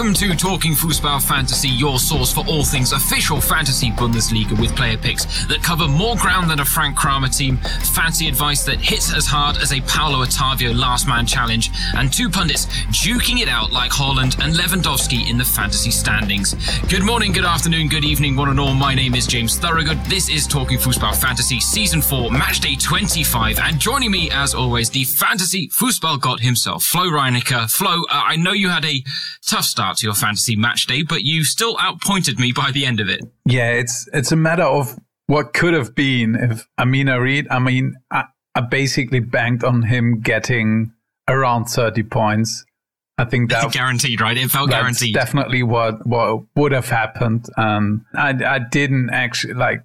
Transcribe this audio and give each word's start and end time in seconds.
Welcome 0.00 0.14
to 0.14 0.34
Talking 0.34 0.72
Fußball 0.72 1.22
Fantasy, 1.22 1.68
your 1.68 1.98
source 1.98 2.32
for 2.32 2.42
all 2.46 2.64
things 2.64 2.92
official 2.92 3.38
fantasy 3.38 3.90
Bundesliga 3.90 4.58
with 4.58 4.74
player 4.74 4.96
picks 4.96 5.44
that 5.44 5.62
cover 5.62 5.86
more 5.86 6.16
ground 6.16 6.50
than 6.50 6.60
a 6.60 6.64
Frank 6.64 6.96
Kramer 6.96 7.28
team, 7.28 7.58
fancy 7.58 8.26
advice 8.26 8.64
that 8.64 8.80
hits 8.80 9.12
as 9.12 9.26
hard 9.26 9.58
as 9.58 9.74
a 9.74 9.80
Paulo 9.82 10.24
Otavio 10.24 10.74
last 10.74 11.06
man 11.06 11.26
challenge, 11.26 11.70
and 11.96 12.10
two 12.10 12.30
pundits 12.30 12.64
duking 12.86 13.42
it 13.42 13.48
out 13.48 13.72
like 13.72 13.90
Haaland 13.90 14.42
and 14.42 14.54
Lewandowski 14.54 15.28
in 15.28 15.36
the 15.36 15.44
fantasy 15.44 15.90
standings. 15.90 16.54
Good 16.88 17.02
morning, 17.02 17.32
good 17.32 17.44
afternoon, 17.44 17.88
good 17.88 18.06
evening, 18.06 18.36
one 18.36 18.48
and 18.48 18.58
all. 18.58 18.72
My 18.72 18.94
name 18.94 19.14
is 19.14 19.26
James 19.26 19.58
Thorogood. 19.58 20.02
This 20.06 20.30
is 20.30 20.46
Talking 20.46 20.78
Fußball 20.78 21.14
Fantasy 21.14 21.60
Season 21.60 22.00
4, 22.00 22.30
Match 22.30 22.60
Day 22.60 22.74
25, 22.74 23.58
and 23.58 23.78
joining 23.78 24.12
me, 24.12 24.30
as 24.30 24.54
always, 24.54 24.88
the 24.88 25.04
fantasy 25.04 25.68
Fußball 25.68 26.22
god 26.22 26.40
himself, 26.40 26.84
Flo 26.84 27.02
Reinecker. 27.02 27.70
Flo, 27.70 28.04
uh, 28.04 28.22
I 28.28 28.36
know 28.36 28.52
you 28.52 28.70
had 28.70 28.86
a 28.86 29.04
tough 29.44 29.66
start 29.66 29.89
to 29.98 30.06
your 30.06 30.14
fantasy 30.14 30.56
match 30.56 30.86
day, 30.86 31.02
but 31.02 31.22
you 31.22 31.44
still 31.44 31.76
outpointed 31.80 32.38
me 32.38 32.52
by 32.52 32.70
the 32.70 32.86
end 32.86 33.00
of 33.00 33.08
it. 33.08 33.20
Yeah, 33.44 33.70
it's 33.72 34.08
it's 34.12 34.32
a 34.32 34.36
matter 34.36 34.64
of 34.64 34.98
what 35.26 35.54
could 35.54 35.74
have 35.74 35.94
been 35.94 36.34
if 36.34 36.68
Amine 36.78 37.06
Harit. 37.06 37.46
I 37.50 37.58
mean, 37.58 37.94
I, 38.10 38.24
I 38.54 38.60
basically 38.60 39.20
banked 39.20 39.64
on 39.64 39.82
him 39.82 40.20
getting 40.20 40.92
around 41.28 41.66
thirty 41.66 42.02
points. 42.02 42.64
I 43.16 43.24
think 43.24 43.50
that 43.50 43.72
guaranteed, 43.72 44.20
right? 44.20 44.36
It 44.36 44.50
felt 44.50 44.70
guaranteed. 44.70 45.14
Definitely 45.14 45.62
what 45.62 46.06
what 46.06 46.44
would 46.56 46.72
have 46.72 46.88
happened. 46.88 47.46
Um, 47.56 48.06
I 48.14 48.30
I 48.30 48.58
didn't 48.58 49.10
actually 49.10 49.54
like. 49.54 49.84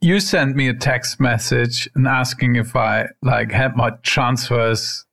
You 0.00 0.20
sent 0.20 0.56
me 0.56 0.68
a 0.68 0.74
text 0.74 1.20
message 1.20 1.88
and 1.94 2.08
asking 2.08 2.56
if 2.56 2.74
I 2.74 3.08
like 3.22 3.52
had 3.52 3.76
my 3.76 3.90
transfers 4.02 5.05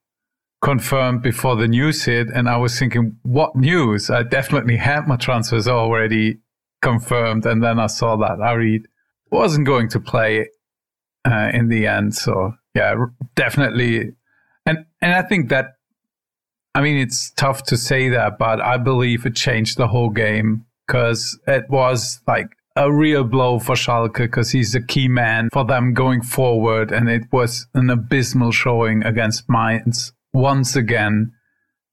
confirmed 0.63 1.22
before 1.22 1.58
the 1.58 1.67
news 1.67 2.05
hit. 2.05 2.30
And 2.30 2.48
I 2.48 2.55
was 2.55 2.80
thinking, 2.80 3.17
what 3.23 3.53
news? 3.55 4.09
I 4.09 4.23
definitely 4.23 4.77
had 4.77 5.08
my 5.08 5.17
transfers 5.17 5.67
already 5.67 6.39
confirmed. 6.81 7.45
And 7.45 7.61
then 7.61 7.80
I 7.80 7.88
saw 7.88 8.16
that 8.16 8.39
Harit 8.39 8.86
wasn't 9.30 9.67
going 9.67 9.89
to 9.89 10.00
play 10.00 10.47
uh, 11.25 11.52
in 11.53 11.67
the 11.67 11.86
end. 11.86 12.16
So 12.16 12.53
yeah, 12.73 12.95
definitely. 13.36 14.14
And, 14.66 14.86
and 15.02 15.14
I 15.14 15.22
think 15.22 15.50
that, 15.50 15.75
I 16.73 16.81
mean, 16.81 16.98
it's 16.98 17.31
tough 17.31 17.64
to 17.64 17.77
say 17.77 18.08
that, 18.09 18.38
but 18.39 18.61
I 18.61 18.77
believe 18.77 19.25
it 19.25 19.36
changed 19.36 19.77
the 19.77 19.89
whole 19.89 20.09
game 20.09 20.66
because 20.88 21.38
it 21.45 21.70
was 21.70 22.22
like 22.25 22.48
a 22.77 22.92
real 22.92 23.25
blow 23.25 23.59
for 23.59 23.75
Schalke 23.75 24.17
because 24.17 24.52
he's 24.52 24.73
a 24.73 24.81
key 24.81 25.09
man 25.09 25.50
for 25.52 25.66
them 25.66 25.94
going 25.94 26.22
forward. 26.22 26.94
And 26.94 27.09
it 27.09 27.23
was 27.33 27.67
an 27.73 27.89
abysmal 27.89 28.53
showing 28.53 29.03
against 29.03 29.44
Mainz 29.50 30.14
once 30.34 30.76
again 30.76 31.31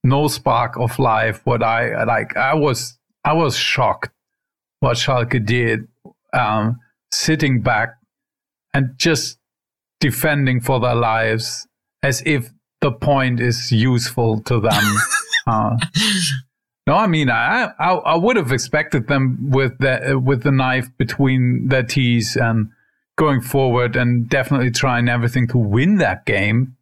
no 0.02 0.28
spark 0.28 0.76
of 0.78 0.98
life. 0.98 1.40
What 1.44 1.62
I 1.62 2.04
like, 2.04 2.36
I 2.36 2.54
was 2.54 2.98
I 3.24 3.34
was 3.34 3.56
shocked 3.56 4.10
what 4.80 4.96
Schalke 4.96 5.44
did, 5.44 5.86
um, 6.32 6.80
sitting 7.12 7.60
back 7.60 7.96
and 8.74 8.94
just 8.96 9.38
defending 10.00 10.60
for 10.60 10.80
their 10.80 10.94
lives 10.94 11.66
as 12.02 12.22
if 12.24 12.50
the 12.80 12.90
point 12.90 13.40
is 13.40 13.70
useful 13.70 14.40
to 14.42 14.58
them. 14.58 14.84
uh, 15.46 15.76
no, 16.86 16.94
I 16.94 17.06
mean, 17.06 17.28
I, 17.28 17.72
I, 17.78 17.92
I 17.92 18.16
would 18.16 18.36
have 18.36 18.52
expected 18.52 19.06
them 19.06 19.50
with 19.50 19.78
the 19.78 20.20
with 20.22 20.42
the 20.42 20.50
knife 20.50 20.88
between 20.96 21.68
their 21.68 21.82
teeth 21.82 22.36
and 22.36 22.70
going 23.16 23.42
forward 23.42 23.96
and 23.96 24.28
definitely 24.30 24.70
trying 24.70 25.08
everything 25.08 25.46
to 25.48 25.58
win 25.58 25.98
that 25.98 26.24
game. 26.24 26.76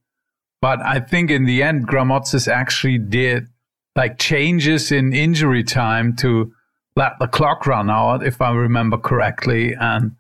But 0.61 0.81
I 0.81 1.01
think 1.01 1.31
in 1.31 1.45
the 1.45 1.63
end, 1.63 1.87
Grammozis 1.87 2.49
actually 2.49 2.99
did 2.99 3.47
like 3.95 4.19
changes 4.19 4.93
in 4.93 5.13
injury 5.13 5.65
time 5.65 6.17
to 6.17 6.53
let 6.97 7.13
the 7.21 7.29
clock 7.29 7.67
run 7.67 7.91
out, 7.91 8.25
if 8.25 8.41
I 8.41 8.51
remember 8.53 8.99
correctly. 8.99 9.75
And 9.79 10.17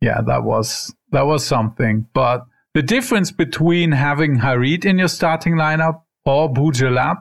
yeah, 0.00 0.20
that 0.26 0.44
was 0.44 0.94
that 1.12 1.26
was 1.26 1.46
something. 1.46 2.06
But 2.14 2.44
the 2.74 2.82
difference 2.82 3.32
between 3.32 3.92
having 3.92 4.38
Harit 4.38 4.84
in 4.84 4.98
your 4.98 5.08
starting 5.08 5.54
lineup 5.54 6.02
or 6.24 6.52
Boujellab, 6.52 7.16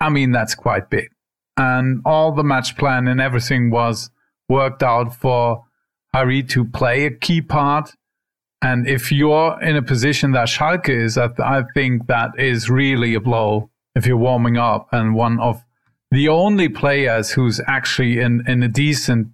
I 0.00 0.10
mean, 0.10 0.32
that's 0.32 0.54
quite 0.54 0.90
big. 0.90 1.08
And 1.56 2.02
all 2.04 2.32
the 2.32 2.44
match 2.44 2.76
plan 2.76 3.08
and 3.08 3.20
everything 3.20 3.70
was 3.70 4.10
worked 4.48 4.82
out 4.82 5.14
for 5.14 5.64
Harit 6.14 6.48
to 6.50 6.64
play 6.64 7.06
a 7.06 7.10
key 7.10 7.40
part 7.40 7.92
and 8.62 8.86
if 8.86 9.10
you're 9.10 9.60
in 9.60 9.76
a 9.76 9.82
position 9.82 10.30
that 10.32 10.46
Schalke 10.46 10.88
is, 10.88 11.18
I, 11.18 11.26
th- 11.26 11.40
I 11.40 11.64
think 11.74 12.06
that 12.06 12.30
is 12.38 12.70
really 12.70 13.14
a 13.14 13.20
blow 13.20 13.70
if 13.96 14.06
you're 14.06 14.16
warming 14.16 14.56
up 14.56 14.88
and 14.92 15.14
one 15.14 15.40
of 15.40 15.64
the 16.12 16.28
only 16.28 16.68
players 16.68 17.32
who's 17.32 17.60
actually 17.66 18.20
in, 18.20 18.44
in 18.46 18.62
a 18.62 18.68
decent 18.68 19.28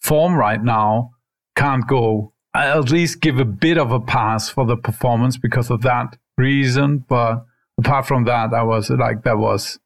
form 0.00 0.34
right 0.34 0.62
now 0.62 1.12
can't 1.56 1.86
go. 1.86 2.32
I 2.52 2.66
at 2.66 2.90
least 2.90 3.20
give 3.20 3.40
a 3.40 3.44
bit 3.44 3.78
of 3.78 3.90
a 3.90 4.00
pass 4.00 4.50
for 4.50 4.66
the 4.66 4.76
performance 4.76 5.38
because 5.38 5.70
of 5.70 5.80
that 5.82 6.18
reason. 6.36 6.98
But 7.08 7.46
apart 7.78 8.06
from 8.06 8.24
that, 8.24 8.52
I 8.52 8.64
was 8.64 8.90
like, 8.90 9.22
that 9.22 9.38
was 9.38 9.78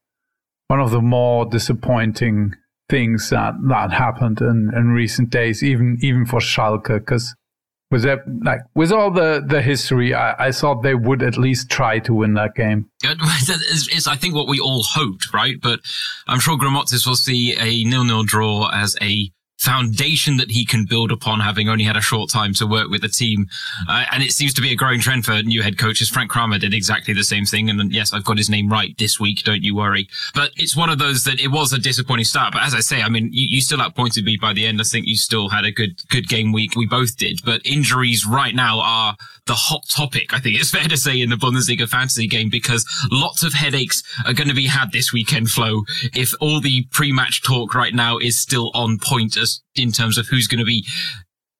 one 0.66 0.80
of 0.80 0.91
the 0.91 1.00
more 1.00 1.47
disappointing 1.47 2.54
things 2.88 3.30
that, 3.30 3.54
that 3.69 3.92
happened 3.92 4.41
in, 4.41 4.72
in 4.75 4.88
recent 4.88 5.30
days, 5.30 5.62
even, 5.62 5.98
even 6.00 6.26
for 6.26 6.41
Schalke, 6.41 6.98
because 6.98 7.36
was 7.91 8.03
that 8.03 8.21
like 8.44 8.60
with 8.75 8.93
all 8.93 9.10
the 9.10 9.43
the 9.47 9.62
history? 9.62 10.15
I, 10.15 10.49
I 10.49 10.53
thought 10.53 10.82
they 10.82 10.94
would 10.94 11.22
at 11.22 11.38
least 11.38 11.71
try 11.71 11.99
to 12.00 12.15
win 12.15 12.34
that 12.34 12.54
game. 12.54 12.91
It's, 13.03 14.06
I 14.06 14.16
think 14.16 14.34
what 14.34 14.49
we 14.49 14.60
all 14.60 14.82
hoped, 14.82 15.32
right? 15.32 15.56
But 15.60 15.81
I'm 16.27 16.41
sure 16.41 16.59
Grammozis 16.59 17.06
will 17.06 17.16
see 17.16 17.56
a 17.56 17.84
nil-nil 17.88 18.25
draw 18.25 18.69
as 18.72 18.97
a 19.00 19.31
foundation 19.59 20.37
that 20.37 20.51
he 20.51 20.65
can 20.65 20.85
build 20.85 21.11
upon, 21.11 21.41
having 21.41 21.69
only 21.69 21.85
had 21.85 21.97
a 21.97 22.01
short 22.01 22.31
time 22.31 22.55
to 22.55 22.67
work 22.67 22.89
with 22.89 23.03
the 23.03 23.09
team. 23.09 23.49
Uh, 23.89 24.05
and 24.13 24.23
it 24.23 24.33
seems 24.33 24.55
to 24.55 24.63
be 24.63 24.73
a 24.73 24.77
growing 24.77 25.01
trend 25.01 25.25
for 25.25 25.43
new 25.43 25.63
head 25.63 25.77
coaches. 25.79 26.09
Frank 26.09 26.31
Kramer 26.31 26.59
did 26.59 26.73
exactly 26.73 27.13
the 27.13 27.25
same 27.25 27.45
thing. 27.45 27.69
And 27.69 27.93
yes, 27.93 28.13
I've 28.13 28.25
got 28.25 28.39
his 28.39 28.49
name 28.49 28.69
right 28.69 28.97
this 28.99 29.19
week. 29.19 29.43
Don't 29.43 29.63
you 29.63 29.75
worry. 29.75 30.09
But 30.35 30.53
it's 30.57 30.77
one 30.77 30.91
of 30.91 30.99
those 30.99 31.25
that 31.25 31.41
it 31.41 31.49
was 31.49 31.73
a 31.73 31.79
disappointing 31.79 32.25
start. 32.25 32.53
But 32.53 32.63
as 32.63 32.75
I 32.75 32.81
say, 32.81 33.03
I 33.03 33.09
mean, 33.09 33.31
you, 33.33 33.49
you 33.51 33.61
still 33.61 33.81
outpointed 33.81 34.25
me 34.25 34.37
by 34.41 34.53
the 34.53 34.67
end. 34.67 34.81
I 34.81 34.85
think 34.85 35.07
you 35.07 35.17
still 35.17 35.49
had 35.49 35.65
a 35.65 35.73
good, 35.73 36.01
good 36.09 36.29
game 36.29 36.53
week. 36.53 36.77
We 36.77 36.87
both 36.87 37.17
did. 37.17 37.41
But 37.45 37.61
injuries 37.65 38.25
right 38.25 38.55
now 38.55 38.81
are 38.81 39.17
the 39.49 39.55
hot 39.55 39.89
topic, 39.89 40.33
I 40.35 40.41
think 40.41 40.61
it's 40.61 40.71
fair 40.71 40.85
to 40.85 40.97
say, 40.97 41.21
in 41.21 41.31
the 41.31 41.37
Bundesliga 41.37 41.89
fantasy 41.89 42.29
game 42.29 42.51
because 42.51 42.87
lots 43.11 43.43
of 43.43 43.55
headaches 43.55 44.03
are 44.27 44.35
going 44.35 44.49
to 44.49 44.55
be 44.55 44.67
had 44.67 44.93
this 44.93 45.13
weekend, 45.13 45.49
Flo, 45.49 45.85
if 46.15 46.33
all 46.39 46.61
the 46.61 46.85
pre-match 46.93 47.43
talk 47.43 47.75
right 47.75 47.95
now 47.95 48.19
is 48.19 48.39
still 48.39 48.71
on 48.75 48.99
point 48.99 49.39
as 49.39 49.47
in 49.75 49.92
terms 49.92 50.19
of 50.19 50.26
who's 50.26 50.47
going 50.47 50.59
to 50.59 50.64
be 50.64 50.86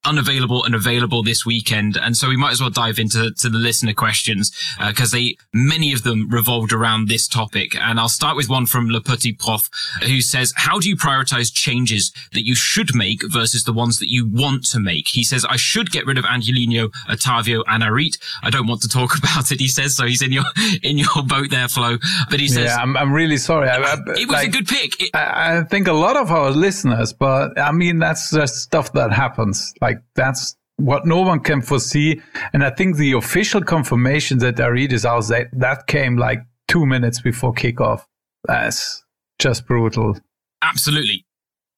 unavailable 0.09 0.65
and 0.65 0.75
available 0.75 1.23
this 1.23 1.45
weekend. 1.45 1.97
And 1.97 2.17
so 2.17 2.29
we 2.29 2.37
might 2.37 2.53
as 2.53 2.61
well 2.61 2.71
dive 2.71 2.99
into 2.99 3.31
to 3.31 3.49
the 3.49 3.59
listener 3.59 3.93
questions 3.93 4.51
because 4.87 5.13
uh, 5.13 5.19
they 5.19 5.37
many 5.53 5.93
of 5.93 6.03
them 6.03 6.29
revolved 6.31 6.73
around 6.73 7.09
this 7.09 7.29
topic. 7.29 7.77
And 7.77 8.01
I'll 8.01 8.09
start 8.09 8.37
with 8.37 8.49
one 8.49 8.67
from 8.67 8.89
Le 8.89 9.01
Petit 9.01 9.35
Prof 9.35 9.69
who 10.03 10.21
says, 10.21 10.53
"How 10.57 10.79
do 10.79 10.89
you 10.89 10.97
prioritize 10.97 11.53
changes 11.53 12.13
that 12.33 12.47
you 12.47 12.55
should 12.55 12.95
make 12.95 13.21
versus 13.31 13.65
the 13.65 13.73
ones 13.73 13.99
that 13.99 14.11
you 14.11 14.27
want 14.27 14.65
to 14.71 14.81
make?" 14.81 15.09
He 15.09 15.23
says, 15.23 15.45
"I 15.45 15.57
should 15.57 15.91
get 15.91 16.07
rid 16.07 16.19
of 16.19 16.25
Angelino, 16.25 16.89
Otavio, 17.09 17.63
and 17.67 17.83
Harit. 17.83 18.19
I 18.43 18.51
don't 18.51 18.67
want 18.67 18.83
to 18.83 18.89
talk 18.89 19.19
about 19.23 19.53
it." 19.53 19.61
He 19.61 19.69
says, 19.69 19.95
"So 19.97 20.07
he's 20.07 20.23
in 20.23 20.33
your 20.33 20.45
in 20.83 20.97
your 20.97 21.23
boat 21.25 21.51
there, 21.51 21.69
Flo." 21.69 21.99
But 22.31 22.41
he 22.41 22.49
says, 22.49 22.67
"Yeah, 22.67 22.77
I'm, 22.77 22.97
I'm 22.97 23.13
really 23.13 23.37
sorry. 23.37 23.69
I, 23.69 23.77
I, 23.77 23.97
it 24.17 24.27
was 24.27 24.37
like, 24.37 24.49
a 24.49 24.51
good 24.51 24.67
pick." 24.67 25.03
It, 25.03 25.11
I, 25.15 25.59
I 25.59 25.65
think 25.65 25.87
a 25.89 25.93
lot 25.93 26.17
of 26.17 26.31
our 26.31 26.51
listeners, 26.51 27.13
but 27.13 27.59
I 27.59 27.73
mean 27.73 27.99
that's 27.99 28.31
just 28.31 28.57
stuff 28.57 28.93
that 28.93 29.13
happens. 29.13 29.75
Like 29.81 29.98
like 29.99 30.05
that's 30.15 30.57
what 30.77 31.07
no 31.07 31.21
one 31.21 31.41
can 31.41 31.61
foresee. 31.61 32.21
And 32.53 32.65
I 32.65 32.71
think 32.71 32.97
the 32.97 33.13
official 33.13 33.63
confirmation 33.63 34.39
that 34.39 34.57
Harit 34.57 34.93
is 34.93 35.05
out 35.05 35.27
that 35.29 35.49
that 35.53 35.87
came 35.87 36.17
like 36.17 36.41
two 36.69 36.87
minutes 36.87 37.21
before 37.21 37.53
kickoff. 37.53 38.05
That's 38.45 39.05
just 39.39 39.67
brutal. 39.67 40.17
Absolutely. 40.63 41.25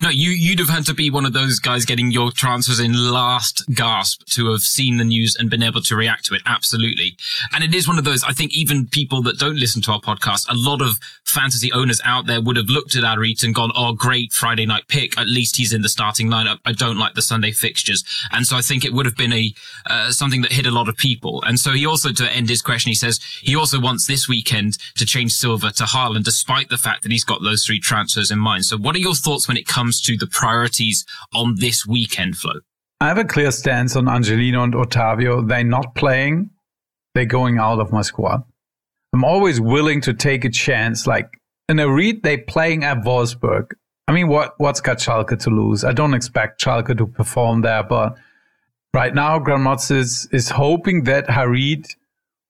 No, 0.03 0.09
you, 0.09 0.31
you'd 0.31 0.61
have 0.61 0.71
had 0.71 0.87
to 0.87 0.95
be 0.95 1.11
one 1.11 1.27
of 1.27 1.35
those 1.35 1.59
guys 1.59 1.85
getting 1.85 2.11
your 2.11 2.33
transfers 2.33 2.81
in 2.81 2.95
last 3.13 3.63
gasp 3.75 4.25
to 4.31 4.51
have 4.51 4.63
seen 4.63 4.97
the 4.97 5.05
news 5.05 5.37
and 5.39 5.51
been 5.51 5.63
able 5.63 5.83
to 5.83 5.95
react 5.95 6.25
to 6.27 6.35
it. 6.35 6.41
Absolutely. 6.47 7.19
And 7.55 7.63
it 7.63 7.75
is 7.75 7.87
one 7.87 7.99
of 7.99 8.05
those, 8.05 8.25
I 8.25 8.33
think 8.33 8.55
even 8.55 8.87
people 8.87 9.23
that 9.25 9.39
don't 9.39 9.59
listen 9.59 9.83
to 9.83 9.93
our 9.93 10.01
podcast, 10.01 10.49
a 10.49 10.55
lot 10.55 10.81
of 10.81 10.99
fantasy 11.25 11.71
owners 11.73 12.01
out 12.03 12.27
there 12.27 12.41
would 12.41 12.57
have 12.57 12.71
looked 12.71 12.97
at 12.97 13.05
Harit 13.05 13.45
and 13.45 13.55
gone, 13.55 13.73
Oh, 13.77 13.93
great 13.93 14.33
Friday 14.33 14.65
night 14.65 14.85
pick. 14.89 15.19
At 15.19 15.27
least 15.27 15.57
he's 15.57 15.75
in 15.75 15.83
the 15.83 15.89
starting 15.91 16.29
lineup. 16.29 16.61
I 16.65 16.73
don't 16.73 16.97
like 16.97 17.13
the 17.13 17.21
Sunday 17.21 17.53
fixtures. 17.53 18.03
And 18.33 18.47
so 18.47 18.57
I 18.57 18.63
think 18.63 18.87
it 18.87 18.95
would 18.95 19.05
have 19.05 19.17
been 19.17 19.35
a, 19.35 19.53
uh, 19.85 20.13
something 20.13 20.41
that 20.43 20.53
hit 20.53 20.65
a 20.67 20.71
lot 20.71 20.89
of 20.89 20.97
people. 20.97 21.43
And 21.47 21.61
so 21.61 21.73
he 21.73 21.85
also, 21.85 22.11
to 22.11 22.33
end 22.33 22.49
his 22.49 22.63
question, 22.63 22.89
he 22.89 22.95
says 22.95 23.21
he 23.43 23.55
also 23.55 23.79
wants 23.79 24.07
this 24.07 24.27
weekend 24.27 24.79
to 24.97 25.05
change 25.05 25.33
Silva 25.33 25.73
to 25.73 25.85
Haaland, 25.85 26.25
despite 26.25 26.71
the 26.71 26.79
fact 26.79 27.03
that 27.03 27.13
he's 27.13 27.25
got 27.25 27.43
those 27.43 27.67
three 27.67 27.81
transfers 27.81 28.31
in 28.31 28.39
mind. 28.39 28.65
So 28.65 28.79
what 28.79 28.97
are 28.97 29.01
your 29.01 29.15
thoughts 29.15 29.47
when 29.47 29.59
it 29.59 29.67
comes 29.67 29.90
comes 29.91 30.01
to 30.03 30.17
the 30.17 30.27
priorities 30.27 31.05
on 31.35 31.57
this 31.57 31.85
weekend, 31.85 32.37
Flo? 32.37 32.53
I 33.01 33.09
have 33.09 33.19
a 33.19 33.25
clear 33.25 33.51
stance 33.51 33.97
on 33.97 34.09
Angelino 34.09 34.63
and 34.63 34.75
Otavio. 34.75 35.49
They're 35.49 35.65
not 35.65 35.97
playing. 35.97 36.51
They're 37.15 37.25
going 37.25 37.59
out 37.59 37.81
of 37.81 37.91
my 37.91 38.03
squad. 38.03 38.45
I'm 39.13 39.25
always 39.25 39.61
willing 39.61 40.01
to 40.03 40.15
take 40.15 40.45
a 40.45 40.51
chance, 40.51 41.09
like 41.09 41.29
in 41.69 41.81
a 41.81 41.91
read, 41.91 42.23
they're 42.23 42.39
playing 42.39 42.85
at 42.85 42.99
Wolfsburg. 42.99 43.73
I 44.07 44.13
mean, 44.13 44.29
what 44.29 44.55
what's 44.59 44.81
got 44.81 44.99
Schalke 44.99 45.37
to 45.41 45.51
lose? 45.51 45.83
I 45.83 45.93
don't 45.93 46.15
expect 46.15 46.61
Schalke 46.61 46.97
to 46.97 47.07
perform 47.07 47.63
there, 47.63 47.83
but 47.83 48.17
right 48.95 49.15
now, 49.15 49.41
Grammozis, 49.41 50.33
is 50.33 50.51
hoping 50.51 51.05
that 51.05 51.27
Harit 51.27 51.87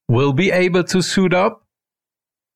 will 0.09 0.35
be 0.35 0.51
able 0.51 0.85
to 0.85 1.01
suit 1.01 1.33
up, 1.33 1.63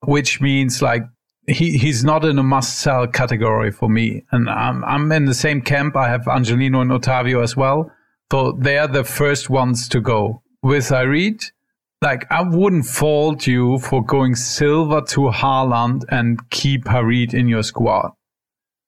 which 0.05 0.43
means 0.43 0.83
like 0.83 1.05
he, 1.47 1.79
he's 1.79 2.05
not 2.05 2.25
in 2.25 2.39
a 2.39 2.43
must 2.43 2.79
sell 2.81 3.07
category 3.07 3.71
for 3.71 3.89
me. 3.89 4.25
And 4.33 4.49
I'm, 4.49 4.85
I'm 4.85 5.11
in 5.13 5.27
the 5.27 5.35
same 5.35 5.61
camp. 5.61 5.97
I 5.97 6.09
have 6.09 6.27
Angelino 6.27 6.81
and 6.81 6.91
Otavio 6.91 7.43
as 7.43 7.57
well. 7.57 7.91
So 8.33 8.53
they're 8.53 8.89
the 8.89 9.05
first 9.05 9.51
ones 9.51 9.89
to 9.89 10.01
go. 10.01 10.43
With 10.63 10.89
Harit, 10.89 11.53
like 12.01 12.27
I 12.31 12.43
wouldn't 12.43 12.87
fault 12.87 13.47
you 13.47 13.79
for 13.79 14.03
going 14.05 14.35
Silva 14.35 15.03
to 15.09 15.31
Haaland 15.31 16.05
and 16.09 16.39
keep 16.51 16.85
Harit 16.85 17.35
in 17.35 17.49
your 17.49 17.63
squad. 17.63 18.13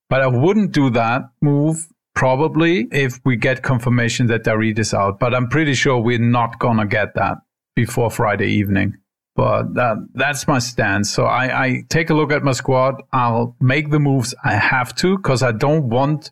But 0.09 0.23
I 0.23 0.27
wouldn't 0.27 0.73
do 0.73 0.91
that 0.91 1.23
move 1.43 1.87
probably 2.15 2.89
if 2.93 3.21
we 3.25 3.37
get 3.37 3.63
confirmation 3.63 4.27
that 4.29 4.45
Harit 4.45 4.79
is 4.79 4.95
out. 4.95 5.21
But 5.21 5.35
I'm 5.35 5.49
pretty 5.49 5.75
sure 5.75 5.99
we're 5.99 6.19
not 6.19 6.59
gonna 6.59 6.87
get 6.87 7.15
that 7.15 7.39
before 7.75 8.11
Friday 8.11 8.49
evening. 8.49 8.97
But 9.37 9.75
that, 9.75 9.99
that's 10.15 10.49
my 10.49 10.59
stance. 10.59 11.11
So 11.11 11.27
I, 11.27 11.65
I 11.65 11.83
take 11.91 12.09
a 12.11 12.15
look 12.15 12.33
at 12.33 12.43
my 12.43 12.53
squad. 12.53 13.03
I'll 13.13 13.55
make 13.61 13.91
the 13.91 14.01
moves 14.01 14.35
I 14.43 14.55
have 14.55 14.95
to 14.97 15.17
because 15.19 15.43
I 15.43 15.53
don't 15.53 15.89
want. 15.91 16.31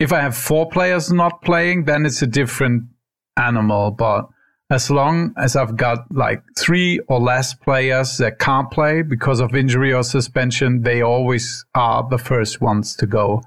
If 0.00 0.12
I 0.12 0.20
have 0.20 0.36
four 0.36 0.68
players 0.68 1.12
not 1.12 1.42
playing, 1.42 1.84
then 1.84 2.04
it's 2.04 2.22
a 2.22 2.26
different 2.26 2.88
animal. 3.36 3.92
But 3.92 4.26
as 4.68 4.90
long 4.90 5.32
as 5.36 5.54
I've 5.54 5.76
got 5.76 6.10
like 6.10 6.42
three 6.58 6.98
or 7.06 7.20
less 7.20 7.54
players 7.54 8.16
that 8.16 8.40
can't 8.40 8.68
play 8.68 9.02
because 9.02 9.38
of 9.38 9.54
injury 9.54 9.92
or 9.92 10.02
suspension, 10.02 10.82
they 10.82 11.02
always 11.02 11.64
are 11.76 12.04
the 12.08 12.18
first 12.18 12.60
ones 12.60 12.96
to 12.96 13.06
go. 13.06 13.42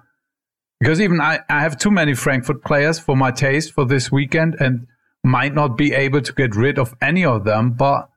Because 0.80 1.01
even 1.01 1.19
I, 1.19 1.39
I 1.50 1.59
have 1.59 1.77
too 1.77 1.92
many 1.92 2.13
Frankfurt 2.13 2.63
players 2.63 3.00
for 3.00 3.18
my 3.18 3.31
taste 3.31 3.74
for 3.74 3.83
this 3.83 4.09
weekend 4.09 4.56
and 4.57 4.88
might 5.25 5.53
not 5.53 5.75
be 5.75 5.94
able 5.94 6.21
to 6.21 6.31
get 6.31 6.56
rid 6.56 6.80
of 6.80 6.94
any 7.01 7.25
of 7.25 7.44
them. 7.44 7.71
But 7.71 8.07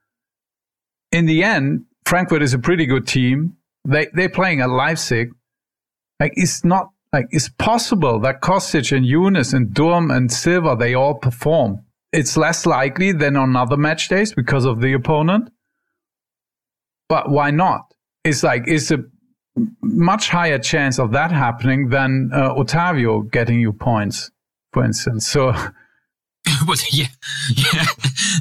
in 1.12 1.26
the 1.26 1.42
end, 1.42 1.84
Frankfurt 2.04 2.42
is 2.42 2.54
a 2.54 2.58
pretty 2.58 2.86
good 2.86 3.06
team. 3.06 3.56
They 3.84 4.08
they're 4.12 4.28
playing 4.28 4.60
at 4.60 4.70
Leipzig. 4.70 5.32
Like 6.20 6.32
it's 6.36 6.64
not 6.64 6.90
like 7.12 7.26
it's 7.30 7.48
possible 7.48 8.20
that 8.20 8.40
Kostic 8.40 8.94
and 8.96 9.06
Younes 9.06 9.54
and 9.54 9.68
Durm 9.68 10.14
and 10.14 10.30
Silva 10.32 10.76
they 10.78 10.94
all 10.94 11.14
perform 11.14 11.84
it's 12.12 12.36
less 12.36 12.66
likely 12.66 13.12
than 13.12 13.36
on 13.36 13.56
other 13.56 13.76
match 13.76 14.08
days 14.08 14.32
because 14.32 14.64
of 14.64 14.80
the 14.80 14.92
opponent. 14.92 15.50
But 17.08 17.30
why 17.30 17.50
not? 17.50 17.94
It's 18.24 18.42
like 18.42 18.64
it's 18.66 18.90
a 18.90 19.04
much 19.82 20.28
higher 20.28 20.58
chance 20.58 20.98
of 20.98 21.12
that 21.12 21.32
happening 21.32 21.88
than 21.88 22.30
uh, 22.32 22.54
Otavio 22.54 23.30
getting 23.30 23.60
you 23.60 23.72
points, 23.72 24.30
for 24.72 24.84
instance. 24.84 25.26
So. 25.26 25.54
well, 26.66 26.76
yeah, 26.92 27.06
yeah. 27.54 27.84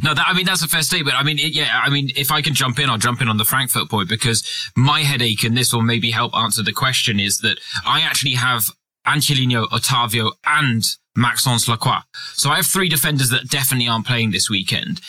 No, 0.03 0.13
that, 0.13 0.25
I 0.27 0.33
mean 0.33 0.45
that's 0.45 0.63
a 0.63 0.67
fair 0.67 0.81
statement. 0.81 1.19
I 1.19 1.23
mean, 1.23 1.39
it, 1.39 1.53
yeah. 1.53 1.81
I 1.83 1.89
mean, 1.89 2.09
if 2.15 2.31
I 2.31 2.41
can 2.41 2.53
jump 2.53 2.79
in, 2.79 2.89
I'll 2.89 2.97
jump 2.97 3.21
in 3.21 3.27
on 3.27 3.37
the 3.37 3.45
Frankfurt 3.45 3.89
point 3.89 4.09
because 4.09 4.47
my 4.75 5.01
headache, 5.01 5.43
and 5.43 5.57
this 5.57 5.73
will 5.73 5.81
maybe 5.81 6.11
help 6.11 6.35
answer 6.35 6.63
the 6.63 6.73
question, 6.73 7.19
is 7.19 7.39
that 7.39 7.59
I 7.85 8.01
actually 8.01 8.33
have 8.33 8.65
Angelino, 9.05 9.65
Otavio, 9.67 10.33
and 10.45 10.83
Maxence 11.15 11.67
Lacroix. 11.67 12.01
So 12.33 12.49
I 12.49 12.57
have 12.57 12.65
three 12.65 12.89
defenders 12.89 13.29
that 13.29 13.49
definitely 13.49 13.87
aren't 13.87 14.05
playing 14.05 14.31
this 14.31 14.49
weekend. 14.49 15.01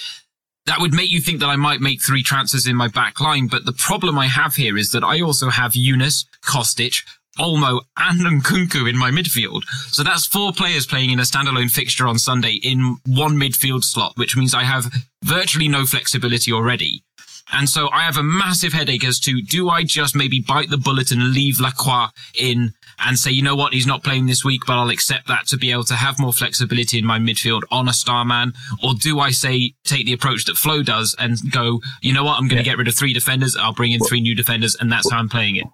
That 0.66 0.80
would 0.80 0.94
make 0.94 1.10
you 1.10 1.20
think 1.20 1.40
that 1.40 1.48
I 1.48 1.56
might 1.56 1.80
make 1.80 2.02
three 2.02 2.22
transfers 2.22 2.66
in 2.66 2.76
my 2.76 2.88
back 2.88 3.20
line, 3.20 3.46
but 3.46 3.64
the 3.64 3.72
problem 3.72 4.18
I 4.18 4.26
have 4.26 4.54
here 4.54 4.76
is 4.76 4.90
that 4.92 5.02
I 5.02 5.20
also 5.20 5.48
have 5.48 5.72
Younes, 5.72 6.26
Kostic, 6.42 7.04
Olmo, 7.38 7.80
and 7.96 8.20
Nkunku 8.20 8.88
in 8.88 8.96
my 8.96 9.10
midfield. 9.10 9.64
So 9.90 10.02
that's 10.02 10.26
four 10.26 10.52
players 10.52 10.86
playing 10.86 11.10
in 11.10 11.20
a 11.20 11.22
standalone 11.22 11.70
fixture 11.70 12.06
on 12.06 12.18
Sunday 12.18 12.54
in 12.62 12.98
one 13.06 13.36
midfield 13.36 13.84
slot, 13.84 14.12
which 14.16 14.36
means 14.36 14.54
I 14.54 14.64
have 14.64 14.92
virtually 15.24 15.68
no 15.68 15.86
flexibility 15.86 16.52
already. 16.52 17.02
And 17.50 17.68
so 17.68 17.88
I 17.90 18.02
have 18.02 18.18
a 18.18 18.22
massive 18.22 18.72
headache 18.72 19.04
as 19.04 19.18
to 19.20 19.40
do 19.40 19.70
I 19.70 19.82
just 19.82 20.14
maybe 20.14 20.40
bite 20.40 20.70
the 20.70 20.76
bullet 20.76 21.10
and 21.10 21.32
leave 21.32 21.60
Lacroix 21.60 22.08
in 22.34 22.74
and 22.98 23.18
say, 23.18 23.30
you 23.30 23.42
know 23.42 23.54
what, 23.54 23.72
he's 23.72 23.86
not 23.86 24.02
playing 24.02 24.26
this 24.26 24.44
week, 24.44 24.62
but 24.66 24.74
I'll 24.74 24.90
accept 24.90 25.28
that 25.28 25.46
to 25.46 25.56
be 25.56 25.70
able 25.70 25.84
to 25.84 25.94
have 25.94 26.18
more 26.18 26.32
flexibility 26.32 26.98
in 26.98 27.06
my 27.06 27.18
midfield 27.18 27.62
on 27.70 27.88
a 27.88 27.92
star 27.92 28.24
man? 28.24 28.52
Or 28.82 28.94
do 28.94 29.20
I 29.20 29.30
say, 29.30 29.74
take 29.84 30.04
the 30.04 30.12
approach 30.12 30.44
that 30.46 30.56
Flo 30.56 30.82
does 30.82 31.14
and 31.18 31.38
go, 31.50 31.80
you 32.02 32.12
know 32.12 32.24
what, 32.24 32.38
I'm 32.38 32.48
going 32.48 32.62
to 32.62 32.68
yeah. 32.68 32.72
get 32.72 32.78
rid 32.78 32.88
of 32.88 32.94
three 32.94 33.12
defenders, 33.12 33.56
I'll 33.56 33.72
bring 33.72 33.92
in 33.92 34.00
three 34.00 34.20
new 34.20 34.34
defenders, 34.34 34.76
and 34.78 34.90
that's 34.90 35.10
how 35.10 35.18
I'm 35.18 35.28
playing 35.28 35.56
it? 35.56 35.66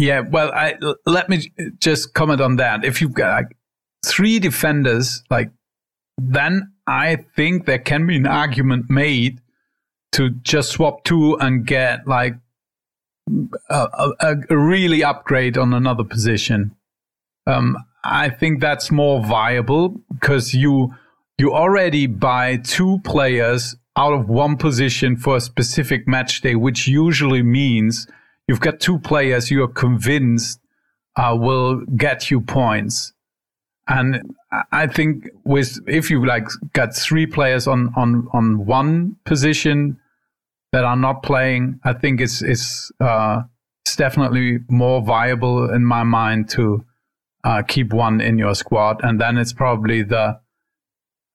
Yeah, 0.00 0.20
well, 0.20 0.50
I, 0.52 0.76
let 1.04 1.28
me 1.28 1.52
just 1.78 2.14
comment 2.14 2.40
on 2.40 2.56
that. 2.56 2.86
If 2.86 3.02
you've 3.02 3.12
got 3.12 3.42
like 3.42 3.56
three 4.02 4.38
defenders, 4.38 5.22
like, 5.28 5.50
then 6.16 6.72
I 6.86 7.16
think 7.36 7.66
there 7.66 7.78
can 7.78 8.06
be 8.06 8.16
an 8.16 8.26
argument 8.26 8.88
made 8.88 9.42
to 10.12 10.30
just 10.30 10.70
swap 10.70 11.04
two 11.04 11.36
and 11.38 11.66
get 11.66 12.08
like 12.08 12.34
a, 13.68 14.10
a, 14.20 14.34
a 14.48 14.56
really 14.56 15.04
upgrade 15.04 15.58
on 15.58 15.74
another 15.74 16.04
position. 16.04 16.74
Um, 17.46 17.76
I 18.02 18.30
think 18.30 18.62
that's 18.62 18.90
more 18.90 19.22
viable 19.22 20.00
because 20.14 20.54
you 20.54 20.94
you 21.36 21.52
already 21.52 22.06
buy 22.06 22.56
two 22.56 23.00
players 23.04 23.76
out 23.96 24.14
of 24.14 24.30
one 24.30 24.56
position 24.56 25.16
for 25.16 25.36
a 25.36 25.40
specific 25.42 26.08
match 26.08 26.40
day, 26.40 26.54
which 26.54 26.88
usually 26.88 27.42
means 27.42 28.06
you've 28.50 28.60
got 28.60 28.80
two 28.80 28.98
players 28.98 29.48
you 29.48 29.62
are 29.62 29.68
convinced 29.68 30.58
uh, 31.14 31.36
will 31.38 31.82
get 31.96 32.32
you 32.32 32.40
points. 32.40 33.12
And 33.86 34.34
I 34.72 34.88
think 34.88 35.28
with 35.44 35.78
if 35.86 36.10
you 36.10 36.26
like 36.26 36.48
got 36.72 36.94
three 36.94 37.26
players 37.26 37.68
on 37.68 37.92
on 37.96 38.26
on 38.32 38.66
one 38.66 39.16
position, 39.24 40.00
that 40.72 40.84
are 40.84 40.96
not 40.96 41.22
playing, 41.22 41.80
I 41.84 41.92
think 41.92 42.20
it's 42.20 42.42
it's 42.42 42.90
uh, 43.00 43.42
it's 43.84 43.94
definitely 43.96 44.58
more 44.68 45.00
viable 45.00 45.72
in 45.72 45.84
my 45.84 46.02
mind 46.02 46.48
to 46.50 46.84
uh, 47.44 47.62
keep 47.62 47.92
one 47.92 48.20
in 48.20 48.36
your 48.36 48.54
squad, 48.54 49.00
and 49.02 49.20
then 49.20 49.38
it's 49.38 49.52
probably 49.52 50.02
the 50.02 50.40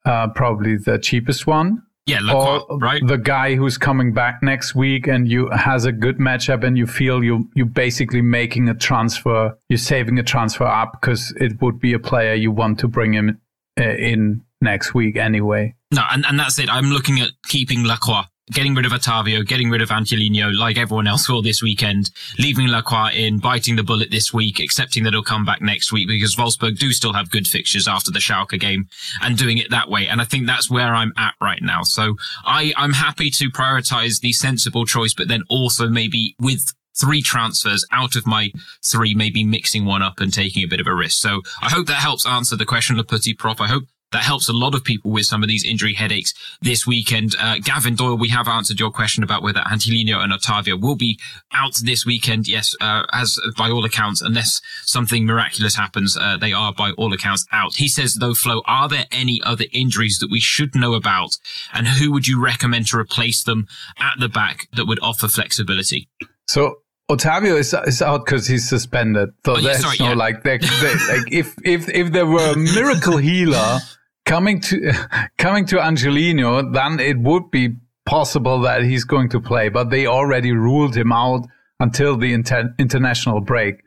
uh, 0.06 0.28
probably 0.30 0.78
the 0.78 0.98
cheapest 1.00 1.48
one. 1.48 1.82
Yeah, 2.08 2.20
Lacroix, 2.22 2.78
right? 2.78 3.02
The 3.06 3.18
guy 3.18 3.56
who's 3.56 3.80
coming 3.80 4.14
back 4.14 4.44
next 4.44 4.76
week 4.76 5.08
and 5.08 5.28
you 5.28 5.50
has 5.50 5.86
a 5.86 5.92
good 5.92 6.20
matchup, 6.20 6.64
and 6.64 6.78
you 6.78 6.86
feel 6.86 7.24
you 7.24 7.50
you 7.56 7.66
basically 7.66 8.22
making 8.22 8.70
a 8.70 8.76
transfer, 8.76 9.58
you're 9.70 9.78
saving 9.78 10.20
a 10.20 10.24
transfer 10.24 10.66
up 10.66 11.00
because 11.02 11.34
it 11.40 11.60
would 11.62 11.80
be 11.80 11.94
a 11.94 12.00
player 12.00 12.36
you 12.36 12.52
want 12.52 12.80
to 12.80 12.88
bring 12.88 13.14
him 13.14 13.42
uh, 13.80 13.84
in 13.84 14.44
next 14.62 14.94
week 14.94 15.16
anyway. 15.18 15.74
No, 15.92 16.04
and, 16.12 16.26
and 16.28 16.40
that's 16.40 16.60
it. 16.60 16.70
I'm 16.70 16.86
looking 16.92 17.20
at 17.22 17.30
keeping 17.48 17.84
Lacroix 17.84 18.24
getting 18.52 18.76
rid 18.76 18.86
of 18.86 18.92
Otavio, 18.92 19.46
getting 19.46 19.70
rid 19.70 19.82
of 19.82 19.90
Angelino, 19.90 20.52
like 20.52 20.78
everyone 20.78 21.08
else 21.08 21.28
will 21.28 21.42
this 21.42 21.64
weekend, 21.64 22.12
leaving 22.38 22.68
Lacroix 22.68 23.12
in, 23.14 23.40
biting 23.40 23.76
the 23.76 23.84
bullet 23.84 24.12
this 24.12 24.34
week, 24.34 24.60
accepting 24.60 25.04
that 25.04 25.14
he'll 25.14 25.24
come 25.24 25.46
back 25.46 25.62
next 25.62 25.92
week 25.92 26.08
because 26.08 26.36
Wolfsburg 26.36 26.78
do 26.78 26.92
still 26.92 27.14
have 27.14 27.32
good 27.32 27.48
fixtures 27.48 27.88
after 27.88 28.12
the 28.12 28.20
Schalke 28.20 28.60
game 28.60 28.88
and 29.22 29.38
doing 29.38 29.58
it 29.58 29.72
that 29.72 29.90
way. 29.90 30.08
And 30.08 30.22
I 30.22 30.26
think 30.26 30.46
that's 30.46 30.70
where 30.70 30.94
I'm 30.94 31.14
at 31.18 31.34
right 31.42 31.62
now. 31.62 31.84
So 31.84 32.18
I, 32.44 32.72
I'm 32.78 32.94
happy 32.94 33.32
to 33.32 33.50
prioritize 33.50 34.22
the 34.22 34.34
sensible 34.34 34.86
choice, 34.86 35.14
but 35.14 35.28
then 35.28 35.44
also 35.50 35.90
maybe 35.90 36.36
with 36.40 36.74
three 37.00 37.22
transfers 37.22 37.86
out 37.92 38.16
of 38.16 38.26
my 38.26 38.52
three, 38.84 39.14
maybe 39.14 39.44
mixing 39.44 39.86
one 39.86 40.02
up 40.02 40.20
and 40.20 40.34
taking 40.34 40.64
a 40.64 40.68
bit 40.68 40.80
of 40.80 40.88
a 40.88 40.96
risk. 40.96 41.22
So 41.22 41.42
I 41.62 41.70
hope 41.70 41.88
that 41.88 41.96
helps 41.96 42.26
answer 42.26 42.56
the 42.56 42.66
question, 42.66 42.96
Le 42.96 43.04
Petit 43.04 43.34
Prof. 43.34 43.60
I 43.60 43.68
hope 43.68 43.84
that 44.12 44.24
helps 44.24 44.48
a 44.48 44.54
lot 44.54 44.76
of 44.76 44.84
people 44.84 45.12
with 45.12 45.26
some 45.26 45.44
of 45.44 45.50
these 45.50 45.66
injury 45.66 45.94
headaches 45.94 46.34
this 46.62 46.88
weekend. 46.88 47.36
Uh, 47.40 47.58
Gavin 47.62 47.96
Doyle, 47.96 48.18
we 48.18 48.30
have 48.30 48.48
answered 48.48 48.80
your 48.80 48.92
question 48.92 49.24
about 49.24 49.44
whether 49.44 49.62
Angelino 49.70 50.20
and 50.20 50.32
Otavio 50.32 50.80
will 50.80 50.96
be 50.96 51.20
out 51.54 51.76
this 51.84 52.06
weekend. 52.06 52.48
Yes, 52.48 52.76
uh, 52.80 53.04
as 53.12 53.40
by 53.58 53.70
all 53.70 53.84
accounts, 53.84 54.22
unless 54.22 54.62
something 54.84 55.26
miraculous 55.26 55.76
happens, 55.76 56.16
uh, 56.18 56.38
they 56.38 56.54
are 56.54 56.74
by 56.74 56.92
all 56.92 57.14
accounts 57.14 57.46
out. 57.52 57.76
He 57.76 57.88
says, 57.88 58.16
though, 58.16 58.34
Flo, 58.34 58.62
are 58.66 58.88
there 58.88 59.06
any 59.12 59.42
other 59.44 59.66
injuries 59.72 60.20
that 60.20 60.32
we 60.32 60.40
should 60.40 60.76
know 60.76 60.94
about? 60.94 61.38
And 61.74 61.88
who 61.88 62.12
would 62.12 62.28
you 62.28 62.42
recommend 62.42 62.88
to 62.88 62.98
replace 62.98 63.44
them 63.44 63.68
at 63.98 64.14
the 64.20 64.30
back 64.30 64.68
that 64.74 64.86
would 64.86 65.00
offer 65.02 65.28
flexibility? 65.28 66.08
So 66.48 66.78
Otavio 67.10 67.58
is 67.60 67.76
is 67.86 68.02
out 68.02 68.26
because 68.26 68.48
he's 68.48 68.68
suspended. 68.68 69.30
So 69.46 69.54
oh, 69.54 69.58
yeah, 69.58 69.64
there's 69.64 69.82
sorry, 69.82 69.98
no 70.00 70.10
yeah. 70.10 70.16
like, 70.16 70.44
they, 70.44 70.58
like 70.58 71.32
if 71.32 71.56
if 71.64 71.88
if 71.90 72.12
there 72.12 72.26
were 72.26 72.54
a 72.54 72.58
miracle 72.58 73.18
healer 73.18 73.80
coming 74.26 74.60
to 74.62 74.92
coming 75.38 75.66
to 75.68 75.80
Angelino, 75.80 76.72
then 76.72 77.00
it 77.00 77.20
would 77.20 77.52
be 77.52 77.76
possible 78.06 78.60
that 78.62 78.84
he's 78.84 79.04
going 79.04 79.30
to 79.30 79.40
play. 79.40 79.70
But 79.70 79.90
they 79.92 80.08
already 80.08 80.52
ruled 80.52 80.96
him 80.96 81.12
out 81.12 81.48
until 81.80 82.18
the 82.18 82.34
inter- 82.34 82.74
international 82.80 83.42
break. 83.42 83.82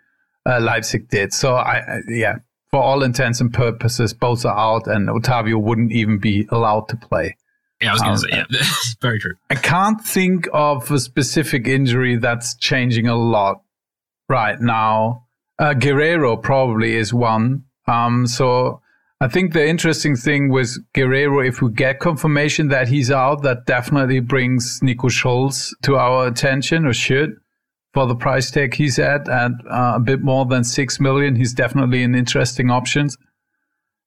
Uh, 0.47 0.61
Leipzig 0.61 1.09
did. 1.09 1.33
So 1.33 1.57
I, 1.57 2.01
yeah, 2.09 2.37
for 2.71 2.81
all 2.81 3.03
intents 3.03 3.41
and 3.41 3.53
purposes, 3.53 4.15
both 4.15 4.45
are 4.45 4.57
out, 4.57 4.87
and 4.87 5.09
Otavio 5.09 5.61
wouldn't 5.61 5.93
even 5.93 6.19
be 6.19 6.47
allowed 6.51 6.89
to 6.89 6.97
play. 6.97 7.37
Yeah, 7.81 7.91
I 7.91 7.93
was 7.93 8.03
going 8.03 8.15
to 8.15 8.21
say, 8.21 8.29
yeah, 8.33 8.69
very 9.01 9.21
true. 9.21 9.35
I 9.51 9.55
can't 9.55 10.05
think 10.05 10.49
of 10.53 10.91
a 10.91 10.99
specific 10.99 11.69
injury 11.69 12.17
that's 12.17 12.57
changing 12.57 13.07
a 13.07 13.17
lot 13.17 13.63
right 14.29 14.61
now. 14.61 15.27
Uh, 15.59 15.75
Guerreiro 15.75 16.41
probably 16.43 16.97
is 16.97 17.15
one. 17.15 17.65
Um, 17.87 18.27
so 18.27 18.81
I 19.21 19.29
think 19.29 19.53
the 19.53 19.67
interesting 19.67 20.17
thing 20.17 20.51
with 20.51 20.77
Guerreiro, 20.95 21.47
if 21.47 21.63
we 21.63 21.73
get 21.73 22.01
confirmation 22.01 22.69
that 22.69 22.89
he's 22.89 23.11
out, 23.11 23.43
that 23.43 23.67
definitely 23.67 24.21
brings 24.21 24.81
Nico 24.83 25.09
Schulz 25.09 25.75
to 25.83 25.97
our 25.97 26.27
attention 26.27 26.85
or 26.85 26.93
should 26.93 27.37
for 27.95 28.07
the 28.07 28.15
price 28.15 28.51
tag 28.51 28.75
he's 28.75 28.99
at 28.99 29.29
at 29.29 29.53
uh, 29.69 29.95
a 29.97 30.01
bit 30.01 30.21
more 30.21 30.47
than 30.47 30.63
6 30.63 31.01
million. 31.01 31.35
He's 31.35 31.53
definitely 31.53 32.03
an 32.03 32.15
interesting 32.15 32.71
option. 32.71 33.09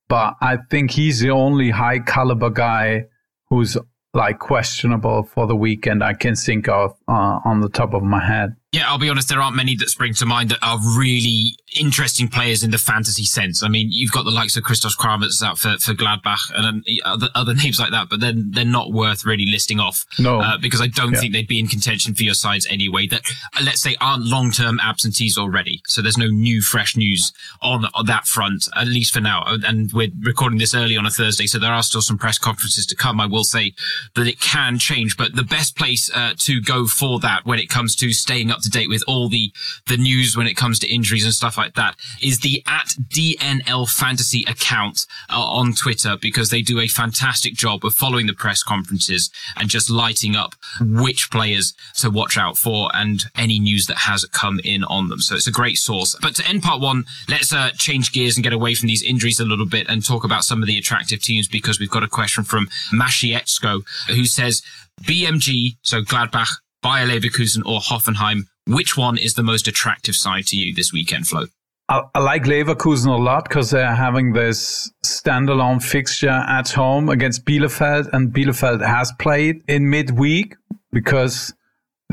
But 0.08 0.36
I 0.42 0.58
think 0.70 0.92
he's 0.92 1.20
the 1.20 1.32
only 1.32 1.72
high 1.72 2.00
caliber 2.00 2.50
guy 2.50 3.08
who's 3.52 3.78
like 4.14 4.40
questionable 4.40 5.24
for 5.24 5.46
the 5.46 5.56
weekend 5.56 6.04
I 6.04 6.14
can 6.14 6.36
think 6.36 6.68
of 6.68 6.98
uh, 7.08 7.40
on 7.46 7.60
the 7.60 7.70
top 7.70 7.94
of 7.94 8.02
my 8.02 8.26
head. 8.26 8.56
Yeah, 8.72 8.88
I'll 8.88 8.98
be 8.98 9.10
honest, 9.10 9.28
there 9.28 9.42
aren't 9.42 9.58
many 9.58 9.76
that 9.76 9.90
spring 9.90 10.14
to 10.14 10.26
mind 10.26 10.50
that 10.50 10.60
are 10.62 10.80
really 10.98 11.58
interesting 11.78 12.30
players 12.30 12.64
in 12.64 12.72
the 12.72 12.78
fantasy 12.78 13.26
sense. 13.26 13.64
I 13.64 13.68
mean, 13.68 13.90
you've 13.92 14.14
got 14.14 14.24
the 14.24 14.32
likes 14.32 14.56
of 14.56 14.64
Christoph 14.64 14.96
Kramer's 14.96 15.44
out 15.44 15.58
for, 15.58 15.78
for 15.80 15.94
Gladbach 15.94 16.40
and 16.56 16.86
other, 17.04 17.28
other 17.36 17.54
names 17.54 17.82
like 17.82 17.92
that, 17.92 18.08
but 18.10 18.22
then 18.22 18.52
they're 18.52 18.64
not 18.64 18.94
worth 18.94 19.26
really 19.26 19.46
listing 19.46 19.82
off. 19.82 20.06
No. 20.18 20.40
Uh, 20.40 20.58
because 20.58 20.80
I 20.80 20.88
don't 20.88 21.12
yeah. 21.12 21.20
think 21.20 21.34
they'd 21.34 21.48
be 21.50 21.60
in 21.60 21.68
contention 21.68 22.14
for 22.14 22.24
your 22.24 22.34
sides 22.34 22.66
anyway 22.70 23.08
that, 23.08 23.24
uh, 23.58 23.64
let's 23.66 23.82
say, 23.82 23.98
aren't 24.00 24.24
long-term 24.24 24.80
absentees 24.80 25.38
already. 25.38 25.82
So 25.88 26.02
there's 26.02 26.18
no 26.18 26.28
new, 26.28 26.62
fresh 26.62 26.96
news 26.96 27.34
on, 27.62 27.86
on 27.94 28.06
that 28.06 28.26
front, 28.26 28.70
at 28.78 28.88
least 28.88 29.14
for 29.14 29.20
now. 29.20 29.44
And 29.48 29.92
we're 29.92 30.12
recording 30.22 30.60
this 30.60 30.74
early 30.74 30.96
on 30.96 31.06
a 31.06 31.12
Thursday, 31.12 31.46
so 31.46 31.60
there 31.60 31.74
are 31.74 31.84
still 31.84 32.02
some 32.02 32.18
press 32.18 32.38
conferences 32.38 32.86
to 32.86 32.96
come. 32.96 33.20
I 33.20 33.26
will 33.26 33.44
say 33.44 33.74
that 34.16 34.28
it 34.28 34.40
can 34.40 34.80
change, 34.80 35.18
but 35.18 35.36
the 35.36 35.44
best 35.44 35.76
place 35.76 36.10
uh, 36.16 36.36
to 36.38 36.62
go 36.62 36.86
for 36.88 37.20
that 37.20 37.46
when 37.46 37.60
it 37.60 37.68
comes 37.68 37.98
to 37.98 38.14
staying 38.14 38.50
up 38.50 38.61
to 38.62 38.70
date 38.70 38.90
with 38.90 39.04
all 39.08 39.30
the, 39.30 39.52
the 39.88 39.98
news 39.98 40.36
when 40.36 40.48
it 40.48 40.56
comes 40.56 40.80
to 40.80 40.94
injuries 40.94 41.26
and 41.26 41.34
stuff 41.34 41.58
like 41.58 41.76
that 41.76 41.96
is 42.22 42.40
the 42.40 42.64
at 42.68 42.88
DNL 43.10 43.90
fantasy 43.90 44.44
account 44.48 45.06
uh, 45.30 45.40
on 45.40 45.74
Twitter 45.74 46.18
because 46.22 46.50
they 46.50 46.62
do 46.62 46.80
a 46.80 46.88
fantastic 46.88 47.54
job 47.54 47.86
of 47.86 47.94
following 47.94 48.28
the 48.28 48.34
press 48.34 48.64
conferences 48.64 49.30
and 49.58 49.70
just 49.70 49.90
lighting 49.90 50.36
up 50.36 50.56
which 50.80 51.30
players 51.32 51.74
to 51.98 52.10
watch 52.10 52.38
out 52.38 52.58
for 52.58 52.90
and 52.94 53.24
any 53.36 53.60
news 53.60 53.86
that 53.88 53.98
has 53.98 54.26
come 54.26 54.60
in 54.64 54.84
on 54.86 55.10
them. 55.10 55.20
So 55.20 55.36
it's 55.36 55.48
a 55.48 55.52
great 55.52 55.78
source. 55.78 56.16
But 56.22 56.36
to 56.36 56.48
end 56.48 56.64
part 56.64 56.82
one, 56.82 57.06
let's 57.28 57.54
uh, 57.54 57.72
change 57.78 58.12
gears 58.12 58.38
and 58.38 58.44
get 58.44 58.54
away 58.54 58.76
from 58.76 58.88
these 58.88 59.04
injuries 59.04 59.40
a 59.40 59.46
little 59.46 59.66
bit 59.66 59.88
and 59.90 60.06
talk 60.06 60.24
about 60.24 60.44
some 60.44 60.62
of 60.62 60.68
the 60.68 60.78
attractive 60.78 61.22
teams 61.22 61.48
because 61.48 61.80
we've 61.80 61.90
got 61.90 62.04
a 62.04 62.08
question 62.08 62.44
from 62.44 62.68
Mashietsko 62.94 63.82
who 64.08 64.26
says 64.26 64.62
BMG, 65.04 65.78
so 65.82 66.02
Gladbach, 66.02 66.62
Bayer 66.82 67.08
Leverkusen 67.08 67.66
or 67.66 67.80
Hoffenheim 67.80 68.48
which 68.68 68.98
one 68.98 69.18
is 69.18 69.34
the 69.34 69.44
most 69.44 69.68
attractive 69.68 70.16
side 70.16 70.48
to 70.48 70.58
you 70.58 70.74
this 70.74 70.94
weekend, 70.94 71.28
Flo? 71.28 71.46
I, 71.90 72.04
I 72.16 72.20
like 72.20 72.44
Leverkusen 72.44 73.08
a 73.08 73.22
lot 73.22 73.44
because 73.44 73.72
they're 73.72 73.96
having 73.96 74.34
this 74.34 74.92
standalone 75.06 75.84
fixture 75.84 76.30
at 76.30 76.70
home 76.70 77.10
against 77.10 77.46
Bielefeld, 77.46 78.10
and 78.14 78.34
Bielefeld 78.34 78.86
has 78.86 79.12
played 79.20 79.62
in 79.68 79.90
midweek 79.90 80.56
because 80.92 81.54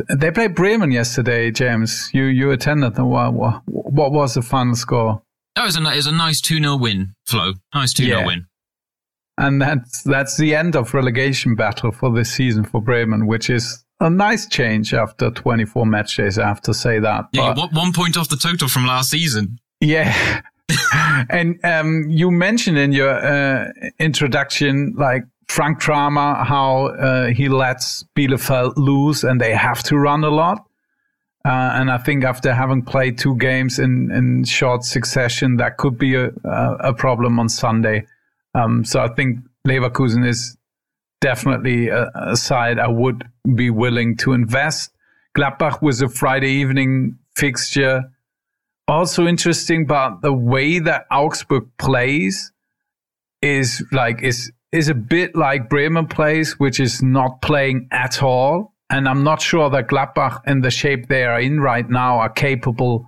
they 0.09 0.31
played 0.31 0.55
Bremen 0.55 0.91
yesterday. 0.91 1.51
James, 1.51 2.11
you 2.13 2.25
you 2.25 2.51
attended. 2.51 2.99
What, 2.99 3.35
what, 3.35 3.63
what 3.67 4.13
was 4.13 4.35
the 4.35 4.43
final 4.43 4.75
score? 4.75 5.23
That 5.55 5.65
was 5.65 5.77
a, 5.77 5.81
it 5.81 5.97
was 5.97 6.07
a 6.07 6.13
nice 6.13 6.41
2 6.41 6.59
0 6.59 6.77
win, 6.77 7.15
Flo. 7.27 7.55
Nice 7.75 7.93
2 7.93 8.05
0 8.05 8.21
yeah. 8.21 8.27
win. 8.27 8.47
And 9.39 9.63
that's 9.63 10.03
that's 10.03 10.37
the 10.37 10.55
end 10.55 10.75
of 10.75 10.95
relegation 10.95 11.55
battle 11.55 11.93
for 11.93 12.13
this 12.13 12.33
season 12.33 12.65
for 12.65 12.81
Bremen, 12.81 13.27
which 13.27 13.49
is 13.49 13.85
a 14.01 14.11
nice 14.11 14.47
change 14.47 14.95
after 14.95 15.31
24 15.31 15.87
match 15.87 16.17
days. 16.17 16.39
I 16.39 16.47
have 16.47 16.61
to 16.63 16.75
say 16.75 16.99
that. 17.01 17.27
Yeah, 17.33 17.55
but, 17.55 17.73
one 17.73 17.93
point 17.93 18.17
off 18.17 18.29
the 18.29 18.37
total 18.37 18.69
from 18.69 18.87
last 18.87 19.11
season. 19.11 19.59
Yeah. 19.81 20.43
and 21.31 21.59
um, 21.65 22.05
you 22.09 22.31
mentioned 22.31 22.79
in 22.79 22.93
your 22.93 23.11
uh, 23.11 23.73
introduction, 23.99 24.95
like 24.97 25.25
Frank 25.49 25.81
Kramer, 25.81 26.45
how 26.45 26.89
uh, 26.89 27.27
he 27.29 27.49
lets 27.49 28.05
Bielefeld 28.17 28.75
lose 28.77 29.25
and 29.25 29.41
they 29.41 29.55
have 29.55 29.83
to 29.85 29.97
run 29.97 30.23
a 30.25 30.31
lot. 30.31 30.65
Uh, 31.45 31.71
and 31.75 31.91
I 31.91 31.99
think 31.99 32.25
after 32.25 32.53
having 32.53 32.83
played 32.83 33.17
two 33.17 33.37
games 33.37 33.79
in, 33.79 34.11
in 34.11 34.45
short 34.45 34.85
succession, 34.85 35.57
that 35.57 35.79
could 35.79 35.97
be 35.97 36.15
a, 36.15 36.31
a 36.45 36.93
problem 36.93 37.39
on 37.39 37.49
Sunday. 37.49 38.07
Um, 38.55 38.85
so 38.85 39.01
I 39.01 39.09
think 39.09 39.39
Leverkusen 39.67 40.27
is 40.27 40.57
definitely 41.21 41.89
a, 41.89 42.11
a 42.15 42.37
side 42.37 42.79
I 42.79 42.89
would 42.89 43.25
be 43.55 43.71
willing 43.71 44.17
to 44.19 44.33
invest. 44.33 44.93
Gladbach 45.37 45.83
was 45.83 46.03
a 46.03 46.09
Friday 46.09 46.51
evening 46.51 47.19
fixture. 47.37 48.05
Also 48.87 49.27
interesting, 49.27 49.87
but 49.87 50.23
the 50.23 50.33
way 50.33 50.79
that 50.79 51.07
Augsburg 51.11 51.69
plays 51.79 52.53
is 53.43 53.85
like 53.93 54.23
is 54.23 54.51
is 54.73 54.89
a 54.89 54.95
bit 54.95 55.35
like 55.37 55.69
Bremen 55.69 56.07
plays, 56.07 56.59
which 56.59 56.81
is 56.81 57.03
not 57.03 57.41
playing 57.43 57.89
at 57.91 58.23
all. 58.23 58.75
And 58.91 59.09
I'm 59.09 59.23
not 59.23 59.43
sure 59.43 59.69
that 59.71 59.89
Gladbach, 59.89 60.41
in 60.47 60.63
the 60.63 60.71
shape 60.71 61.09
they 61.09 61.25
are 61.25 61.41
in 61.41 61.61
right 61.61 61.89
now, 61.89 62.19
are 62.19 62.31
capable 62.31 63.07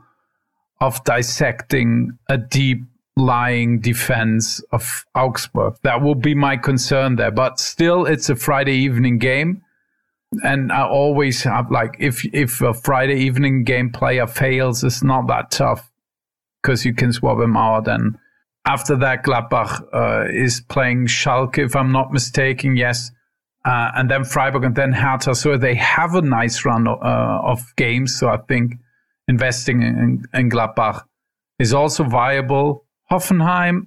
of 0.81 1.02
dissecting 1.05 2.19
a 2.29 2.38
deep 2.38 2.85
lying 3.21 3.81
defense 3.81 4.61
of 4.73 5.05
Augsburg. 5.15 5.77
That 5.83 6.03
will 6.03 6.15
be 6.15 6.35
my 6.35 6.57
concern 6.57 7.17
there. 7.17 7.31
But 7.31 7.61
still, 7.61 8.07
it's 8.07 8.29
a 8.31 8.37
Friday 8.37 8.75
evening 8.75 9.19
game. 9.19 9.62
And 10.45 10.73
I 10.73 10.87
always 10.87 11.43
have 11.43 11.71
like, 11.71 11.97
if, 11.99 12.25
if 12.33 12.61
a 12.61 12.73
Friday 12.73 13.21
evening 13.21 13.65
game 13.65 13.91
player 13.91 14.27
fails, 14.27 14.85
it's 14.85 15.03
not 15.03 15.27
that 15.27 15.50
tough 15.50 15.91
because 16.62 16.85
you 16.85 16.95
can 16.95 17.12
swap 17.12 17.39
him 17.41 17.57
out. 17.57 17.89
And 17.89 18.17
after 18.65 18.97
that, 18.97 19.25
Gladbach 19.25 19.83
uh, 19.93 20.31
is 20.31 20.61
playing 20.69 21.07
Schalke, 21.07 21.59
if 21.59 21.75
I'm 21.75 21.93
not 21.93 22.12
mistaken. 22.12 22.77
Yes. 22.77 23.11
Uh, 23.65 23.91
and 23.97 24.11
then 24.11 24.25
Freiburg 24.25 24.65
and 24.65 24.75
then 24.75 24.93
Hertha. 24.93 25.35
So 25.35 25.59
they 25.59 25.75
have 25.75 26.15
a 26.15 26.23
nice 26.23 26.65
run 26.65 26.87
uh, 26.87 26.95
of 27.43 27.61
games. 27.77 28.19
So 28.19 28.29
I 28.29 28.39
think 28.39 28.75
investing 29.29 29.83
in, 29.83 30.25
in 30.33 30.49
Gladbach 30.49 31.03
is 31.59 31.75
also 31.75 32.05
viable. 32.05 32.85
Hoffenheim, 33.11 33.87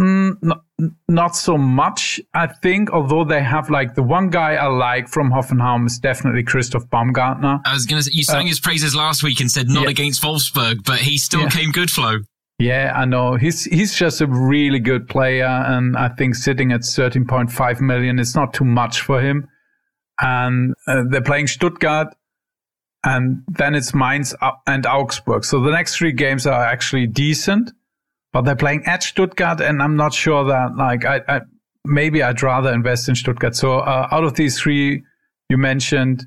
mm, 0.00 0.36
not, 0.42 0.62
not 1.08 1.36
so 1.36 1.58
much, 1.58 2.20
I 2.34 2.46
think, 2.46 2.90
although 2.90 3.24
they 3.24 3.42
have 3.42 3.70
like 3.70 3.94
the 3.94 4.02
one 4.02 4.30
guy 4.30 4.54
I 4.54 4.66
like 4.66 5.08
from 5.08 5.30
Hoffenheim 5.30 5.86
is 5.86 5.98
definitely 5.98 6.42
Christoph 6.42 6.88
Baumgartner. 6.88 7.60
I 7.64 7.74
was 7.74 7.86
going 7.86 8.00
to 8.00 8.04
say, 8.04 8.12
you 8.14 8.24
sang 8.24 8.46
uh, 8.46 8.48
his 8.48 8.60
praises 8.60 8.94
last 8.94 9.22
week 9.22 9.40
and 9.40 9.50
said 9.50 9.68
not 9.68 9.84
yeah. 9.84 9.90
against 9.90 10.22
Wolfsburg, 10.22 10.84
but 10.84 11.00
he 11.00 11.18
still 11.18 11.42
yeah. 11.42 11.48
came 11.50 11.72
good, 11.72 11.90
Flo. 11.90 12.18
Yeah, 12.58 12.92
I 12.94 13.06
know. 13.06 13.36
He's 13.36 13.64
he's 13.64 13.94
just 13.94 14.20
a 14.20 14.26
really 14.26 14.80
good 14.80 15.08
player, 15.08 15.46
and 15.46 15.96
I 15.96 16.10
think 16.10 16.34
sitting 16.34 16.72
at 16.72 16.82
13.5 16.82 17.80
million 17.80 18.18
is 18.18 18.34
not 18.34 18.52
too 18.52 18.66
much 18.66 19.00
for 19.00 19.20
him. 19.20 19.48
And 20.20 20.74
uh, 20.86 21.04
they're 21.08 21.22
playing 21.22 21.46
Stuttgart, 21.46 22.08
and 23.02 23.42
then 23.48 23.74
it's 23.74 23.94
Mainz 23.94 24.34
and 24.66 24.84
Augsburg. 24.84 25.46
So 25.46 25.60
the 25.60 25.70
next 25.70 25.96
three 25.96 26.12
games 26.12 26.46
are 26.46 26.62
actually 26.62 27.06
decent 27.06 27.70
but 28.32 28.42
they're 28.42 28.56
playing 28.56 28.84
at 28.86 29.02
Stuttgart, 29.02 29.60
and 29.60 29.82
I'm 29.82 29.96
not 29.96 30.14
sure 30.14 30.44
that 30.44 30.76
like 30.76 31.04
I, 31.04 31.20
I 31.28 31.40
maybe 31.84 32.22
I'd 32.22 32.42
rather 32.42 32.72
invest 32.72 33.08
in 33.08 33.14
Stuttgart. 33.14 33.56
So 33.56 33.78
uh, 33.78 34.08
out 34.10 34.24
of 34.24 34.34
these 34.34 34.60
three 34.60 35.02
you 35.50 35.58
mentioned, 35.58 36.26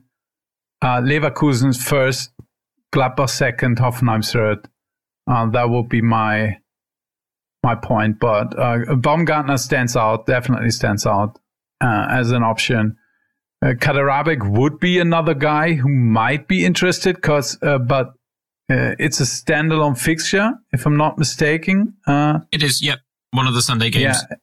uh, 0.81 1.00
Leverkusen 1.00 1.81
first, 1.81 2.31
Gladbach 2.93 3.29
second, 3.29 3.77
Hoffenheim 3.77 4.29
third. 4.29 4.67
Uh, 5.25 5.50
that 5.51 5.69
would 5.69 5.88
be 5.88 6.01
my 6.01 6.57
my 7.63 7.75
point. 7.75 8.19
But 8.19 8.60
uh, 8.60 8.95
Baumgartner 8.95 9.57
stands 9.57 9.95
out, 9.95 10.25
definitely 10.25 10.72
stands 10.72 11.05
out 11.05 11.39
uh, 11.81 12.07
as 12.10 12.31
an 12.31 12.43
option. 12.43 12.98
Uh, 13.63 13.69
Kaderabek 13.69 14.57
would 14.57 14.79
be 14.79 15.00
another 15.00 15.33
guy 15.33 15.74
who 15.74 15.88
might 15.88 16.50
be 16.50 16.65
interested, 16.65 17.22
cause 17.22 17.57
uh, 17.62 17.77
but 17.77 18.13
uh, 18.70 18.96
it's 19.00 19.20
a 19.20 19.24
standalone 19.24 19.98
fixture, 19.98 20.53
if 20.72 20.86
I'm 20.86 20.98
not 20.98 21.17
mistaken. 21.17 21.96
Uh, 22.08 22.39
it 22.51 22.63
is, 22.63 22.82
yep. 22.82 23.00
One 23.32 23.48
of 23.48 23.53
the 23.53 23.62
Sunday 23.62 23.89
games. 23.89 24.17
Yeah. 24.29 24.38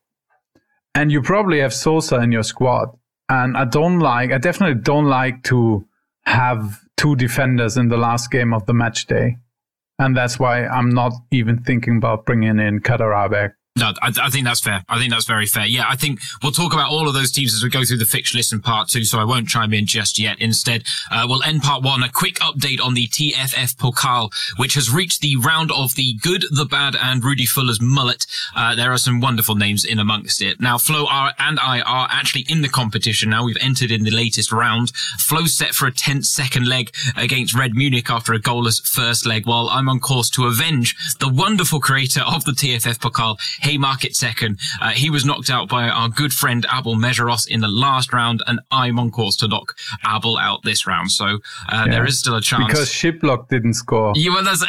And 0.95 1.13
you 1.13 1.23
probably 1.23 1.61
have 1.61 1.73
Sosa 1.73 2.17
in 2.17 2.33
your 2.33 2.43
squad. 2.43 2.89
And 3.29 3.57
I 3.57 3.65
don't 3.65 4.01
like, 4.01 4.33
I 4.33 4.39
definitely 4.39 4.83
don't 4.83 5.07
like 5.07 5.45
to 5.45 5.87
have 6.25 6.81
two 6.97 7.15
defenders 7.17 7.77
in 7.77 7.89
the 7.89 7.97
last 7.97 8.31
game 8.31 8.53
of 8.53 8.67
the 8.67 8.75
match 8.75 9.07
day. 9.07 9.37
And 9.99 10.17
that's 10.17 10.39
why 10.39 10.67
I'm 10.67 10.91
not 10.91 11.13
even 11.31 11.63
thinking 11.63 11.99
about 11.99 12.27
bringing 12.27 12.59
in 12.59 12.81
Kaderabek. 12.81 13.53
No, 13.77 13.93
I, 14.03 14.13
I, 14.21 14.31
think 14.31 14.45
that's 14.45 14.61
fair. 14.61 14.83
I 14.89 14.99
think 14.99 15.13
that's 15.13 15.27
very 15.27 15.47
fair. 15.47 15.65
Yeah, 15.65 15.85
I 15.89 15.95
think 15.95 16.19
we'll 16.43 16.51
talk 16.51 16.73
about 16.73 16.91
all 16.91 17.07
of 17.07 17.15
those 17.15 17.31
teams 17.31 17.55
as 17.55 17.63
we 17.63 17.71
go 17.71 17.85
through 17.85 17.99
the 17.99 18.05
fixture 18.05 18.37
list 18.37 18.53
in 18.53 18.61
part 18.61 18.89
two, 18.89 19.05
so 19.05 19.21
I 19.21 19.25
won't 19.25 19.47
chime 19.49 19.73
in 19.73 19.87
just 19.87 20.19
yet. 20.19 20.41
Instead, 20.41 20.83
uh, 21.09 21.25
we'll 21.29 21.43
end 21.45 21.63
part 21.63 21.85
one. 21.85 22.03
A 22.03 22.09
quick 22.09 22.35
update 22.41 22.85
on 22.85 22.95
the 22.95 23.07
TFF 23.07 23.77
Pokal, 23.77 24.33
which 24.57 24.75
has 24.75 24.93
reached 24.93 25.21
the 25.21 25.37
round 25.37 25.71
of 25.71 25.95
the 25.95 26.15
good, 26.15 26.47
the 26.51 26.65
bad, 26.65 26.97
and 27.01 27.25
Rudi 27.25 27.47
Völler's 27.47 27.81
mullet. 27.81 28.27
Uh, 28.57 28.75
there 28.75 28.93
are 28.93 28.99
some 28.99 29.21
wonderful 29.21 29.55
names 29.55 29.85
in 29.85 30.01
amongst 30.01 30.43
it. 30.43 30.61
Now, 30.61 30.77
Flo 30.77 31.07
are, 31.07 31.33
and 31.39 31.61
I 31.61 31.81
are 31.81 32.09
actually 32.11 32.47
in 32.49 32.63
the 32.63 32.69
competition 32.69 33.31
now. 33.31 33.45
We've 33.45 33.57
entered 33.61 33.93
in 33.93 34.03
the 34.03 34.11
latest 34.11 34.51
round. 34.51 34.91
Flo's 35.19 35.55
set 35.55 35.77
for 35.77 35.87
a 35.87 35.93
tense 35.93 36.29
second 36.29 36.67
leg 36.67 36.91
against 37.17 37.55
Red 37.55 37.75
Munich 37.77 38.11
after 38.11 38.35
a 38.35 38.41
goalless 38.41 38.85
first 38.85 39.27
leg, 39.27 39.47
while 39.47 39.69
I'm 39.69 39.89
on 39.89 40.01
course 40.01 40.29
to 40.31 40.47
avenge 40.47 40.97
the 41.21 41.29
wonderful 41.29 41.79
creator 41.79 42.23
of 42.27 42.45
the 42.45 42.53
TFF 42.53 42.99
Pokal, 42.99 43.39
Haymarket 43.71 44.17
second. 44.17 44.59
Uh, 44.81 44.91
he 44.91 45.11
was 45.11 45.25
knocked 45.25 45.49
out 45.49 45.69
by 45.69 45.89
our 45.89 46.09
good 46.09 46.33
friend 46.33 46.67
Abel 46.77 46.97
Mejeros 46.97 47.47
in 47.47 47.61
the 47.61 47.69
last 47.69 48.13
round, 48.13 48.43
and 48.47 48.61
I'm 48.71 48.99
on 48.99 49.11
course 49.11 49.37
to 49.37 49.49
knock 49.49 49.77
Abel 50.07 50.39
out 50.39 50.63
this 50.65 50.87
round. 50.87 51.13
So 51.13 51.27
uh, 51.27 51.85
yeah. 51.87 51.87
there 51.87 52.05
is 52.05 52.19
still 52.19 52.35
a 52.35 52.41
chance. 52.41 52.67
Because 52.67 52.89
Shiplock 52.89 53.49
didn't 53.49 53.75
score. 53.75 54.13
Yeah, 54.17 54.35
well, 54.35 54.45
that's, 54.45 54.65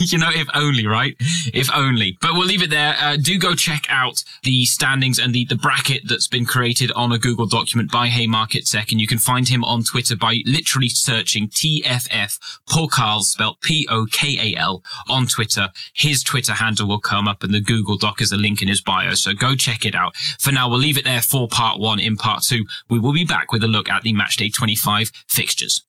you 0.12 0.18
know, 0.18 0.30
if 0.32 0.48
only, 0.54 0.86
right? 0.86 1.14
If 1.54 1.70
only. 1.74 2.18
But 2.20 2.34
we'll 2.34 2.46
leave 2.46 2.62
it 2.62 2.70
there. 2.70 2.96
Uh, 2.98 3.16
do 3.16 3.38
go 3.38 3.54
check 3.54 3.86
out 3.88 4.24
the 4.42 4.64
standings 4.64 5.18
and 5.18 5.32
the, 5.32 5.44
the 5.44 5.56
bracket 5.56 6.02
that's 6.08 6.28
been 6.28 6.44
created 6.44 6.90
on 6.92 7.12
a 7.12 7.18
Google 7.18 7.46
document 7.46 7.92
by 7.92 8.08
Haymarket 8.08 8.66
Second. 8.66 8.98
you 8.98 9.06
can 9.06 9.18
find 9.18 9.48
him 9.48 9.64
on 9.64 9.84
Twitter 9.84 10.16
by 10.16 10.40
literally 10.44 10.88
searching 10.88 11.48
TFF 11.48 12.38
Pokal, 12.68 13.22
spelled 13.22 13.60
P-O-K-A-L, 13.60 14.82
on 15.08 15.26
Twitter. 15.26 15.68
His 15.94 16.22
Twitter 16.22 16.54
handle 16.54 16.88
will 16.88 17.00
come 17.00 17.28
up, 17.28 17.42
and 17.42 17.54
the 17.54 17.60
Google 17.60 17.96
Doc 17.96 18.20
is 18.30 18.38
a 18.38 18.40
link 18.40 18.62
in 18.62 18.68
his 18.68 18.80
bio. 18.80 19.14
So 19.14 19.32
go 19.34 19.54
check 19.54 19.84
it 19.84 19.94
out. 19.94 20.16
For 20.38 20.52
now, 20.52 20.68
we'll 20.68 20.78
leave 20.78 20.98
it 20.98 21.04
there 21.04 21.22
for 21.22 21.48
part 21.48 21.78
one. 21.78 21.98
In 21.98 22.16
part 22.16 22.42
two, 22.42 22.64
we 22.88 22.98
will 22.98 23.12
be 23.12 23.24
back 23.24 23.52
with 23.52 23.64
a 23.64 23.68
look 23.68 23.88
at 23.88 24.02
the 24.02 24.12
matchday 24.12 24.52
25 24.52 25.10
fixtures. 25.28 25.84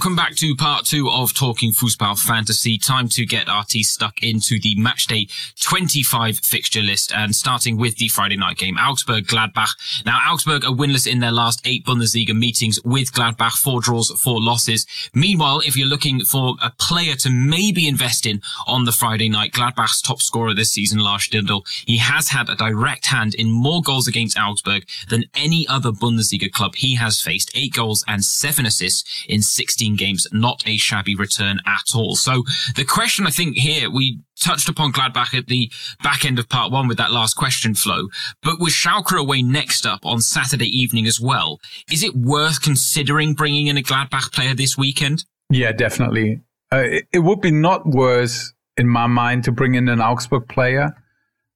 Welcome 0.00 0.16
back 0.16 0.34
to 0.36 0.56
part 0.56 0.86
two 0.86 1.10
of 1.10 1.34
Talking 1.34 1.72
Fußball 1.72 2.18
Fantasy. 2.20 2.78
Time 2.78 3.06
to 3.10 3.26
get 3.26 3.50
our 3.50 3.64
teeth 3.64 3.88
stuck 3.88 4.22
into 4.22 4.58
the 4.58 4.74
matchday 4.76 5.30
25 5.60 6.38
fixture 6.38 6.80
list 6.80 7.12
and 7.12 7.36
starting 7.36 7.76
with 7.76 7.98
the 7.98 8.08
Friday 8.08 8.38
night 8.38 8.56
game, 8.56 8.78
Augsburg 8.78 9.26
Gladbach. 9.26 9.68
Now, 10.06 10.18
Augsburg 10.26 10.64
are 10.64 10.72
winless 10.72 11.06
in 11.06 11.20
their 11.20 11.30
last 11.30 11.60
eight 11.66 11.84
Bundesliga 11.84 12.34
meetings 12.34 12.80
with 12.82 13.12
Gladbach, 13.12 13.58
four 13.58 13.82
draws, 13.82 14.10
four 14.18 14.40
losses. 14.40 14.86
Meanwhile, 15.12 15.60
if 15.66 15.76
you're 15.76 15.86
looking 15.86 16.20
for 16.20 16.54
a 16.62 16.70
player 16.70 17.14
to 17.16 17.28
maybe 17.28 17.86
invest 17.86 18.24
in 18.24 18.40
on 18.66 18.86
the 18.86 18.92
Friday 18.92 19.28
night, 19.28 19.52
Gladbach's 19.52 20.00
top 20.00 20.22
scorer 20.22 20.54
this 20.54 20.72
season, 20.72 21.00
Lars 21.00 21.28
Stindl, 21.28 21.68
he 21.84 21.98
has 21.98 22.28
had 22.28 22.48
a 22.48 22.56
direct 22.56 23.04
hand 23.04 23.34
in 23.34 23.50
more 23.50 23.82
goals 23.82 24.08
against 24.08 24.38
Augsburg 24.38 24.88
than 25.10 25.24
any 25.34 25.68
other 25.68 25.90
Bundesliga 25.90 26.50
club 26.50 26.76
he 26.76 26.94
has 26.94 27.20
faced. 27.20 27.50
Eight 27.54 27.74
goals 27.74 28.02
and 28.08 28.24
seven 28.24 28.64
assists 28.64 29.04
in 29.28 29.42
16 29.42 29.89
games, 29.96 30.26
not 30.32 30.62
a 30.66 30.76
shabby 30.76 31.14
return 31.14 31.60
at 31.66 31.94
all. 31.94 32.16
So 32.16 32.44
the 32.76 32.84
question 32.84 33.26
I 33.26 33.30
think 33.30 33.56
here, 33.56 33.90
we 33.90 34.20
touched 34.40 34.68
upon 34.68 34.92
Gladbach 34.92 35.36
at 35.36 35.46
the 35.46 35.70
back 36.02 36.24
end 36.24 36.38
of 36.38 36.48
part 36.48 36.72
one 36.72 36.88
with 36.88 36.98
that 36.98 37.12
last 37.12 37.34
question 37.34 37.74
Flo, 37.74 38.08
but 38.42 38.58
with 38.58 38.72
Schalke 38.72 39.18
away 39.18 39.42
next 39.42 39.86
up 39.86 40.04
on 40.04 40.20
Saturday 40.20 40.68
evening 40.68 41.06
as 41.06 41.20
well, 41.20 41.60
is 41.92 42.02
it 42.02 42.14
worth 42.14 42.62
considering 42.62 43.34
bringing 43.34 43.66
in 43.66 43.76
a 43.76 43.82
Gladbach 43.82 44.32
player 44.32 44.54
this 44.54 44.76
weekend? 44.76 45.24
Yeah, 45.50 45.72
definitely. 45.72 46.40
Uh, 46.72 46.78
it, 46.78 47.06
it 47.12 47.18
would 47.20 47.40
be 47.40 47.50
not 47.50 47.86
worse 47.86 48.52
in 48.76 48.88
my 48.88 49.06
mind 49.06 49.44
to 49.44 49.52
bring 49.52 49.74
in 49.74 49.88
an 49.88 50.00
Augsburg 50.00 50.48
player 50.48 50.96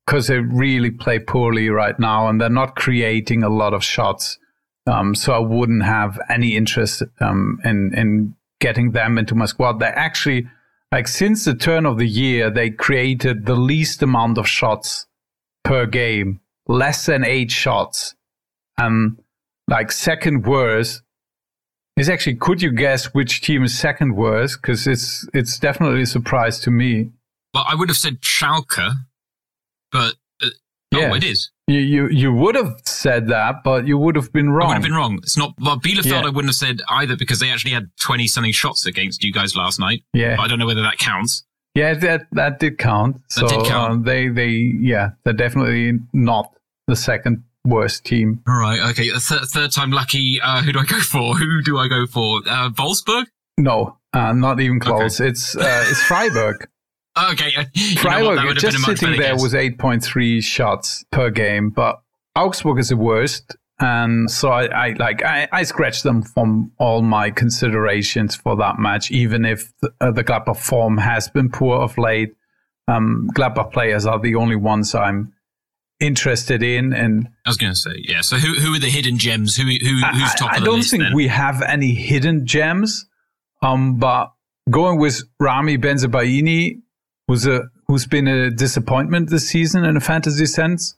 because 0.06 0.26
they 0.26 0.38
really 0.38 0.90
play 0.90 1.18
poorly 1.18 1.70
right 1.70 1.98
now 1.98 2.28
and 2.28 2.40
they're 2.40 2.50
not 2.50 2.76
creating 2.76 3.42
a 3.42 3.48
lot 3.48 3.72
of 3.72 3.82
shots. 3.82 4.38
Um, 4.86 5.14
so 5.14 5.32
I 5.32 5.38
wouldn't 5.38 5.84
have 5.84 6.20
any 6.28 6.56
interest 6.56 7.02
um, 7.20 7.58
in 7.64 7.92
in 7.94 8.34
getting 8.60 8.92
them 8.92 9.18
into 9.18 9.34
my 9.34 9.46
squad. 9.46 9.78
They 9.78 9.86
actually, 9.86 10.48
like 10.92 11.08
since 11.08 11.44
the 11.44 11.54
turn 11.54 11.86
of 11.86 11.98
the 11.98 12.06
year, 12.06 12.50
they 12.50 12.70
created 12.70 13.46
the 13.46 13.54
least 13.54 14.02
amount 14.02 14.38
of 14.38 14.46
shots 14.46 15.06
per 15.64 15.86
game, 15.86 16.40
less 16.66 17.06
than 17.06 17.24
eight 17.24 17.50
shots, 17.50 18.14
and 18.76 19.16
like 19.68 19.90
second 19.90 20.46
worst 20.46 21.02
is 21.96 22.10
actually. 22.10 22.36
Could 22.36 22.60
you 22.60 22.70
guess 22.70 23.14
which 23.14 23.40
team 23.40 23.64
is 23.64 23.78
second 23.78 24.16
worst? 24.16 24.60
Because 24.60 24.86
it's 24.86 25.26
it's 25.32 25.58
definitely 25.58 26.02
a 26.02 26.06
surprise 26.06 26.60
to 26.60 26.70
me. 26.70 27.10
Well, 27.54 27.64
I 27.66 27.74
would 27.74 27.88
have 27.88 27.96
said 27.96 28.20
Schalke, 28.20 28.92
but 29.90 30.14
yeah. 30.98 31.10
oh, 31.10 31.14
it 31.14 31.24
is. 31.24 31.50
You, 31.66 31.78
you 31.78 32.08
you 32.08 32.32
would 32.32 32.54
have 32.56 32.74
said 32.84 33.28
that, 33.28 33.64
but 33.64 33.86
you 33.86 33.96
would 33.96 34.16
have 34.16 34.32
been 34.32 34.50
wrong. 34.50 34.66
I 34.66 34.68
would 34.68 34.74
have 34.74 34.82
been 34.82 34.94
wrong. 34.94 35.18
It's 35.22 35.36
not. 35.36 35.54
Well, 35.58 35.78
Bielefeld, 35.78 36.04
yeah. 36.04 36.20
I 36.20 36.28
wouldn't 36.28 36.46
have 36.46 36.54
said 36.54 36.80
either 36.88 37.16
because 37.16 37.40
they 37.40 37.50
actually 37.50 37.72
had 37.72 37.90
twenty 38.00 38.26
something 38.26 38.52
shots 38.52 38.84
against 38.84 39.24
you 39.24 39.32
guys 39.32 39.56
last 39.56 39.80
night. 39.80 40.02
Yeah, 40.12 40.36
I 40.38 40.46
don't 40.46 40.58
know 40.58 40.66
whether 40.66 40.82
that 40.82 40.98
counts. 40.98 41.44
Yeah, 41.74 41.94
that 41.94 42.26
that 42.32 42.60
did 42.60 42.78
count. 42.78 43.16
That 43.16 43.30
so, 43.30 43.48
did 43.48 43.66
count. 43.66 44.02
Uh, 44.02 44.10
they 44.10 44.28
they 44.28 44.48
yeah, 44.48 45.10
they're 45.24 45.32
definitely 45.32 45.98
not 46.12 46.54
the 46.86 46.96
second 46.96 47.44
worst 47.64 48.04
team. 48.04 48.42
All 48.46 48.56
right. 48.56 48.80
Okay. 48.90 49.10
Th- 49.10 49.20
third 49.20 49.72
time 49.72 49.90
lucky. 49.90 50.40
Uh, 50.40 50.62
who 50.62 50.72
do 50.72 50.78
I 50.78 50.84
go 50.84 51.00
for? 51.00 51.34
Who 51.34 51.62
do 51.62 51.78
I 51.78 51.88
go 51.88 52.06
for? 52.06 52.42
Uh, 52.46 52.70
Wolfsburg? 52.70 53.24
No, 53.56 53.96
uh, 54.12 54.32
not 54.32 54.60
even 54.60 54.80
close. 54.80 55.20
Okay. 55.20 55.30
It's 55.30 55.56
uh, 55.56 55.84
it's 55.88 56.02
Freiburg. 56.02 56.68
Okay. 57.16 57.52
Freiburg 57.96 58.56
just 58.58 58.78
sitting 58.84 59.18
there 59.18 59.34
was 59.34 59.54
8.3 59.54 60.42
shots 60.42 61.04
per 61.10 61.30
game, 61.30 61.70
but 61.70 62.02
Augsburg 62.36 62.78
is 62.78 62.88
the 62.88 62.96
worst. 62.96 63.56
And 63.80 64.30
so 64.30 64.50
I, 64.50 64.66
I 64.66 64.92
like 64.92 65.24
I, 65.24 65.48
I 65.50 65.62
scratched 65.64 66.04
them 66.04 66.22
from 66.22 66.70
all 66.78 67.02
my 67.02 67.30
considerations 67.30 68.36
for 68.36 68.56
that 68.56 68.78
match, 68.78 69.10
even 69.10 69.44
if 69.44 69.72
the, 69.80 69.92
uh, 70.00 70.12
the 70.12 70.22
Gladbach 70.22 70.56
form 70.56 70.98
has 70.98 71.28
been 71.28 71.50
poor 71.50 71.78
of 71.78 71.98
late. 71.98 72.34
Um, 72.86 73.28
Gladbach 73.34 73.72
players 73.72 74.06
are 74.06 74.20
the 74.20 74.36
only 74.36 74.54
ones 74.54 74.94
I'm 74.94 75.32
interested 75.98 76.62
in. 76.62 76.92
And 76.92 77.28
I 77.44 77.50
was 77.50 77.56
going 77.56 77.72
to 77.72 77.78
say, 77.78 77.96
yeah. 77.96 78.20
So 78.20 78.36
who 78.36 78.54
who 78.54 78.74
are 78.74 78.78
the 78.78 78.90
hidden 78.90 79.18
gems? 79.18 79.56
Who 79.56 79.64
who 79.64 79.96
who's 80.06 80.34
top? 80.34 80.52
I, 80.52 80.56
I 80.56 80.60
don't 80.60 80.82
think 80.82 81.04
then? 81.04 81.14
we 81.14 81.28
have 81.28 81.60
any 81.62 81.94
hidden 81.94 82.46
gems. 82.46 83.06
Um, 83.60 83.96
but 83.96 84.32
going 84.70 84.98
with 84.98 85.22
Ramy 85.40 85.78
Bensebaini 85.78 86.82
who's 87.26 87.46
a 87.46 87.68
who's 87.86 88.06
been 88.06 88.28
a 88.28 88.50
disappointment 88.50 89.30
this 89.30 89.48
season 89.48 89.84
in 89.84 89.96
a 89.96 90.00
fantasy 90.00 90.46
sense. 90.46 90.94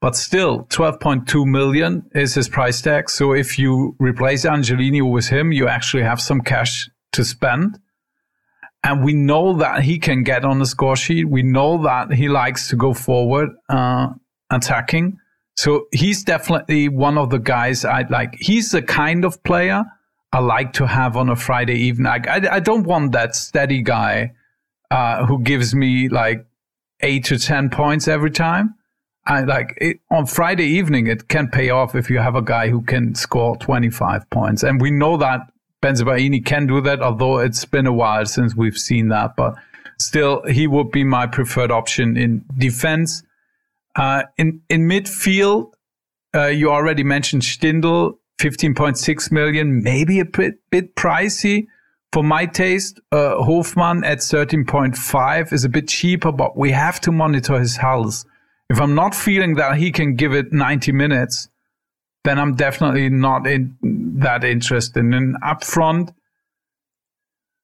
But 0.00 0.16
still, 0.16 0.64
12.2 0.64 1.46
million 1.46 2.10
is 2.12 2.34
his 2.34 2.48
price 2.48 2.82
tag. 2.82 3.08
So 3.08 3.32
if 3.32 3.56
you 3.56 3.94
replace 4.00 4.44
Angelino 4.44 5.08
with 5.08 5.28
him, 5.28 5.52
you 5.52 5.68
actually 5.68 6.02
have 6.02 6.20
some 6.20 6.40
cash 6.40 6.90
to 7.12 7.24
spend. 7.24 7.78
And 8.82 9.04
we 9.04 9.14
know 9.14 9.56
that 9.58 9.82
he 9.82 10.00
can 10.00 10.24
get 10.24 10.44
on 10.44 10.58
the 10.58 10.66
score 10.66 10.96
sheet. 10.96 11.28
We 11.28 11.44
know 11.44 11.80
that 11.84 12.12
he 12.12 12.28
likes 12.28 12.68
to 12.70 12.76
go 12.76 12.94
forward, 12.94 13.50
uh, 13.68 14.08
attacking. 14.50 15.18
So 15.56 15.86
he's 15.92 16.24
definitely 16.24 16.88
one 16.88 17.16
of 17.16 17.30
the 17.30 17.38
guys 17.38 17.84
I'd 17.84 18.10
like. 18.10 18.34
He's 18.40 18.72
the 18.72 18.82
kind 18.82 19.24
of 19.24 19.40
player 19.44 19.84
I 20.32 20.40
like 20.40 20.72
to 20.74 20.86
have 20.88 21.16
on 21.16 21.28
a 21.28 21.36
Friday 21.36 21.76
evening. 21.76 22.06
I, 22.06 22.18
I, 22.28 22.54
I 22.56 22.60
don't 22.60 22.84
want 22.84 23.12
that 23.12 23.36
steady 23.36 23.82
guy 23.82 24.32
uh, 24.92 25.24
who 25.24 25.42
gives 25.42 25.74
me 25.74 26.08
like 26.08 26.44
eight 27.00 27.24
to 27.24 27.38
10 27.38 27.70
points 27.70 28.06
every 28.06 28.30
time. 28.30 28.74
Like 29.28 29.74
it, 29.80 30.00
on 30.10 30.26
Friday 30.26 30.66
evening, 30.66 31.06
it 31.06 31.28
can 31.28 31.48
pay 31.48 31.70
off 31.70 31.94
if 31.94 32.10
you 32.10 32.18
have 32.18 32.34
a 32.34 32.42
guy 32.42 32.68
who 32.68 32.82
can 32.82 33.14
score 33.14 33.56
25 33.56 34.28
points. 34.28 34.62
And 34.62 34.80
we 34.80 34.90
know 34.90 35.16
that 35.16 35.50
Bensebaini 35.82 36.44
can 36.44 36.66
do 36.66 36.80
that, 36.82 37.00
although 37.00 37.38
it's 37.38 37.64
been 37.64 37.86
a 37.86 37.92
while 37.92 38.26
since 38.26 38.54
we've 38.54 38.76
seen 38.76 39.08
that. 39.08 39.34
But 39.34 39.54
still, 39.98 40.42
he 40.42 40.66
would 40.66 40.90
be 40.90 41.04
my 41.04 41.26
preferred 41.26 41.70
option 41.70 42.16
in 42.16 42.44
defense. 42.58 43.22
Uh, 43.96 44.24
in, 44.36 44.60
in 44.68 44.88
midfield, 44.88 45.72
uh, 46.34 46.46
you 46.46 46.70
already 46.70 47.04
mentioned 47.04 47.42
Stindl, 47.42 48.18
15.6 48.40 49.32
million, 49.32 49.82
maybe 49.82 50.20
a 50.20 50.24
bit, 50.24 50.54
bit 50.70 50.96
pricey 50.96 51.68
for 52.12 52.22
my 52.22 52.44
taste, 52.44 53.00
uh, 53.10 53.42
Hofmann 53.42 54.04
at 54.04 54.18
13.5 54.18 55.52
is 55.52 55.64
a 55.64 55.68
bit 55.68 55.88
cheaper, 55.88 56.30
but 56.30 56.56
we 56.56 56.70
have 56.70 57.00
to 57.00 57.12
monitor 57.12 57.58
his 57.58 57.76
health. 57.76 58.24
If 58.68 58.80
I'm 58.80 58.94
not 58.94 59.14
feeling 59.14 59.54
that 59.54 59.76
he 59.76 59.90
can 59.90 60.14
give 60.14 60.34
it 60.34 60.52
90 60.52 60.92
minutes, 60.92 61.48
then 62.24 62.38
I'm 62.38 62.54
definitely 62.54 63.08
not 63.08 63.46
in 63.46 63.76
that 64.18 64.44
interested. 64.44 65.04
And 65.04 65.36
up 65.42 65.64
front, 65.64 66.12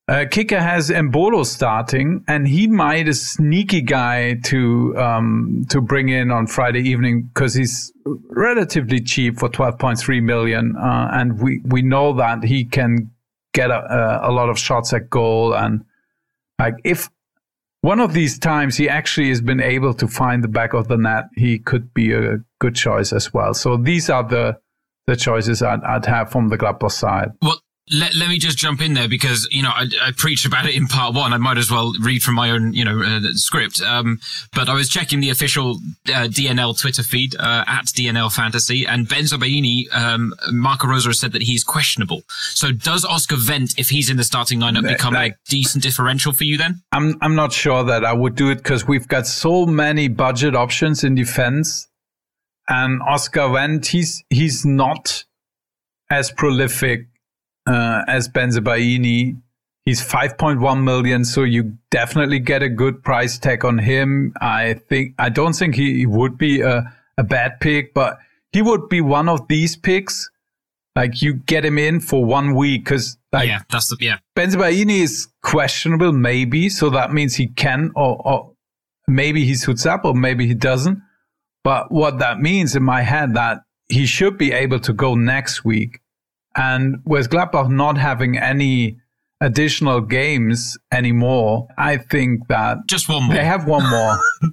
uh, 0.08 0.24
Kicker 0.30 0.60
has 0.60 0.88
Embolo 0.88 1.44
starting, 1.44 2.24
and 2.26 2.48
he 2.48 2.66
might 2.66 3.06
a 3.06 3.14
sneaky 3.14 3.82
guy 3.82 4.34
to 4.44 4.96
um, 4.96 5.66
to 5.68 5.82
bring 5.82 6.08
in 6.08 6.30
on 6.30 6.46
Friday 6.46 6.80
evening 6.80 7.30
because 7.34 7.52
he's 7.52 7.92
relatively 8.30 9.00
cheap 9.00 9.38
for 9.38 9.50
12.3 9.50 10.22
million, 10.22 10.74
uh, 10.76 11.10
and 11.12 11.38
we 11.38 11.60
we 11.66 11.82
know 11.82 12.14
that 12.14 12.42
he 12.42 12.64
can 12.64 13.10
get 13.60 13.70
a, 13.70 14.20
a 14.22 14.32
lot 14.38 14.48
of 14.48 14.58
shots 14.58 14.92
at 14.92 15.10
goal, 15.10 15.54
and 15.54 15.84
like 16.58 16.74
if 16.84 17.08
one 17.80 18.00
of 18.00 18.12
these 18.12 18.38
times 18.38 18.76
he 18.76 18.88
actually 18.88 19.28
has 19.28 19.40
been 19.40 19.60
able 19.60 19.94
to 19.94 20.06
find 20.08 20.42
the 20.42 20.52
back 20.58 20.74
of 20.74 20.88
the 20.88 20.96
net, 20.96 21.24
he 21.36 21.58
could 21.58 21.92
be 21.94 22.12
a 22.12 22.38
good 22.60 22.74
choice 22.74 23.12
as 23.12 23.32
well. 23.34 23.54
So 23.54 23.76
these 23.76 24.10
are 24.10 24.24
the 24.24 24.58
the 25.06 25.16
choices 25.16 25.62
I'd, 25.62 25.82
I'd 25.84 26.06
have 26.06 26.30
from 26.30 26.48
the 26.48 26.58
Gladbach 26.58 26.92
side. 26.92 27.30
Well, 27.40 27.60
let, 27.92 28.14
let 28.14 28.28
me 28.28 28.38
just 28.38 28.58
jump 28.58 28.80
in 28.80 28.94
there 28.94 29.08
because 29.08 29.48
you 29.50 29.62
know 29.62 29.70
I, 29.70 29.86
I, 30.02 30.12
preached 30.16 30.46
about 30.46 30.66
it 30.66 30.74
in 30.74 30.86
part 30.86 31.14
one. 31.14 31.32
I 31.32 31.36
might 31.36 31.58
as 31.58 31.70
well 31.70 31.92
read 32.00 32.22
from 32.22 32.34
my 32.34 32.50
own 32.50 32.72
you 32.72 32.84
know 32.84 33.02
uh, 33.02 33.32
script. 33.32 33.80
Um, 33.80 34.20
but 34.54 34.68
I 34.68 34.74
was 34.74 34.88
checking 34.88 35.20
the 35.20 35.30
official 35.30 35.76
uh, 36.06 36.28
DNL 36.28 36.78
Twitter 36.78 37.02
feed 37.02 37.36
uh, 37.36 37.64
at 37.66 37.86
DNL 37.86 38.32
Fantasy, 38.32 38.86
and 38.86 39.06
Bensebaini, 39.08 39.92
um, 39.94 40.34
Marco 40.50 40.88
Rose 40.88 41.06
has 41.06 41.20
said 41.20 41.32
that 41.32 41.42
he's 41.42 41.64
questionable. 41.64 42.22
So 42.54 42.72
does 42.72 43.04
Oscar 43.04 43.36
Wendt, 43.36 43.78
if 43.78 43.88
he's 43.88 44.10
in 44.10 44.16
the 44.16 44.24
starting 44.24 44.60
lineup, 44.60 44.86
become 44.86 45.14
like, 45.14 45.32
a 45.32 45.36
decent 45.48 45.82
differential 45.82 46.32
for 46.32 46.44
you 46.44 46.58
then? 46.58 46.82
I'm 46.92 47.16
I'm 47.20 47.34
not 47.34 47.52
sure 47.52 47.84
that 47.84 48.04
I 48.04 48.12
would 48.12 48.34
do 48.34 48.50
it 48.50 48.56
because 48.56 48.86
we've 48.86 49.08
got 49.08 49.26
so 49.26 49.66
many 49.66 50.08
budget 50.08 50.54
options 50.54 51.04
in 51.04 51.14
defense, 51.14 51.88
and 52.68 53.02
Oscar 53.02 53.48
Wendt 53.48 53.86
he's 53.86 54.22
he's 54.30 54.64
not 54.64 55.24
as 56.10 56.30
prolific 56.30 57.06
uh, 57.68 58.02
as 58.08 58.28
Bensebaini. 58.28 59.40
He's 59.84 60.02
5.1 60.02 60.82
million, 60.82 61.24
so 61.24 61.44
you 61.44 61.78
definitely 61.90 62.40
get 62.40 62.62
a 62.62 62.68
good 62.68 63.02
price 63.02 63.38
tag 63.38 63.64
on 63.64 63.78
him. 63.78 64.34
I 64.40 64.74
think 64.74 65.14
I 65.18 65.30
don't 65.30 65.54
think 65.54 65.76
he 65.76 66.04
would 66.04 66.36
be 66.36 66.60
a, 66.60 66.92
a 67.16 67.24
bad 67.24 67.60
pick, 67.60 67.94
but 67.94 68.18
he 68.52 68.60
would 68.60 68.88
be 68.88 69.00
one 69.00 69.28
of 69.28 69.48
these 69.48 69.76
picks. 69.76 70.28
Like 70.94 71.22
you 71.22 71.34
get 71.34 71.64
him 71.64 71.78
in 71.78 72.00
for 72.00 72.24
one 72.24 72.54
week 72.54 72.84
because 72.84 73.16
like 73.32 73.48
yeah, 73.48 73.60
that's 73.70 73.88
the 73.88 73.96
yeah. 74.00 74.18
Is 74.36 75.28
questionable, 75.42 76.12
maybe, 76.12 76.68
so 76.68 76.90
that 76.90 77.12
means 77.12 77.36
he 77.36 77.46
can 77.46 77.90
or, 77.94 78.20
or 78.26 78.52
maybe 79.06 79.44
he 79.44 79.54
suits 79.54 79.86
up 79.86 80.04
or 80.04 80.12
maybe 80.12 80.46
he 80.46 80.54
doesn't. 80.54 81.00
But 81.64 81.90
what 81.90 82.18
that 82.18 82.40
means 82.40 82.76
in 82.76 82.82
my 82.82 83.02
head 83.02 83.34
that 83.34 83.62
he 83.88 84.06
should 84.06 84.36
be 84.36 84.52
able 84.52 84.80
to 84.80 84.92
go 84.92 85.14
next 85.14 85.64
week 85.64 86.00
and 86.56 86.96
with 87.04 87.30
Gladbach 87.30 87.70
not 87.70 87.98
having 87.98 88.38
any 88.38 88.98
additional 89.40 90.00
games 90.00 90.76
anymore, 90.92 91.68
I 91.78 91.96
think 91.98 92.48
that 92.48 92.78
just 92.88 93.08
one 93.08 93.24
more. 93.24 93.34
They 93.34 93.44
have 93.44 93.66
one 93.66 93.88
more. 93.88 94.18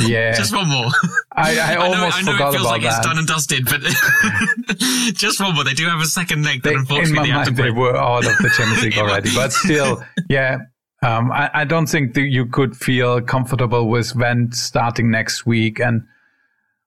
yeah, 0.00 0.32
just 0.32 0.54
one 0.54 0.68
more. 0.68 0.86
I, 1.32 1.58
I 1.58 1.76
almost 1.80 2.18
I 2.18 2.22
know, 2.22 2.32
I 2.32 2.38
know 2.38 2.48
it 2.48 2.52
feels 2.52 2.54
about 2.56 2.62
like 2.64 2.82
that. 2.82 2.98
it's 2.98 3.06
done 3.06 3.18
and 3.18 3.26
dusted, 3.26 3.64
but 3.64 3.80
just 5.14 5.40
one 5.40 5.54
more. 5.54 5.64
They 5.64 5.74
do 5.74 5.86
have 5.86 6.00
a 6.00 6.06
second 6.06 6.44
leg 6.44 6.62
that 6.62 6.70
They, 6.88 6.96
in 7.00 7.14
my 7.14 7.22
they 7.22 7.28
have 7.30 7.46
to 7.46 7.52
mind, 7.52 7.64
they 7.64 7.70
were 7.70 7.96
out 7.96 8.26
of 8.26 8.36
the 8.38 8.50
Champions 8.56 8.82
League 8.82 8.98
already, 8.98 9.30
but 9.34 9.52
still, 9.52 10.02
yeah. 10.28 10.58
Um, 11.02 11.30
I, 11.30 11.50
I 11.52 11.64
don't 11.64 11.86
think 11.86 12.14
that 12.14 12.22
you 12.22 12.46
could 12.46 12.76
feel 12.76 13.20
comfortable 13.20 13.88
with 13.88 14.14
Wendt 14.14 14.54
starting 14.54 15.10
next 15.10 15.44
week 15.46 15.78
and 15.78 16.02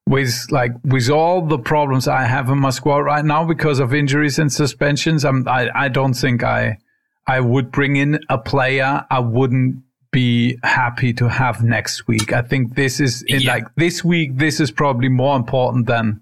with 0.10 0.48
like 0.50 0.72
with 0.84 1.10
all 1.10 1.46
the 1.46 1.60
problems 1.60 2.08
I 2.08 2.24
have 2.24 2.50
in 2.50 2.58
my 2.58 2.72
squad 2.72 3.02
right 3.02 3.24
now 3.24 3.46
because 3.46 3.80
of 3.80 3.94
injuries 3.94 4.40
and 4.40 4.52
suspensions. 4.52 5.24
I'm, 5.24 5.48
I 5.48 5.70
I 5.86 5.88
don't 5.88 6.16
think 6.16 6.44
I 6.44 6.80
I 7.28 7.40
would 7.40 7.72
bring 7.72 7.96
in 7.96 8.20
a 8.28 8.40
player 8.40 9.06
I 9.12 9.20
wouldn't 9.20 9.84
be 10.12 10.58
happy 10.64 11.14
to 11.14 11.30
have 11.30 11.64
next 11.64 12.08
week. 12.08 12.34
I 12.34 12.42
think 12.42 12.76
this 12.76 13.00
is 13.00 13.22
in 13.28 13.42
Yeah. 13.42 13.54
like 13.54 13.68
this 13.76 14.04
week. 14.04 14.38
This 14.38 14.60
is 14.60 14.72
probably 14.72 15.10
more 15.10 15.36
important 15.38 15.86
than 15.86 16.22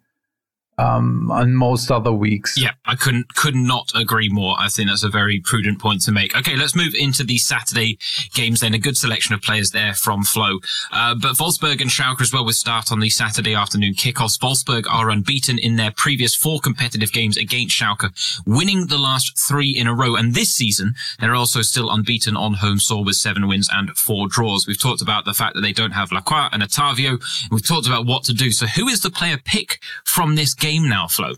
um 0.77 1.31
on 1.31 1.55
most 1.55 1.91
other 1.91 2.11
weeks. 2.11 2.55
Yeah, 2.57 2.71
I 2.85 2.95
couldn't 2.95 3.35
could 3.35 3.55
not 3.55 3.91
agree 3.95 4.29
more. 4.29 4.55
I 4.59 4.69
think 4.69 4.89
that's 4.89 5.03
a 5.03 5.09
very 5.09 5.39
prudent 5.39 5.79
point 5.79 6.01
to 6.03 6.11
make. 6.11 6.35
Okay, 6.35 6.55
let's 6.55 6.75
move 6.75 6.93
into 6.93 7.23
the 7.23 7.37
Saturday 7.37 7.97
games 8.33 8.59
then. 8.59 8.73
A 8.73 8.79
good 8.79 8.97
selection 8.97 9.33
of 9.33 9.41
players 9.41 9.71
there 9.71 9.93
from 9.93 10.23
Flo. 10.23 10.59
Uh, 10.91 11.15
but 11.15 11.33
Wolfsburg 11.37 11.81
and 11.81 11.89
Schalke 11.89 12.21
as 12.21 12.31
well 12.31 12.45
will 12.45 12.51
start 12.51 12.91
on 12.91 12.99
the 12.99 13.09
Saturday 13.09 13.55
afternoon 13.55 13.93
kickoffs. 13.93 14.39
Wolfsburg 14.39 14.85
are 14.89 15.09
unbeaten 15.09 15.57
in 15.57 15.77
their 15.77 15.91
previous 15.91 16.35
four 16.35 16.59
competitive 16.59 17.11
games 17.11 17.37
against 17.37 17.75
Schalke, 17.75 18.11
winning 18.45 18.87
the 18.87 18.97
last 18.97 19.37
three 19.37 19.75
in 19.75 19.87
a 19.87 19.95
row. 19.95 20.15
And 20.15 20.35
this 20.35 20.51
season, 20.51 20.93
they're 21.19 21.35
also 21.35 21.61
still 21.61 21.89
unbeaten 21.89 22.35
on 22.37 22.55
home 22.55 22.79
soil 22.79 23.03
with 23.03 23.15
seven 23.15 23.47
wins 23.47 23.69
and 23.71 23.89
four 23.97 24.27
draws. 24.27 24.67
We've 24.67 24.79
talked 24.79 25.01
about 25.01 25.25
the 25.25 25.33
fact 25.33 25.55
that 25.55 25.61
they 25.61 25.73
don't 25.73 25.91
have 25.91 26.11
Lacroix 26.11 26.49
and 26.51 26.61
Otavio. 26.61 27.19
We've 27.51 27.65
talked 27.65 27.87
about 27.87 28.05
what 28.05 28.23
to 28.25 28.33
do. 28.33 28.51
So 28.51 28.67
who 28.67 28.87
is 28.87 29.01
the 29.01 29.09
player 29.09 29.37
pick 29.43 29.79
from 30.03 30.35
this 30.35 30.53
game 30.53 30.66
now, 30.75 31.07
Flo? 31.07 31.33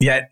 Yeah, 0.00 0.26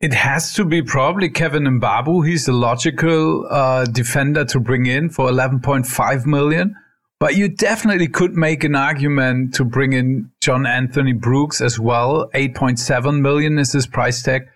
it 0.00 0.14
has 0.14 0.54
to 0.54 0.64
be 0.64 0.82
probably 0.82 1.28
Kevin 1.28 1.64
Mbabu. 1.64 2.26
He's 2.26 2.46
the 2.46 2.52
logical 2.52 3.46
uh, 3.50 3.84
defender 3.84 4.44
to 4.46 4.60
bring 4.60 4.86
in 4.86 5.10
for 5.10 5.28
11.5 5.28 6.26
million. 6.26 6.74
But 7.18 7.36
you 7.36 7.48
definitely 7.48 8.08
could 8.08 8.34
make 8.34 8.64
an 8.64 8.74
argument 8.74 9.54
to 9.54 9.64
bring 9.64 9.92
in 9.92 10.30
John 10.40 10.66
Anthony 10.66 11.12
Brooks 11.12 11.60
as 11.60 11.78
well. 11.78 12.30
8.7 12.32 13.20
million 13.20 13.58
is 13.58 13.72
his 13.72 13.86
price 13.86 14.22
tag. 14.22 14.48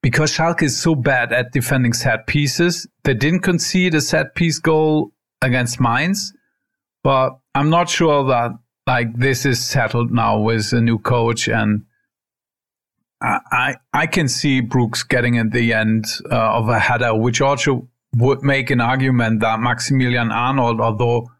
Because 0.00 0.32
Schalke 0.32 0.62
is 0.62 0.80
so 0.80 0.94
bad 0.94 1.32
at 1.32 1.52
defending 1.52 1.92
set 1.92 2.28
pieces, 2.28 2.86
they 3.02 3.14
didn't 3.14 3.40
concede 3.40 3.94
a 3.94 4.00
set 4.00 4.36
piece 4.36 4.60
goal 4.60 5.12
against 5.40 5.80
Mainz. 5.80 6.32
But 7.02 7.38
I'm 7.54 7.70
not 7.70 7.88
sure 7.88 8.24
that 8.28 8.52
like 8.86 9.16
this 9.16 9.44
is 9.44 9.64
settled 9.64 10.12
now 10.12 10.38
with 10.38 10.72
a 10.72 10.80
new 10.80 10.98
coach 10.98 11.48
and 11.48 11.84
I 13.22 13.76
I 13.92 14.06
can 14.06 14.28
see 14.28 14.60
Brooks 14.60 15.02
getting 15.02 15.38
at 15.38 15.52
the 15.52 15.72
end 15.72 16.06
uh, 16.30 16.58
of 16.58 16.68
a 16.68 16.78
header, 16.78 17.14
which 17.14 17.40
also 17.40 17.88
would 18.16 18.42
make 18.42 18.70
an 18.70 18.80
argument 18.80 19.40
that 19.40 19.60
Maximilian 19.60 20.32
Arnold, 20.32 20.80
although 20.80 21.30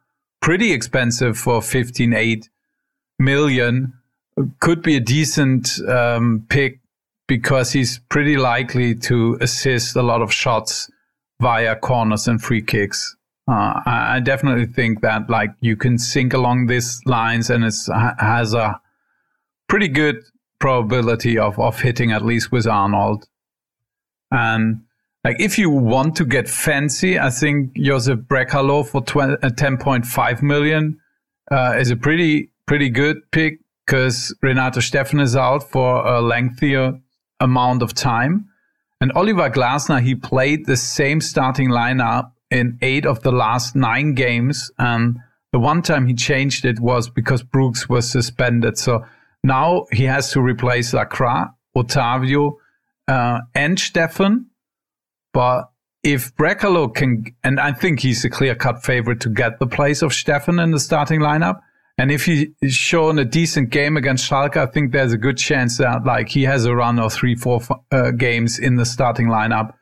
pretty 0.40 0.72
expensive 0.72 1.36
for 1.36 1.60
15.8 1.60 2.48
million, 3.18 3.92
could 4.60 4.82
be 4.82 4.96
a 4.96 5.00
decent 5.00 5.80
um, 5.88 6.46
pick 6.48 6.80
because 7.28 7.72
he's 7.72 7.98
pretty 8.08 8.36
likely 8.36 8.94
to 8.94 9.36
assist 9.40 9.96
a 9.96 10.02
lot 10.02 10.22
of 10.22 10.32
shots 10.32 10.90
via 11.40 11.76
corners 11.76 12.28
and 12.28 12.42
free 12.42 12.62
kicks. 12.62 13.16
Uh, 13.48 13.80
I, 13.84 14.16
I 14.16 14.20
definitely 14.20 14.66
think 14.66 15.00
that 15.02 15.28
like 15.28 15.50
you 15.60 15.76
can 15.76 15.98
sink 15.98 16.32
along 16.32 16.66
these 16.66 17.00
lines 17.06 17.50
and 17.50 17.64
it 17.64 17.74
has 18.18 18.54
a 18.54 18.80
pretty 19.68 19.88
good 19.88 20.22
probability 20.62 21.36
of, 21.36 21.58
of 21.58 21.80
hitting 21.80 22.12
at 22.12 22.24
least 22.24 22.52
with 22.52 22.68
Arnold. 22.68 23.26
And 24.30 24.84
like 25.24 25.40
if 25.40 25.58
you 25.58 25.68
want 25.68 26.14
to 26.16 26.24
get 26.24 26.48
fancy, 26.48 27.18
I 27.18 27.30
think 27.30 27.76
Josip 27.76 28.20
Brekalo 28.28 28.86
for 28.86 29.02
20, 29.02 29.34
uh, 29.42 29.48
10.5 29.50 30.40
million 30.40 31.00
uh, 31.50 31.74
is 31.76 31.90
a 31.90 31.96
pretty 31.96 32.52
pretty 32.66 32.90
good 32.90 33.16
pick 33.32 33.58
because 33.84 34.32
Renato 34.40 34.78
Steffen 34.78 35.20
is 35.20 35.34
out 35.34 35.68
for 35.68 36.06
a 36.06 36.20
lengthier 36.20 36.92
amount 37.40 37.82
of 37.82 37.92
time. 37.92 38.46
And 39.00 39.10
Oliver 39.12 39.50
Glasner, 39.50 40.00
he 40.00 40.14
played 40.14 40.66
the 40.66 40.76
same 40.76 41.20
starting 41.20 41.70
lineup 41.70 42.30
in 42.52 42.78
eight 42.82 43.04
of 43.04 43.24
the 43.24 43.32
last 43.32 43.74
nine 43.74 44.14
games. 44.14 44.70
And 44.78 45.18
the 45.50 45.58
one 45.58 45.82
time 45.82 46.06
he 46.06 46.14
changed 46.14 46.64
it 46.64 46.78
was 46.78 47.10
because 47.10 47.42
Brooks 47.42 47.88
was 47.88 48.08
suspended. 48.08 48.78
So 48.78 49.04
now 49.42 49.86
he 49.92 50.04
has 50.04 50.30
to 50.32 50.40
replace 50.40 50.92
Lacroix, 50.92 51.44
Otavio, 51.76 52.54
uh, 53.08 53.40
and 53.54 53.78
Steffen. 53.78 54.46
But 55.32 55.70
if 56.02 56.34
Brekalo 56.36 56.94
can, 56.94 57.34
and 57.42 57.60
I 57.60 57.72
think 57.72 58.00
he's 58.00 58.24
a 58.24 58.30
clear 58.30 58.54
cut 58.54 58.82
favorite 58.84 59.20
to 59.20 59.28
get 59.28 59.58
the 59.58 59.66
place 59.66 60.02
of 60.02 60.10
Steffen 60.12 60.62
in 60.62 60.70
the 60.70 60.80
starting 60.80 61.20
lineup. 61.20 61.60
And 61.98 62.10
if 62.10 62.24
he's 62.24 62.48
shown 62.74 63.18
a 63.18 63.24
decent 63.24 63.70
game 63.70 63.96
against 63.96 64.28
Schalke, 64.28 64.56
I 64.56 64.66
think 64.66 64.92
there's 64.92 65.12
a 65.12 65.18
good 65.18 65.36
chance 65.36 65.78
that 65.78 66.04
like 66.04 66.28
he 66.28 66.42
has 66.44 66.64
a 66.64 66.74
run 66.74 66.98
of 66.98 67.12
three, 67.12 67.34
four 67.34 67.60
uh, 67.90 68.10
games 68.12 68.58
in 68.58 68.76
the 68.76 68.86
starting 68.86 69.28
lineup. 69.28 69.74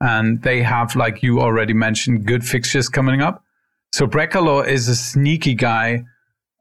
And 0.00 0.42
they 0.42 0.62
have, 0.62 0.96
like 0.96 1.22
you 1.22 1.40
already 1.40 1.74
mentioned, 1.74 2.24
good 2.24 2.44
fixtures 2.44 2.88
coming 2.88 3.20
up. 3.20 3.44
So 3.92 4.06
Brekalo 4.06 4.66
is 4.66 4.88
a 4.88 4.96
sneaky 4.96 5.54
guy. 5.54 6.04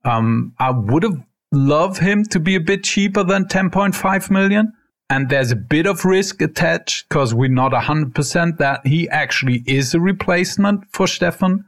Um, 0.04 0.54
I 0.60 0.72
would 0.72 1.04
have 1.04 1.18
loved 1.52 2.00
him 2.00 2.24
to 2.26 2.40
be 2.40 2.56
a 2.56 2.60
bit 2.60 2.84
cheaper 2.84 3.24
than 3.24 3.46
10.5 3.46 4.30
million. 4.32 4.74
And 5.10 5.30
there's 5.30 5.52
a 5.52 5.56
bit 5.56 5.86
of 5.86 6.04
risk 6.04 6.42
attached 6.42 7.08
because 7.08 7.34
we're 7.34 7.50
not 7.50 7.72
100% 7.72 8.58
that 8.58 8.86
he 8.86 9.08
actually 9.10 9.64
is 9.66 9.94
a 9.94 10.02
replacement 10.02 10.84
for 10.92 11.06
Steffen. 11.06 11.64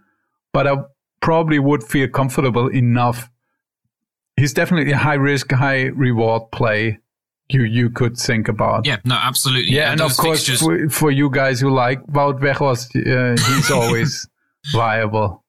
But 0.51 0.67
I 0.67 0.75
probably 1.21 1.59
would 1.59 1.83
feel 1.83 2.09
comfortable 2.09 2.67
enough. 2.67 3.29
He's 4.35 4.53
definitely 4.53 4.91
a 4.91 4.97
high 4.97 5.15
risk, 5.15 5.51
high 5.51 5.83
reward 5.85 6.51
play 6.51 6.99
you 7.49 7.63
you 7.63 7.89
could 7.89 8.17
think 8.17 8.47
about. 8.47 8.85
Yeah, 8.85 8.97
no, 9.03 9.15
absolutely. 9.15 9.71
Yeah, 9.71 9.91
and, 9.91 10.01
and 10.01 10.11
of 10.11 10.17
course 10.17 10.47
for, 10.59 10.89
for, 10.89 11.11
you 11.11 11.29
guys 11.29 11.59
who 11.59 11.69
like 11.71 12.05
Wout 12.07 12.39
Weghorst, 12.39 12.95
uh, 12.95 13.31
he's 13.55 13.71
always 13.79 14.27
viable. 14.71 15.43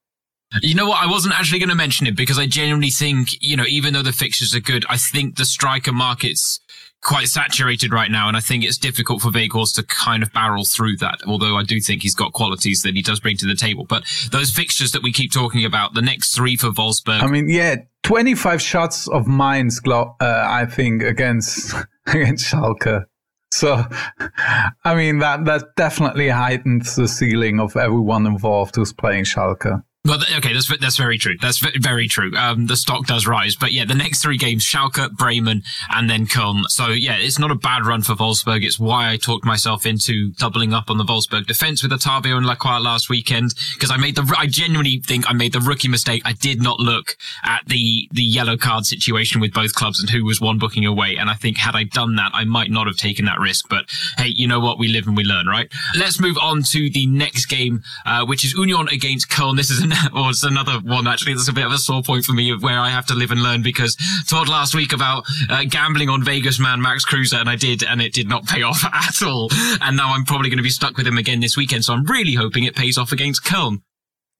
You 0.62 0.74
know 0.74 0.88
what? 0.88 1.02
I 1.02 1.08
wasn't 1.08 1.38
actually 1.38 1.60
going 1.60 1.68
to 1.68 1.76
mention 1.76 2.06
it 2.06 2.16
because 2.16 2.38
I 2.38 2.46
genuinely 2.46 2.90
think, 2.90 3.40
you 3.40 3.56
know, 3.56 3.64
even 3.68 3.94
though 3.94 4.02
the 4.02 4.12
fixtures 4.12 4.54
are 4.54 4.60
good, 4.60 4.84
I 4.88 4.96
think 4.96 5.36
the 5.36 5.44
striker 5.44 5.92
market's 5.92 6.60
quite 7.02 7.28
saturated 7.28 7.92
right 7.92 8.10
now. 8.10 8.26
And 8.26 8.36
I 8.36 8.40
think 8.40 8.64
it's 8.64 8.76
difficult 8.76 9.22
for 9.22 9.30
Weghorst 9.30 9.76
to 9.76 9.84
kind 9.84 10.22
of 10.22 10.32
barrel 10.32 10.64
through 10.64 10.96
that. 10.98 11.20
Although 11.26 11.56
I 11.56 11.62
do 11.62 11.80
think 11.80 12.02
he's 12.02 12.16
got 12.16 12.32
qualities 12.32 12.82
that 12.82 12.94
he 12.94 13.02
does 13.02 13.20
bring 13.20 13.36
to 13.38 13.46
the 13.46 13.54
table. 13.54 13.84
But 13.84 14.04
those 14.32 14.50
fixtures 14.50 14.90
that 14.92 15.02
we 15.02 15.12
keep 15.12 15.32
talking 15.32 15.64
about, 15.64 15.94
the 15.94 16.02
next 16.02 16.34
three 16.34 16.56
for 16.56 16.70
Wolfsburg. 16.70 17.22
I 17.22 17.26
mean, 17.28 17.48
yeah, 17.48 17.76
25 18.02 18.60
shots 18.60 19.08
of 19.08 19.28
Mainz, 19.28 19.80
uh, 19.86 20.10
I 20.20 20.66
think, 20.66 21.02
against, 21.02 21.74
against 22.06 22.52
Schalke. 22.52 23.04
So, 23.52 23.84
I 24.84 24.94
mean, 24.94 25.18
that, 25.18 25.44
that 25.44 25.76
definitely 25.76 26.28
heightens 26.28 26.96
the 26.96 27.08
ceiling 27.08 27.60
of 27.60 27.76
everyone 27.76 28.26
involved 28.26 28.76
who's 28.76 28.92
playing 28.92 29.24
Schalke. 29.24 29.82
Well, 30.06 30.18
okay, 30.38 30.54
that's 30.54 30.74
that's 30.78 30.96
very 30.96 31.18
true. 31.18 31.36
That's 31.42 31.58
very 31.58 32.08
true. 32.08 32.34
Um, 32.34 32.68
the 32.68 32.76
stock 32.76 33.06
does 33.06 33.26
rise, 33.26 33.54
but 33.54 33.70
yeah, 33.72 33.84
the 33.84 33.94
next 33.94 34.22
three 34.22 34.38
games: 34.38 34.64
Schalke, 34.64 35.12
Bremen, 35.12 35.62
and 35.90 36.08
then 36.08 36.26
Köln. 36.26 36.64
So 36.68 36.86
yeah, 36.86 37.18
it's 37.18 37.38
not 37.38 37.50
a 37.50 37.54
bad 37.54 37.84
run 37.84 38.00
for 38.00 38.14
Wolfsburg. 38.14 38.64
It's 38.64 38.80
why 38.80 39.10
I 39.12 39.18
talked 39.18 39.44
myself 39.44 39.84
into 39.84 40.30
doubling 40.32 40.72
up 40.72 40.88
on 40.88 40.96
the 40.96 41.04
Wolfsburg 41.04 41.46
defense 41.46 41.82
with 41.82 41.92
Otavio 41.92 42.38
and 42.38 42.46
Lacroix 42.46 42.78
last 42.78 43.10
weekend 43.10 43.52
because 43.74 43.90
I 43.90 43.98
made 43.98 44.16
the. 44.16 44.34
I 44.38 44.46
genuinely 44.46 45.02
think 45.04 45.28
I 45.28 45.34
made 45.34 45.52
the 45.52 45.60
rookie 45.60 45.88
mistake. 45.88 46.22
I 46.24 46.32
did 46.32 46.62
not 46.62 46.80
look 46.80 47.18
at 47.44 47.66
the 47.66 48.08
the 48.10 48.22
yellow 48.22 48.56
card 48.56 48.86
situation 48.86 49.38
with 49.38 49.52
both 49.52 49.74
clubs 49.74 50.00
and 50.00 50.08
who 50.08 50.24
was 50.24 50.40
one 50.40 50.58
booking 50.58 50.86
away. 50.86 51.16
And 51.16 51.28
I 51.28 51.34
think 51.34 51.58
had 51.58 51.76
I 51.76 51.84
done 51.84 52.16
that, 52.16 52.30
I 52.32 52.44
might 52.44 52.70
not 52.70 52.86
have 52.86 52.96
taken 52.96 53.26
that 53.26 53.38
risk. 53.38 53.68
But 53.68 53.90
hey, 54.16 54.28
you 54.28 54.48
know 54.48 54.60
what? 54.60 54.78
We 54.78 54.88
live 54.88 55.06
and 55.06 55.16
we 55.16 55.24
learn, 55.24 55.46
right? 55.46 55.70
Let's 55.98 56.18
move 56.18 56.38
on 56.40 56.62
to 56.62 56.88
the 56.88 57.04
next 57.04 57.46
game, 57.46 57.82
uh, 58.06 58.24
which 58.24 58.46
is 58.46 58.54
Union 58.54 58.88
against 58.88 59.28
Köln. 59.28 59.58
This 59.58 59.68
is 59.68 59.89
or 60.14 60.30
it's 60.30 60.42
another 60.42 60.80
one 60.80 61.06
actually 61.06 61.34
that's 61.34 61.48
a 61.48 61.52
bit 61.52 61.66
of 61.66 61.72
a 61.72 61.78
sore 61.78 62.02
point 62.02 62.24
for 62.24 62.32
me 62.32 62.50
of 62.50 62.62
where 62.62 62.78
I 62.78 62.88
have 62.90 63.06
to 63.06 63.14
live 63.14 63.30
and 63.30 63.42
learn 63.42 63.62
because 63.62 63.96
told 64.28 64.48
last 64.48 64.74
week 64.74 64.92
about 64.92 65.24
uh, 65.48 65.64
gambling 65.68 66.08
on 66.08 66.24
Vegas 66.24 66.58
man 66.58 66.80
Max 66.80 67.04
Kruse, 67.04 67.32
and 67.32 67.48
I 67.48 67.56
did 67.56 67.82
and 67.82 68.00
it 68.00 68.12
did 68.12 68.28
not 68.28 68.46
pay 68.46 68.62
off 68.70 68.84
at 68.84 69.22
all. 69.22 69.50
And 69.80 69.96
now 69.96 70.12
I'm 70.12 70.24
probably 70.24 70.48
going 70.48 70.58
to 70.58 70.62
be 70.62 70.70
stuck 70.70 70.96
with 70.96 71.06
him 71.06 71.18
again 71.18 71.40
this 71.40 71.56
weekend. 71.56 71.84
So 71.84 71.94
I'm 71.94 72.04
really 72.04 72.34
hoping 72.34 72.64
it 72.64 72.76
pays 72.76 72.98
off 72.98 73.12
against 73.12 73.44
Köln. 73.44 73.82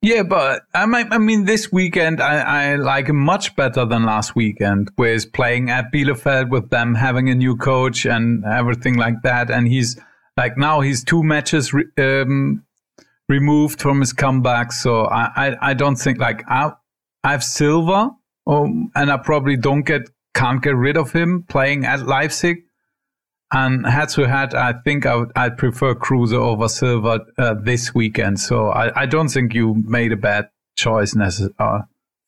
Yeah, 0.03 0.23
but 0.23 0.63
I 0.73 0.87
mean, 0.87 1.13
I 1.13 1.19
mean, 1.19 1.45
this 1.45 1.71
weekend 1.71 2.23
I, 2.23 2.73
I 2.73 2.77
like 2.77 3.09
him 3.09 3.19
much 3.19 3.55
better 3.55 3.85
than 3.85 4.05
last 4.05 4.35
weekend, 4.35 4.91
with 4.97 5.31
playing 5.33 5.69
at 5.69 5.93
Bielefeld 5.93 6.49
with 6.49 6.71
them 6.71 6.95
having 6.95 7.29
a 7.29 7.35
new 7.35 7.57
coach 7.57 8.07
and 8.07 8.43
everything 8.47 8.97
like 8.97 9.21
that. 9.25 9.51
And 9.51 9.69
he's 9.69 10.01
like 10.39 10.57
now 10.57 10.81
he's 10.81 11.05
two 11.05 11.23
matches 11.23 11.75
um, 11.99 12.65
removed 13.31 13.81
from 13.81 14.01
his 14.01 14.13
comeback. 14.13 14.73
So 14.73 15.07
I, 15.07 15.31
I, 15.37 15.71
I 15.71 15.75
don't 15.75 15.97
think 15.97 16.19
like 16.19 16.43
I, 16.49 16.73
I 17.25 17.31
have 17.31 17.45
Silva, 17.45 18.11
um, 18.47 18.91
and 18.95 19.11
I 19.11 19.17
probably 19.17 19.57
don't 19.57 19.83
get 19.83 20.11
can't 20.35 20.63
get 20.63 20.77
rid 20.77 20.97
of 20.97 21.13
him 21.13 21.45
playing 21.49 21.87
at 21.87 22.07
Leipzig. 22.07 22.59
And 23.53 23.85
head 23.85 24.11
to 24.11 24.29
head, 24.29 24.55
I 24.55 24.75
think 24.85 25.07
I 25.07 25.17
would, 25.17 25.33
I'd 25.35 25.59
prefer 25.59 25.95
Kruse 25.95 26.33
over 26.33 26.69
Silva 26.69 27.21
uh, 27.37 27.55
this 27.61 27.93
weekend. 27.93 28.39
So 28.39 28.69
I, 28.69 29.03
I 29.03 29.07
don't 29.07 29.29
think 29.29 29.55
you 29.55 29.83
made 29.87 30.13
a 30.13 30.17
bad 30.17 30.51
choice 30.77 31.15
necess- 31.15 31.53
uh, 31.59 31.81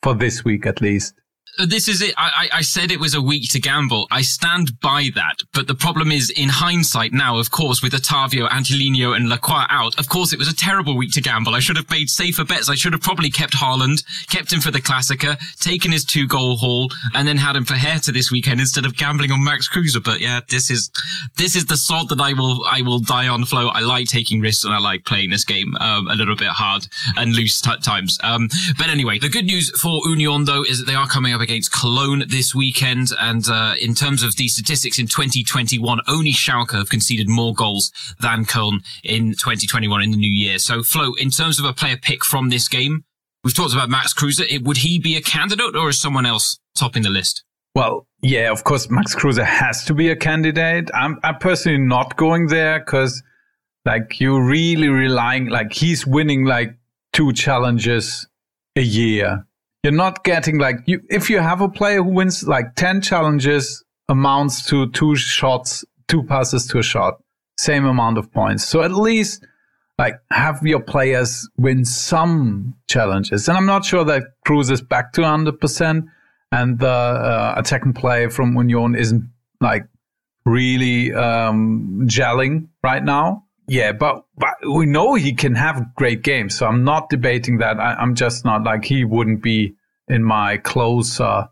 for 0.03 0.15
this 0.15 0.45
week 0.45 0.67
at 0.67 0.81
least 0.81 1.15
this 1.59 1.87
is 1.87 2.01
it. 2.01 2.15
I, 2.17 2.49
I, 2.53 2.63
said 2.63 2.91
it 2.91 2.99
was 2.99 3.15
a 3.15 3.21
week 3.21 3.51
to 3.51 3.61
gamble. 3.61 4.07
I 4.11 4.23
stand 4.23 4.81
by 4.81 5.11
that. 5.15 5.43
But 5.53 5.67
the 5.67 5.75
problem 5.75 6.11
is, 6.11 6.31
in 6.31 6.49
hindsight 6.49 7.13
now, 7.13 7.39
of 7.39 7.51
course, 7.51 7.83
with 7.83 7.93
Otavio, 7.93 8.51
Angelino, 8.51 9.13
and 9.13 9.29
Lacroix 9.29 9.67
out, 9.69 9.99
of 9.99 10.09
course, 10.09 10.33
it 10.33 10.39
was 10.39 10.49
a 10.49 10.55
terrible 10.55 10.97
week 10.97 11.13
to 11.13 11.21
gamble. 11.21 11.55
I 11.55 11.61
should 11.61 11.77
have 11.77 11.91
made 11.91 12.09
safer 12.09 12.45
bets. 12.45 12.71
I 12.71 12.75
should 12.75 12.95
have 12.95 13.03
probably 13.03 13.31
kept 13.31 13.53
Haaland, 13.53 14.03
kept 14.29 14.53
him 14.53 14.61
for 14.61 14.71
the 14.71 14.81
Klassiker, 14.81 15.39
taken 15.59 15.93
his 15.93 16.05
two 16.05 16.27
goal 16.27 16.57
haul, 16.57 16.91
and 17.15 17.29
then 17.29 17.37
had 17.37 17.55
him 17.55 17.67
for 17.67 17.75
Hertha 17.75 18.13
this 18.13 18.31
weekend 18.31 18.61
instead 18.61 18.87
of 18.87 18.97
gambling 18.97 19.31
on 19.31 19.45
Max 19.45 19.69
Kruse. 19.69 19.99
But 20.03 20.21
yeah, 20.21 20.41
this 20.49 20.71
is 20.71 20.91
this 21.37 21.55
is 21.55 21.67
the 21.67 21.77
sort 21.77 22.09
that 22.09 22.21
I 22.21 22.33
will 22.33 22.65
I 22.65 22.81
will 22.81 22.99
die 22.99 23.29
on 23.29 23.45
Flo. 23.45 23.69
I 23.69 23.81
like 23.81 24.09
taking 24.09 24.41
risks 24.41 24.65
and 24.65 24.73
I 24.73 24.79
like 24.79 25.05
playing 25.05 25.31
this 25.31 25.45
game 25.45 25.77
um, 25.81 26.09
a 26.09 26.15
little 26.15 26.37
bit 26.37 26.49
hard 26.49 26.89
and 27.17 27.35
loose 27.35 27.61
t- 27.61 27.77
times. 27.83 28.19
Um, 28.23 28.49
but 28.79 28.89
anyway, 28.89 29.19
the 29.19 29.29
good 29.29 29.45
news 29.45 29.71
for 29.79 30.01
Union 30.09 30.47
though 30.47 30.63
is 30.63 30.79
that 30.79 30.87
they 30.87 30.95
are 30.95 31.07
coming 31.07 31.35
up 31.35 31.42
against 31.43 31.73
Cologne 31.73 32.25
this 32.29 32.55
weekend. 32.55 33.09
And 33.21 33.47
uh, 33.49 33.75
in 33.81 33.95
terms 33.95 34.23
of 34.23 34.37
the 34.37 34.49
statistics 34.49 34.99
in 34.99 35.07
2021, 35.07 36.01
only 36.09 36.33
Schalke 36.33 36.73
have 36.73 36.89
conceded 36.89 37.29
more 37.29 37.55
goals 37.55 37.93
than 38.21 38.45
Cologne 38.45 38.81
in 39.05 39.33
2021 39.33 40.03
in 40.03 40.11
the 40.13 40.17
new 40.17 40.33
year. 40.33 40.59
So, 40.59 40.83
Flo, 40.83 41.13
in 41.19 41.31
terms 41.31 41.59
of 41.59 41.65
a 41.65 41.73
player 41.73 41.97
pick 41.97 42.25
from 42.25 42.49
this 42.49 42.69
game, 42.69 43.05
we've 43.45 43.55
talked 43.55 43.75
about 43.75 43.91
Max 43.91 44.15
Kruse. 44.15 44.41
Would 44.63 44.79
he 44.79 44.99
be 44.99 45.17
a 45.17 45.21
candidate 45.21 45.77
or 45.77 45.91
is 45.91 46.01
someone 46.01 46.27
else 46.27 46.59
topping 46.75 47.03
the 47.03 47.11
list? 47.11 47.45
Well, 47.75 48.07
yeah, 48.21 48.51
of 48.51 48.65
course, 48.65 48.91
Max 48.91 49.15
Kruse 49.15 49.43
has 49.43 49.85
to 49.85 49.95
be 49.95 50.11
a 50.11 50.17
candidate. 50.17 50.91
I'm, 50.95 51.19
I'm 51.25 51.39
personally 51.39 51.79
not 51.79 52.17
going 52.17 52.49
there 52.49 52.79
because, 52.79 53.23
like, 53.85 54.21
you're 54.21 54.45
really 54.45 54.89
relying, 54.89 55.47
like, 55.47 55.73
he's 55.73 56.07
winning 56.07 56.45
like 56.45 56.77
two 57.13 57.33
challenges 57.33 58.27
a 58.77 58.83
year 58.83 59.47
you're 59.83 59.93
not 59.93 60.25
getting 60.25 60.59
like 60.59 60.77
you 60.87 61.01
if 61.09 61.29
you 61.29 61.39
have 61.39 61.61
a 61.61 61.69
player 61.69 62.03
who 62.03 62.11
wins 62.11 62.47
like 62.47 62.75
10 62.77 63.01
challenges 63.01 63.85
amounts 64.09 64.65
to 64.67 64.91
two 64.91 65.17
shots 65.17 65.85
two 66.09 66.23
passes 66.25 66.67
to 66.67 66.79
a 66.79 66.83
shot 66.83 67.15
same 67.59 67.85
amount 67.85 68.19
of 68.19 68.33
points. 68.33 68.65
So 68.65 68.83
at 68.83 68.93
least 68.93 69.45
like 69.99 70.15
have 70.31 70.61
your 70.63 70.81
players 70.81 71.49
win 71.57 71.85
some 71.85 72.75
challenges. 72.89 73.49
And 73.49 73.57
i'm 73.57 73.67
not 73.67 73.85
sure 73.85 74.05
that 74.05 74.23
Kruse 74.47 74.71
is 74.71 74.83
back 74.83 75.13
to 75.13 75.21
100% 75.23 76.07
and 76.51 76.79
the 76.79 76.89
uh, 76.89 77.55
attacking 77.57 77.93
play 77.93 78.29
from 78.29 78.57
union 78.57 78.95
isn't 78.95 79.31
like 79.61 79.87
really 80.45 81.13
um, 81.13 82.03
gelling 82.07 82.69
right 82.83 83.03
now 83.03 83.45
yeah, 83.73 83.93
but, 83.93 84.27
but 84.37 84.55
we 84.71 84.85
know 84.85 85.15
he 85.15 85.33
can 85.33 85.55
have 85.55 85.95
great 85.95 86.21
games. 86.21 86.59
So 86.59 86.67
I'm 86.67 86.85
not 86.85 87.09
debating 87.09 87.57
that. 87.59 87.81
I, 87.81 88.03
am 88.03 88.15
just 88.15 88.45
not 88.45 88.65
like 88.65 88.85
he 88.85 89.03
wouldn't 89.07 89.43
be 89.43 89.75
in 90.09 90.23
my 90.23 90.59
closer 90.59 91.49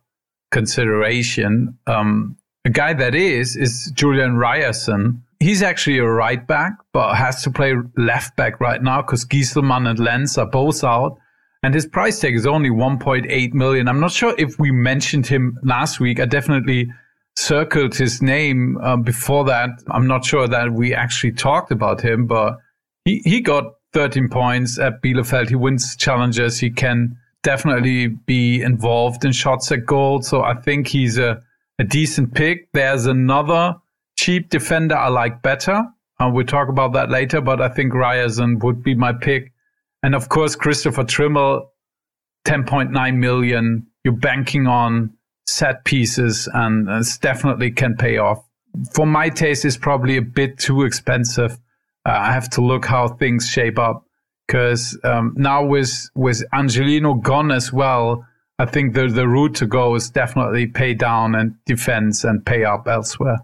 consideration. 0.51 1.79
Um, 1.87 2.37
a 2.67 2.69
guy 2.69 2.93
that 2.93 3.15
is, 3.15 3.57
is 3.57 3.91
Julian 3.95 4.37
Ryerson. 4.37 5.23
He's 5.39 5.63
actually 5.63 5.97
a 5.97 6.05
right 6.05 6.47
back, 6.47 6.75
but 6.93 7.15
has 7.15 7.43
to 7.45 7.51
play 7.51 7.73
left 7.97 8.37
back 8.37 8.61
right 8.61 8.83
now 8.83 9.01
because 9.01 9.25
Gieselmann 9.25 9.89
and 9.89 9.99
Lenz 9.99 10.37
are 10.37 10.45
both 10.47 10.85
out. 10.85 11.17
And 11.63 11.73
his 11.73 11.87
price 11.87 12.21
tag 12.21 12.35
is 12.35 12.47
only 12.47 12.69
1.8 12.69 13.55
million. 13.55 13.89
I'm 13.89 14.01
not 14.01 14.13
sure 14.13 14.35
if 14.37 14.59
we 14.59 14.73
mentioned 14.73 15.27
him 15.27 15.59
last 15.63 16.01
week. 16.01 16.21
I 16.21 16.27
definitely 16.27 16.93
circled 17.37 17.95
his 17.95 18.21
name 18.21 18.79
uh, 18.83 18.97
before 18.97 19.45
that. 19.47 19.71
I'm 19.91 20.07
not 20.07 20.25
sure 20.25 20.47
that 20.49 20.73
we 20.73 20.95
actually 20.95 21.33
talked 21.33 21.71
about 21.71 22.01
him, 22.01 22.27
but 22.27 22.59
he, 23.05 23.23
he 23.25 23.41
got 23.41 23.65
13 23.93 24.29
points 24.29 24.79
at 24.79 25.03
Bielefeld. 25.03 25.49
He 25.49 25.55
wins 25.55 25.97
challenges. 25.97 26.59
He 26.59 26.71
can 26.71 27.17
definitely 27.43 28.09
be 28.09 28.63
involved 28.63 29.25
in 29.25 29.33
shots 29.33 29.73
at 29.73 29.87
goal. 29.87 30.23
So 30.23 30.43
I 30.43 30.55
think 30.55 30.87
he's 30.89 31.19
a, 31.19 31.43
a 31.79 31.85
decent 31.85 32.35
pick. 32.35 32.71
There's 32.73 33.07
another 33.07 33.75
cheap 34.17 34.51
defender 34.51 34.97
I 34.97 35.09
like 35.09 35.43
better. 35.43 35.83
Uh, 36.19 36.31
we'll 36.31 36.45
talk 36.45 36.69
about 36.69 36.93
that 36.93 37.11
later, 37.11 37.41
but 37.41 37.63
I 37.63 37.69
think 37.69 37.95
Ryerson 37.95 38.59
would 38.59 38.83
be 38.83 38.95
my 38.95 39.13
pick. 39.13 39.53
And 40.03 40.15
of 40.15 40.29
course, 40.29 40.55
Christopher 40.55 41.05
Trimmel, 41.05 41.73
10.9 42.47 43.17
million. 43.17 43.87
You're 44.05 44.15
banking 44.15 44.67
on 44.67 45.15
set 45.51 45.85
pieces 45.85 46.49
and 46.53 46.89
it 46.89 47.07
definitely 47.21 47.71
can 47.71 47.97
pay 47.97 48.19
off. 48.19 48.45
For 48.95 49.07
my 49.07 49.29
taste, 49.29 49.65
it's 49.65 49.77
probably 49.77 50.17
a 50.17 50.23
bit 50.23 50.59
too 50.59 50.83
expensive. 50.83 51.59
Uh, 52.07 52.13
I 52.13 52.33
have 52.33 52.49
to 52.51 52.61
look 52.61 52.85
how 52.85 53.09
things 53.09 53.49
shape 53.49 53.79
up 53.79 54.05
because 54.47 54.99
um, 55.05 55.35
now 55.37 55.65
with 55.65 56.11
with 56.15 56.43
Angelino 56.53 57.15
gone 57.15 57.51
as 57.51 57.73
well, 57.73 58.25
I 58.59 58.67
think 58.67 58.95
the 58.95 59.09
the 59.09 59.29
route 59.29 59.57
to 59.57 59.67
go 59.67 59.95
is 59.95 60.11
definitely 60.11 60.67
pay 60.67 60.95
down 60.95 61.35
and 61.35 61.55
defense 61.67 62.25
and 62.25 62.45
pay 62.45 62.65
up 62.65 62.87
elsewhere. 62.87 63.39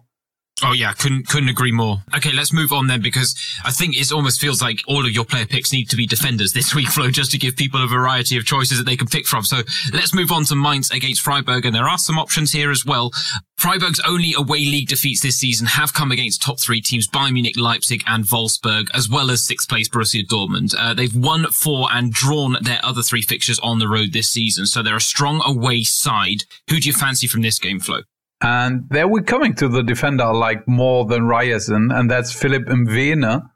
Oh 0.65 0.73
yeah, 0.73 0.95
couldn't 0.95 1.29
couldn't 1.29 1.51
agree 1.51 1.73
more. 1.73 1.99
Okay, 2.15 2.33
let's 2.33 2.51
move 2.51 2.73
on 2.73 2.87
then 2.87 3.03
because 3.03 3.35
I 3.63 3.73
think 3.73 3.95
it 3.95 4.11
almost 4.11 4.41
feels 4.41 4.63
like 4.63 4.81
all 4.89 5.05
of 5.05 5.13
your 5.13 5.27
player 5.27 5.45
picks 5.45 5.71
need 5.71 5.91
to 5.91 5.97
be 5.97 6.07
defenders 6.07 6.55
this 6.55 6.75
week, 6.75 6.89
Flo, 6.89 7.11
just 7.11 7.31
to 7.33 7.39
give 7.39 7.57
people 7.57 7.83
a 7.83 7.87
variety 7.87 8.39
of 8.39 8.47
choices 8.47 8.79
that 8.79 8.85
they 8.85 8.97
can 8.97 9.07
pick 9.07 9.27
from. 9.27 9.45
So 9.45 9.59
let's 9.93 10.15
move 10.15 10.33
on 10.33 10.45
to 10.45 10.55
Mainz 10.55 10.91
against 10.91 11.21
Freiburg, 11.21 11.67
and 11.67 11.75
there 11.75 11.89
are 11.89 11.99
some 11.99 12.19
options 12.19 12.53
here 12.53 12.71
as 12.71 12.87
well. 12.87 13.11
Freiburg's 13.59 14.01
only 14.01 14.33
away 14.35 14.61
league 14.61 14.89
defeats 14.89 15.21
this 15.21 15.37
season 15.37 15.67
have 15.67 15.93
come 15.93 16.11
against 16.11 16.43
top 16.43 16.59
three 16.59 16.81
teams 16.81 17.07
Bayern 17.07 17.35
Munich, 17.35 17.59
Leipzig, 17.59 18.03
and 18.07 18.25
Wolfsburg, 18.25 18.89
as 18.95 19.11
well 19.11 19.31
as 19.31 19.43
sixth 19.43 19.69
place 19.69 19.91
Borussia 19.91 20.27
Dortmund. 20.27 20.75
Uh, 20.79 20.95
they've 20.95 21.15
won 21.15 21.47
four 21.49 21.89
and 21.93 22.13
drawn 22.13 22.57
their 22.63 22.81
other 22.83 23.03
three 23.03 23.23
fixtures 23.23 23.59
on 23.59 23.79
the 23.79 23.89
road 23.89 24.15
this 24.15 24.31
season, 24.31 24.65
so 24.65 24.83
they're 24.83 24.97
a 24.97 25.01
strong 25.01 25.43
away 25.45 25.83
side. 25.83 26.45
Who 26.71 26.81
do 26.81 26.89
you 26.89 26.95
fancy 26.95 27.27
from 27.27 27.43
this 27.43 27.59
game, 27.59 27.79
Flo? 27.79 28.01
And 28.41 28.87
there 28.91 29.09
we're 29.09 29.23
coming 29.23 29.55
to 29.57 29.69
the 29.69 29.83
defender 29.83 30.33
like 30.33 30.67
more 30.69 31.05
than 31.07 31.27
Ryerson, 31.27 31.91
and 31.91 32.11
that's 32.11 32.33
Philipp 32.33 32.67
Mwene. 32.67 33.49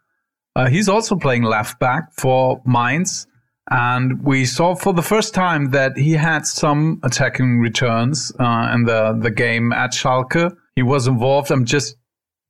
Uh, 0.56 0.68
he's 0.68 0.88
also 0.88 1.16
playing 1.16 1.42
left 1.42 1.78
back 1.78 2.12
for 2.12 2.62
Mainz. 2.64 3.26
And 3.70 4.24
we 4.24 4.46
saw 4.46 4.74
for 4.74 4.92
the 4.92 5.02
first 5.02 5.32
time 5.32 5.70
that 5.70 5.96
he 5.96 6.12
had 6.12 6.44
some 6.44 6.98
attacking 7.04 7.60
returns 7.60 8.32
uh, 8.40 8.72
in 8.74 8.84
the, 8.84 9.16
the 9.20 9.30
game 9.30 9.72
at 9.72 9.92
Schalke. 9.92 10.52
He 10.74 10.82
was 10.82 11.06
involved. 11.06 11.52
I'm 11.52 11.64
just 11.64 11.96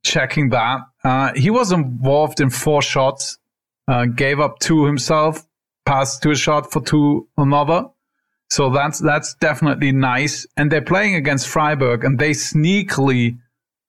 checking 0.03 0.49
that. 0.51 0.81
Uh, 1.05 1.33
he 1.35 1.51
was 1.51 1.73
involved 1.73 2.41
in 2.41 2.49
four 2.49 2.81
shots, 2.81 3.39
uh, 3.87 4.07
gave 4.07 4.41
up 4.41 4.61
two 4.61 4.87
himself, 4.87 5.47
passed 5.85 6.23
to 6.23 6.31
a 6.31 6.37
shot 6.37 6.73
for 6.73 6.81
two 6.81 7.29
another. 7.37 7.85
So 8.51 8.69
that's 8.69 8.99
that's 8.99 9.35
definitely 9.35 9.93
nice. 9.93 10.47
And 10.57 10.71
they're 10.71 10.83
playing 10.83 11.15
against 11.15 11.49
Freiburg, 11.49 12.05
and 12.05 12.19
they 12.19 12.31
sneakily 12.31 13.39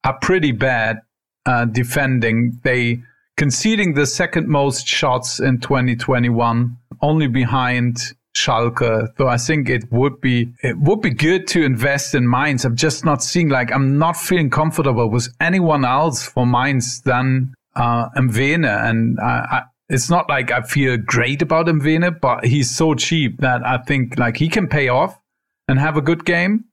are 0.03 0.17
pretty 0.19 0.51
bad 0.51 1.01
uh, 1.45 1.65
defending. 1.65 2.59
They 2.63 3.01
conceding 3.37 3.95
the 3.95 4.05
second 4.05 4.47
most 4.47 4.87
shots 4.87 5.39
in 5.39 5.59
2021, 5.59 6.77
only 7.01 7.27
behind 7.27 7.97
Schalke. 8.35 9.07
So 9.17 9.27
I 9.27 9.37
think 9.37 9.67
it 9.67 9.91
would 9.91 10.21
be 10.21 10.53
it 10.61 10.77
would 10.77 11.01
be 11.01 11.09
good 11.09 11.47
to 11.47 11.63
invest 11.63 12.13
in 12.13 12.29
Mainz. 12.29 12.63
I'm 12.63 12.75
just 12.75 13.03
not 13.03 13.23
seeing 13.23 13.49
like 13.49 13.71
I'm 13.71 13.97
not 13.97 14.15
feeling 14.15 14.51
comfortable 14.51 15.09
with 15.09 15.27
anyone 15.39 15.85
else 15.85 16.23
for 16.23 16.45
Mainz 16.45 17.01
than 17.01 17.55
uh. 17.75 18.09
And 18.15 19.19
I, 19.19 19.63
it's 19.91 20.09
not 20.09 20.29
like 20.29 20.51
I 20.51 20.61
feel 20.61 20.97
great 20.97 21.41
about 21.41 21.65
Mwene, 21.65 22.19
but 22.21 22.45
he's 22.45 22.73
so 22.73 22.95
cheap 22.95 23.41
that 23.41 23.65
I 23.65 23.77
think 23.77 24.17
like 24.17 24.37
he 24.37 24.47
can 24.47 24.67
pay 24.67 24.87
off 24.87 25.19
and 25.67 25.77
have 25.77 25.97
a 25.97 26.01
good 26.01 26.23
game. 26.23 26.65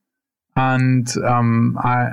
And 0.55 1.07
um, 1.27 1.77
I 1.83 2.11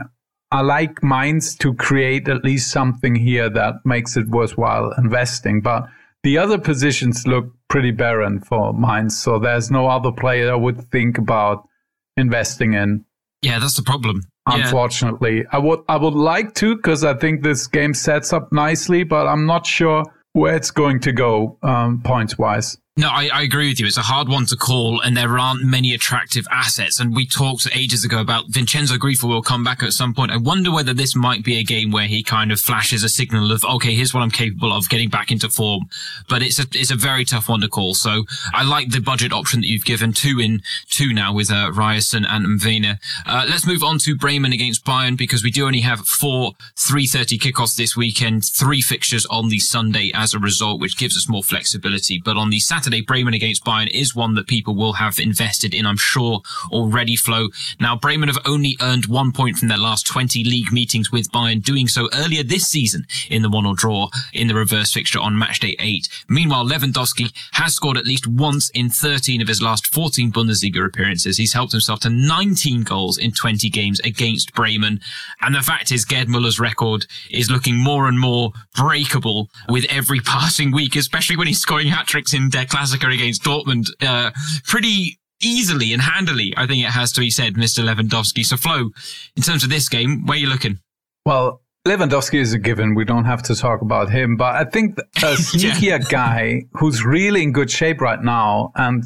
I 0.50 0.62
like 0.62 1.02
Mainz 1.02 1.54
to 1.56 1.74
create 1.74 2.28
at 2.28 2.44
least 2.44 2.72
something 2.72 3.14
here 3.14 3.48
that 3.50 3.74
makes 3.84 4.16
it 4.16 4.28
worthwhile 4.28 4.92
investing. 4.98 5.60
But 5.60 5.88
the 6.24 6.38
other 6.38 6.58
positions 6.58 7.26
look 7.26 7.46
pretty 7.68 7.92
barren 7.92 8.40
for 8.40 8.74
Mainz, 8.74 9.16
so 9.16 9.38
there's 9.38 9.70
no 9.70 9.86
other 9.86 10.10
player 10.10 10.52
I 10.52 10.56
would 10.56 10.90
think 10.90 11.18
about 11.18 11.68
investing 12.16 12.74
in. 12.74 13.04
Yeah, 13.42 13.60
that's 13.60 13.76
the 13.76 13.82
problem. 13.82 14.22
Unfortunately, 14.46 15.38
yeah. 15.38 15.44
I 15.52 15.58
would 15.58 15.80
I 15.88 15.96
would 15.96 16.14
like 16.14 16.54
to 16.54 16.74
because 16.74 17.04
I 17.04 17.14
think 17.14 17.42
this 17.42 17.68
game 17.68 17.94
sets 17.94 18.32
up 18.32 18.52
nicely, 18.52 19.04
but 19.04 19.28
I'm 19.28 19.46
not 19.46 19.66
sure 19.66 20.04
where 20.36 20.54
it's 20.54 20.70
going 20.70 21.00
to 21.00 21.12
go 21.12 21.56
um, 21.62 22.02
points 22.02 22.36
wise. 22.36 22.76
No, 22.98 23.10
I, 23.10 23.28
I, 23.30 23.42
agree 23.42 23.68
with 23.68 23.78
you. 23.78 23.84
It's 23.84 23.98
a 23.98 24.02
hard 24.02 24.26
one 24.26 24.46
to 24.46 24.56
call, 24.56 25.02
and 25.02 25.14
there 25.14 25.38
aren't 25.38 25.62
many 25.62 25.92
attractive 25.92 26.46
assets. 26.50 26.98
And 26.98 27.14
we 27.14 27.26
talked 27.26 27.68
ages 27.74 28.06
ago 28.06 28.22
about 28.22 28.46
Vincenzo 28.48 28.94
Grifo 28.94 29.28
will 29.28 29.42
come 29.42 29.62
back 29.62 29.82
at 29.82 29.92
some 29.92 30.14
point. 30.14 30.30
I 30.30 30.38
wonder 30.38 30.72
whether 30.72 30.94
this 30.94 31.14
might 31.14 31.44
be 31.44 31.58
a 31.58 31.62
game 31.62 31.90
where 31.90 32.06
he 32.06 32.22
kind 32.22 32.50
of 32.50 32.58
flashes 32.58 33.04
a 33.04 33.10
signal 33.10 33.52
of, 33.52 33.62
okay, 33.66 33.94
here's 33.94 34.14
what 34.14 34.22
I'm 34.22 34.30
capable 34.30 34.72
of 34.72 34.88
getting 34.88 35.10
back 35.10 35.30
into 35.30 35.50
form. 35.50 35.90
But 36.26 36.40
it's 36.40 36.58
a 36.58 36.64
it's 36.72 36.90
a 36.90 36.96
very 36.96 37.26
tough 37.26 37.50
one 37.50 37.60
to 37.60 37.68
call. 37.68 37.92
So 37.92 38.24
I 38.54 38.64
like 38.64 38.88
the 38.88 39.00
budget 39.00 39.30
option 39.30 39.60
that 39.60 39.66
you've 39.66 39.84
given 39.84 40.14
two 40.14 40.40
in 40.40 40.62
two 40.88 41.12
now 41.12 41.34
with 41.34 41.52
uh, 41.52 41.72
Ryerson 41.74 42.24
and 42.24 42.46
Mwene. 42.46 42.98
Uh, 43.26 43.44
let's 43.46 43.66
move 43.66 43.82
on 43.82 43.98
to 43.98 44.16
Bremen 44.16 44.54
against 44.54 44.86
Bayern 44.86 45.18
because 45.18 45.44
we 45.44 45.50
do 45.50 45.66
only 45.66 45.82
have 45.82 46.00
four 46.00 46.52
3:30 46.76 47.38
kickoffs 47.40 47.76
this 47.76 47.94
weekend, 47.94 48.46
three 48.46 48.80
fixtures 48.80 49.26
on 49.26 49.50
the 49.50 49.58
Sunday 49.58 50.12
as 50.14 50.32
a 50.32 50.38
result, 50.38 50.80
which 50.80 50.96
gives 50.96 51.14
us 51.14 51.28
more 51.28 51.42
flexibility. 51.42 52.22
But 52.24 52.38
on 52.38 52.48
the 52.48 52.58
Saturday 52.58 52.85
Saturday, 52.86 53.02
Bremen 53.02 53.34
against 53.34 53.64
Bayern 53.64 53.90
is 53.90 54.14
one 54.14 54.34
that 54.34 54.46
people 54.46 54.76
will 54.76 54.92
have 54.92 55.18
invested 55.18 55.74
in, 55.74 55.86
I'm 55.86 55.96
sure, 55.96 56.42
already, 56.70 57.16
Flo. 57.16 57.48
Now, 57.80 57.96
Bremen 57.96 58.28
have 58.28 58.38
only 58.46 58.76
earned 58.80 59.06
one 59.06 59.32
point 59.32 59.58
from 59.58 59.66
their 59.66 59.76
last 59.76 60.06
20 60.06 60.44
league 60.44 60.70
meetings 60.70 61.10
with 61.10 61.32
Bayern, 61.32 61.64
doing 61.64 61.88
so 61.88 62.08
earlier 62.14 62.44
this 62.44 62.68
season 62.68 63.04
in 63.28 63.42
the 63.42 63.50
one 63.50 63.66
or 63.66 63.74
draw 63.74 64.08
in 64.32 64.46
the 64.46 64.54
reverse 64.54 64.92
fixture 64.92 65.18
on 65.18 65.34
matchday 65.34 65.74
8. 65.80 66.08
Meanwhile, 66.28 66.64
Lewandowski 66.64 67.32
has 67.54 67.74
scored 67.74 67.96
at 67.96 68.06
least 68.06 68.28
once 68.28 68.70
in 68.70 68.88
13 68.88 69.42
of 69.42 69.48
his 69.48 69.60
last 69.60 69.92
14 69.92 70.30
Bundesliga 70.30 70.86
appearances. 70.86 71.38
He's 71.38 71.54
helped 71.54 71.72
himself 71.72 71.98
to 72.00 72.08
19 72.08 72.84
goals 72.84 73.18
in 73.18 73.32
20 73.32 73.68
games 73.68 73.98
against 74.04 74.54
Bremen. 74.54 75.00
And 75.40 75.56
the 75.56 75.60
fact 75.60 75.90
is, 75.90 76.04
Gerd 76.04 76.28
Muller's 76.28 76.60
record 76.60 77.06
is 77.32 77.50
looking 77.50 77.82
more 77.82 78.06
and 78.06 78.20
more 78.20 78.52
breakable 78.76 79.50
with 79.68 79.86
every 79.90 80.20
passing 80.24 80.70
week, 80.70 80.94
especially 80.94 81.36
when 81.36 81.48
he's 81.48 81.58
scoring 81.58 81.88
hat 81.88 82.06
tricks 82.06 82.32
in 82.32 82.48
Der 82.48 82.64
Klassiker 82.76 83.12
against 83.12 83.42
Dortmund 83.42 83.86
uh, 84.02 84.30
pretty 84.64 85.18
easily 85.42 85.92
and 85.92 86.02
handily, 86.02 86.54
I 86.56 86.66
think 86.66 86.84
it 86.84 86.90
has 86.90 87.12
to 87.12 87.20
be 87.20 87.30
said, 87.30 87.54
Mr. 87.54 87.84
Lewandowski. 87.84 88.44
So, 88.44 88.56
Flo, 88.56 88.90
in 89.36 89.42
terms 89.42 89.64
of 89.64 89.70
this 89.70 89.88
game, 89.88 90.26
where 90.26 90.36
are 90.36 90.40
you 90.40 90.48
looking? 90.48 90.78
Well, 91.24 91.62
Lewandowski 91.86 92.38
is 92.40 92.52
a 92.52 92.58
given. 92.58 92.94
We 92.94 93.04
don't 93.04 93.24
have 93.24 93.42
to 93.44 93.54
talk 93.54 93.80
about 93.82 94.10
him. 94.10 94.36
But 94.36 94.56
I 94.56 94.64
think 94.64 94.98
a 94.98 95.02
sneakier 95.36 95.82
yeah. 95.82 95.98
guy 95.98 96.62
who's 96.72 97.04
really 97.04 97.42
in 97.42 97.52
good 97.52 97.70
shape 97.70 98.00
right 98.00 98.22
now 98.22 98.72
and 98.74 99.04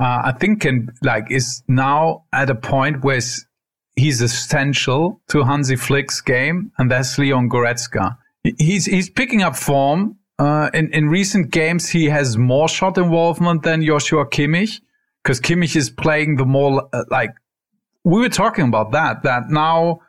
uh, 0.00 0.22
I 0.24 0.32
think 0.32 0.62
can 0.62 0.88
like 1.02 1.30
is 1.30 1.62
now 1.68 2.24
at 2.32 2.48
a 2.48 2.54
point 2.54 3.04
where 3.04 3.20
he's 3.96 4.22
essential 4.22 5.20
to 5.28 5.44
Hansi 5.44 5.76
Flick's 5.76 6.20
game, 6.20 6.72
and 6.78 6.90
that's 6.90 7.18
Leon 7.18 7.50
Goretzka. 7.50 8.16
He's 8.58 8.86
he's 8.86 9.10
picking 9.10 9.42
up 9.42 9.54
form. 9.54 10.16
Uh, 10.38 10.70
in 10.74 10.92
in 10.92 11.08
recent 11.08 11.50
games, 11.50 11.88
he 11.88 12.06
has 12.06 12.36
more 12.36 12.68
shot 12.68 12.98
involvement 12.98 13.62
than 13.62 13.84
Joshua 13.84 14.26
Kimmich 14.26 14.80
because 15.22 15.40
Kimmich 15.40 15.76
is 15.76 15.90
playing 15.90 16.36
the 16.36 16.44
more 16.44 16.88
uh, 16.92 17.04
like 17.10 17.30
we 18.04 18.20
were 18.20 18.28
talking 18.28 18.66
about 18.66 18.92
that. 18.92 19.22
That 19.22 19.50
now 19.50 20.00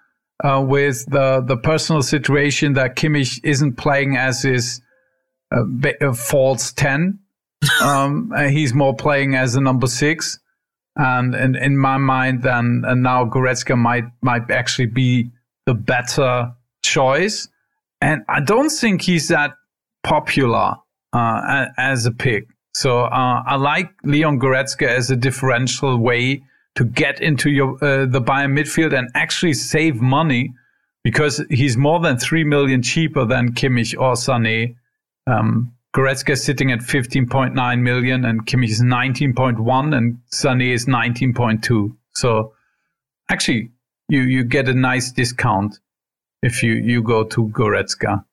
uh, 0.44 0.64
with 0.66 1.06
the 1.10 1.42
the 1.46 1.58
personal 1.58 2.02
situation 2.02 2.74
that 2.74 2.96
Kimmich 2.96 3.40
isn't 3.44 3.76
playing 3.78 4.18
as 4.18 4.42
his 4.42 4.82
uh, 5.54 5.64
uh 6.02 6.14
false 6.14 6.72
ten, 6.74 7.20
um, 7.82 8.32
he's 8.50 8.74
more 8.74 8.96
playing 8.96 9.36
as 9.36 9.56
a 9.56 9.62
number 9.62 9.88
six. 9.88 10.40
And 10.96 11.34
in, 11.34 11.56
in 11.56 11.78
my 11.78 11.98
mind, 11.98 12.44
then 12.44 12.84
and 12.86 13.02
now 13.02 13.26
Goretzka 13.26 13.78
might 13.78 14.06
might 14.22 14.50
actually 14.52 14.88
be 14.88 15.32
the 15.66 15.74
better 15.74 16.54
choice. 16.84 17.48
And 18.02 18.24
I 18.28 18.42
don't 18.42 18.70
think 18.70 19.02
he's 19.02 19.30
that 19.30 19.54
popular 20.04 20.76
uh, 21.14 21.66
as 21.78 22.06
a 22.06 22.12
pick. 22.12 22.48
So 22.74 23.02
uh, 23.02 23.44
I 23.46 23.56
like 23.56 23.92
Leon 24.04 24.40
Goretzka 24.40 24.88
as 24.88 25.12
a 25.12 25.16
differential 25.16 25.98
way 25.98 26.44
to 26.76 26.84
get 26.84 27.22
into 27.22 27.52
your 27.52 27.76
uh, 27.84 28.06
the 28.06 28.22
Bayern 28.22 28.58
midfield 28.58 28.98
and 28.98 29.10
actually 29.14 29.54
save 29.54 30.02
money 30.02 30.54
because 31.04 31.44
he's 31.50 31.78
more 31.78 32.00
than 32.00 32.18
three 32.18 32.44
million 32.44 32.82
cheaper 32.82 33.26
than 33.26 33.54
Kimmich 33.54 33.94
or 34.00 34.14
Sané. 34.14 34.76
Um, 35.28 35.74
Goretzka 35.96 36.32
is 36.32 36.44
sitting 36.44 36.72
at 36.72 36.80
15.9 36.80 37.82
million 37.82 38.26
and 38.26 38.46
Kimmich 38.48 38.72
is 38.72 38.82
19.1 38.82 39.96
and 39.96 40.18
Sané 40.32 40.74
is 40.74 40.88
19.2. 40.88 41.96
So 42.16 42.54
actually, 43.30 43.70
you 44.10 44.22
you 44.22 44.44
get 44.44 44.68
a 44.68 44.74
nice 44.74 45.12
discount 45.12 45.80
if 46.42 46.64
you 46.64 46.74
you 46.74 47.04
go 47.04 47.24
to 47.24 47.48
Goretzka. 47.50 48.26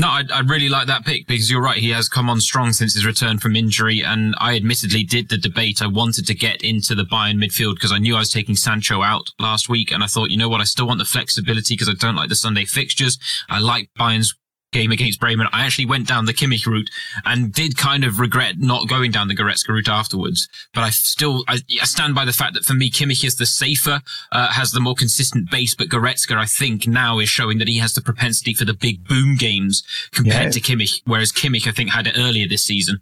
No, 0.00 0.06
I, 0.06 0.22
I, 0.32 0.40
really 0.40 0.68
like 0.68 0.86
that 0.86 1.04
pick 1.04 1.26
because 1.26 1.50
you're 1.50 1.60
right. 1.60 1.76
He 1.76 1.90
has 1.90 2.08
come 2.08 2.30
on 2.30 2.40
strong 2.40 2.72
since 2.72 2.94
his 2.94 3.04
return 3.04 3.38
from 3.38 3.56
injury. 3.56 4.00
And 4.04 4.36
I 4.38 4.54
admittedly 4.54 5.02
did 5.02 5.28
the 5.28 5.36
debate. 5.36 5.82
I 5.82 5.88
wanted 5.88 6.24
to 6.28 6.34
get 6.34 6.62
into 6.62 6.94
the 6.94 7.02
Bayern 7.02 7.42
midfield 7.42 7.74
because 7.74 7.90
I 7.90 7.98
knew 7.98 8.14
I 8.14 8.20
was 8.20 8.30
taking 8.30 8.54
Sancho 8.54 9.02
out 9.02 9.30
last 9.40 9.68
week. 9.68 9.90
And 9.90 10.04
I 10.04 10.06
thought, 10.06 10.30
you 10.30 10.36
know 10.36 10.48
what? 10.48 10.60
I 10.60 10.64
still 10.64 10.86
want 10.86 10.98
the 11.00 11.04
flexibility 11.04 11.74
because 11.74 11.88
I 11.88 11.94
don't 11.94 12.14
like 12.14 12.28
the 12.28 12.36
Sunday 12.36 12.64
fixtures. 12.64 13.18
I 13.50 13.58
like 13.58 13.90
Bayern's 13.98 14.36
game 14.72 14.90
against 14.90 15.20
Bremen, 15.20 15.46
I 15.52 15.64
actually 15.64 15.86
went 15.86 16.06
down 16.06 16.26
the 16.26 16.34
Kimmich 16.34 16.66
route 16.66 16.90
and 17.24 17.52
did 17.52 17.76
kind 17.76 18.04
of 18.04 18.20
regret 18.20 18.56
not 18.58 18.88
going 18.88 19.10
down 19.10 19.28
the 19.28 19.36
Goretzka 19.36 19.68
route 19.68 19.88
afterwards. 19.88 20.48
But 20.74 20.82
I 20.82 20.90
still, 20.90 21.44
I, 21.48 21.60
I 21.80 21.84
stand 21.84 22.14
by 22.14 22.24
the 22.24 22.32
fact 22.32 22.54
that 22.54 22.64
for 22.64 22.74
me, 22.74 22.90
Kimmich 22.90 23.24
is 23.24 23.36
the 23.36 23.46
safer, 23.46 24.00
uh, 24.32 24.52
has 24.52 24.72
the 24.72 24.80
more 24.80 24.94
consistent 24.94 25.50
base, 25.50 25.74
but 25.74 25.88
Goretzka, 25.88 26.36
I 26.36 26.46
think 26.46 26.86
now 26.86 27.18
is 27.18 27.28
showing 27.28 27.58
that 27.58 27.68
he 27.68 27.78
has 27.78 27.94
the 27.94 28.02
propensity 28.02 28.54
for 28.54 28.64
the 28.64 28.74
big 28.74 29.06
boom 29.06 29.36
games 29.36 29.82
compared 30.12 30.44
yeah. 30.44 30.50
to 30.50 30.60
Kimmich, 30.60 31.02
whereas 31.04 31.32
Kimmich, 31.32 31.66
I 31.66 31.72
think, 31.72 31.90
had 31.90 32.06
it 32.06 32.14
earlier 32.16 32.46
this 32.46 32.62
season. 32.62 33.00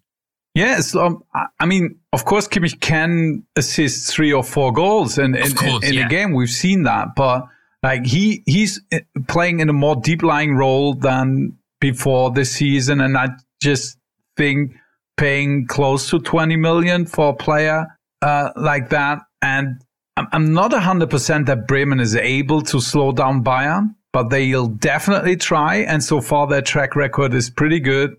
Yes, 0.54 0.96
um, 0.96 1.22
I 1.60 1.66
mean, 1.66 1.98
of 2.14 2.24
course, 2.24 2.48
Kimmich 2.48 2.80
can 2.80 3.44
assist 3.56 4.10
three 4.10 4.32
or 4.32 4.42
four 4.42 4.72
goals 4.72 5.18
in, 5.18 5.34
in, 5.34 5.54
course, 5.54 5.84
in, 5.84 5.90
in 5.90 5.94
yeah. 5.96 6.06
a 6.06 6.08
game. 6.08 6.32
We've 6.32 6.48
seen 6.48 6.84
that, 6.84 7.08
but 7.14 7.46
like 7.82 8.06
he 8.06 8.42
he's 8.46 8.80
uh, 8.92 9.00
playing 9.28 9.60
in 9.60 9.68
a 9.68 9.72
more 9.72 9.96
deep 9.96 10.22
lying 10.22 10.56
role 10.56 10.94
than 10.94 11.58
before 11.80 12.30
this 12.30 12.52
season, 12.52 13.00
and 13.00 13.16
I 13.16 13.28
just 13.60 13.98
think 14.36 14.72
paying 15.16 15.66
close 15.66 16.10
to 16.10 16.18
20 16.18 16.56
million 16.56 17.06
for 17.06 17.30
a 17.30 17.34
player 17.34 17.86
uh, 18.22 18.50
like 18.56 18.90
that, 18.90 19.20
and 19.42 19.80
I'm 20.16 20.54
not 20.54 20.70
100% 20.70 21.46
that 21.46 21.68
Bremen 21.68 22.00
is 22.00 22.16
able 22.16 22.62
to 22.62 22.80
slow 22.80 23.12
down 23.12 23.44
Bayern, 23.44 23.94
but 24.12 24.30
they'll 24.30 24.68
definitely 24.68 25.36
try. 25.36 25.76
And 25.76 26.02
so 26.02 26.22
far, 26.22 26.46
their 26.46 26.62
track 26.62 26.96
record 26.96 27.34
is 27.34 27.50
pretty 27.50 27.80
good 27.80 28.16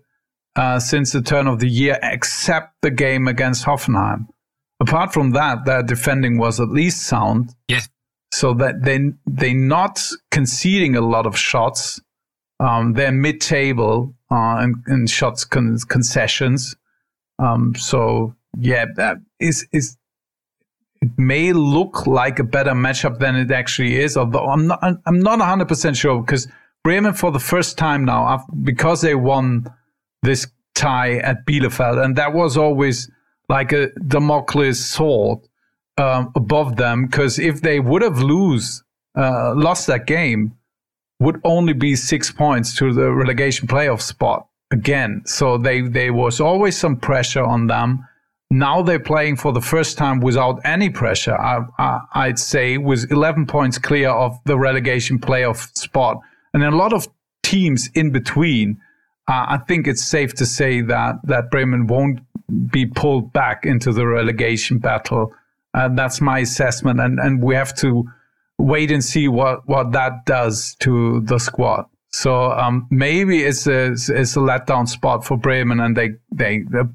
uh, 0.54 0.78
since 0.78 1.12
the 1.12 1.22
turn 1.22 1.48
of 1.48 1.58
the 1.58 1.68
year, 1.68 1.98
except 2.02 2.74
the 2.82 2.90
game 2.90 3.26
against 3.26 3.64
Hoffenheim. 3.64 4.28
Apart 4.80 5.12
from 5.12 5.32
that, 5.32 5.64
their 5.64 5.82
defending 5.82 6.38
was 6.38 6.60
at 6.60 6.68
least 6.68 7.02
sound. 7.02 7.54
Yeah. 7.66 7.80
So 8.30 8.54
that 8.54 8.82
they 8.82 8.98
they're 9.26 9.54
not 9.54 10.00
conceding 10.30 10.96
a 10.96 11.00
lot 11.00 11.26
of 11.26 11.36
shots. 11.36 12.00
Um, 12.60 12.94
they're 12.94 13.12
mid-table 13.12 14.14
uh, 14.30 14.66
in, 14.88 15.06
shots 15.06 15.44
con- 15.44 15.78
concessions. 15.88 16.76
Um, 17.38 17.74
so 17.76 18.34
yeah, 18.58 18.86
that 18.96 19.18
is 19.40 19.66
is 19.72 19.96
it 21.00 21.10
may 21.16 21.52
look 21.52 22.06
like 22.06 22.38
a 22.40 22.44
better 22.44 22.72
matchup 22.72 23.18
than 23.18 23.36
it 23.36 23.50
actually 23.50 24.00
is. 24.00 24.16
Although 24.16 24.46
I'm 24.46 24.66
not 24.66 24.82
I'm 24.82 25.20
not 25.20 25.38
100 25.38 25.68
percent 25.68 25.96
sure 25.96 26.20
because 26.20 26.48
Bremen 26.84 27.14
for 27.14 27.30
the 27.30 27.40
first 27.40 27.78
time 27.78 28.04
now 28.04 28.44
because 28.62 29.00
they 29.00 29.14
won 29.14 29.66
this 30.22 30.46
tie 30.74 31.18
at 31.18 31.46
Bielefeld, 31.46 32.04
and 32.04 32.16
that 32.16 32.32
was 32.32 32.56
always 32.56 33.10
like 33.48 33.72
a 33.72 33.90
Damocles 34.06 34.84
sword 34.84 35.38
um, 35.98 36.32
above 36.34 36.76
them 36.76 37.06
because 37.06 37.38
if 37.38 37.60
they 37.60 37.80
would 37.80 38.02
have 38.02 38.20
lose 38.20 38.82
uh, 39.16 39.52
lost 39.54 39.86
that 39.88 40.06
game, 40.06 40.54
would 41.20 41.40
only 41.44 41.72
be 41.72 41.96
six 41.96 42.30
points 42.30 42.76
to 42.76 42.92
the 42.92 43.10
relegation 43.10 43.66
playoff 43.66 44.00
spot 44.00 44.46
again. 44.70 45.22
So 45.26 45.58
they 45.58 45.80
there 45.80 46.12
was 46.12 46.40
always 46.40 46.78
some 46.78 46.96
pressure 46.96 47.42
on 47.42 47.66
them. 47.66 48.06
Now 48.50 48.82
they're 48.82 49.00
playing 49.00 49.36
for 49.36 49.52
the 49.52 49.60
first 49.60 49.98
time 49.98 50.20
without 50.20 50.60
any 50.64 50.88
pressure. 50.88 51.36
I, 51.36 52.28
would 52.28 52.38
say 52.38 52.78
with 52.78 53.10
11 53.10 53.46
points 53.46 53.76
clear 53.76 54.08
of 54.08 54.38
the 54.44 54.56
relegation 54.56 55.18
playoff 55.18 55.76
spot, 55.76 56.20
and 56.54 56.62
a 56.64 56.70
lot 56.70 56.92
of 56.92 57.08
teams 57.42 57.90
in 57.94 58.10
between. 58.10 58.80
Uh, 59.26 59.44
I 59.46 59.58
think 59.58 59.86
it's 59.86 60.02
safe 60.02 60.32
to 60.36 60.46
say 60.46 60.80
that 60.80 61.16
that 61.24 61.50
Bremen 61.50 61.86
won't 61.86 62.20
be 62.70 62.86
pulled 62.86 63.30
back 63.32 63.66
into 63.66 63.92
the 63.92 64.06
relegation 64.06 64.78
battle. 64.78 65.34
Uh, 65.78 65.88
that's 65.94 66.20
my 66.20 66.40
assessment, 66.40 66.98
and 66.98 67.20
and 67.20 67.40
we 67.40 67.54
have 67.54 67.72
to 67.76 68.04
wait 68.58 68.90
and 68.90 69.04
see 69.04 69.28
what 69.28 69.60
what 69.68 69.92
that 69.92 70.24
does 70.26 70.74
to 70.80 71.20
the 71.20 71.38
squad. 71.38 71.86
So 72.10 72.50
um, 72.50 72.88
maybe 72.90 73.44
it's 73.44 73.68
a 73.68 73.92
it's 73.92 74.08
a 74.36 74.40
letdown 74.40 74.88
spot 74.88 75.24
for 75.24 75.36
Bremen, 75.36 75.78
and 75.78 75.96
they 75.96 76.10
they 76.32 76.64
the 76.68 76.92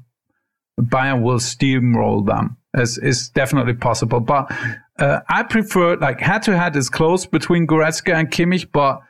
Bayern 0.78 1.22
will 1.22 1.38
steamroll 1.38 2.26
them. 2.26 2.58
It's, 2.76 3.28
definitely 3.28 3.74
possible, 3.74 4.20
but 4.20 4.52
uh, 4.98 5.20
I 5.28 5.44
prefer 5.44 5.96
like 5.96 6.20
head 6.20 6.42
to 6.42 6.58
head 6.58 6.76
is 6.76 6.90
close 6.90 7.24
between 7.24 7.66
Goretzka 7.66 8.12
and 8.12 8.30
Kimmich, 8.30 8.66
but 8.70 9.00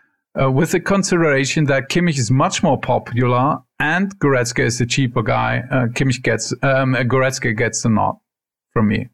uh, 0.40 0.52
with 0.52 0.72
the 0.72 0.80
consideration 0.80 1.64
that 1.64 1.88
Kimmich 1.88 2.18
is 2.18 2.30
much 2.30 2.62
more 2.62 2.78
popular 2.78 3.58
and 3.80 4.16
Goretzka 4.20 4.64
is 4.64 4.78
the 4.78 4.86
cheaper 4.86 5.22
guy, 5.22 5.64
uh, 5.70 5.86
Kimmich 5.86 6.22
gets 6.22 6.52
um, 6.62 6.94
Goretzka 6.94 7.56
gets 7.56 7.82
the 7.82 7.88
nod 7.88 8.18
from 8.72 8.88
me. 8.88 9.08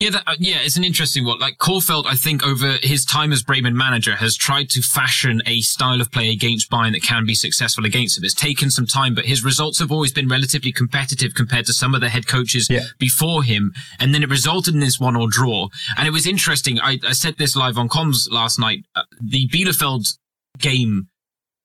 Yeah, 0.00 0.10
that, 0.10 0.22
uh, 0.26 0.36
yeah, 0.38 0.60
it's 0.62 0.78
an 0.78 0.84
interesting 0.84 1.26
one. 1.26 1.38
Like 1.38 1.58
Kohfeldt, 1.58 2.06
I 2.06 2.14
think 2.14 2.42
over 2.42 2.78
his 2.82 3.04
time 3.04 3.32
as 3.32 3.42
Bremen 3.42 3.76
manager 3.76 4.16
has 4.16 4.34
tried 4.34 4.70
to 4.70 4.80
fashion 4.80 5.42
a 5.44 5.60
style 5.60 6.00
of 6.00 6.10
play 6.10 6.30
against 6.30 6.70
Bayern 6.70 6.92
that 6.92 7.02
can 7.02 7.26
be 7.26 7.34
successful 7.34 7.84
against 7.84 8.16
him. 8.16 8.24
It's 8.24 8.32
taken 8.32 8.70
some 8.70 8.86
time, 8.86 9.14
but 9.14 9.26
his 9.26 9.44
results 9.44 9.78
have 9.78 9.92
always 9.92 10.10
been 10.10 10.26
relatively 10.26 10.72
competitive 10.72 11.34
compared 11.34 11.66
to 11.66 11.74
some 11.74 11.94
of 11.94 12.00
the 12.00 12.08
head 12.08 12.26
coaches 12.26 12.68
yeah. 12.70 12.80
before 12.98 13.42
him. 13.42 13.74
And 13.98 14.14
then 14.14 14.22
it 14.22 14.30
resulted 14.30 14.72
in 14.72 14.80
this 14.80 14.98
one 14.98 15.16
or 15.16 15.28
draw. 15.28 15.68
And 15.98 16.08
it 16.08 16.12
was 16.12 16.26
interesting. 16.26 16.80
I, 16.80 16.98
I 17.06 17.12
said 17.12 17.36
this 17.36 17.54
live 17.54 17.76
on 17.76 17.90
comms 17.90 18.30
last 18.30 18.58
night. 18.58 18.86
Uh, 18.96 19.02
the 19.20 19.48
Bielefeld 19.48 20.16
game 20.58 21.08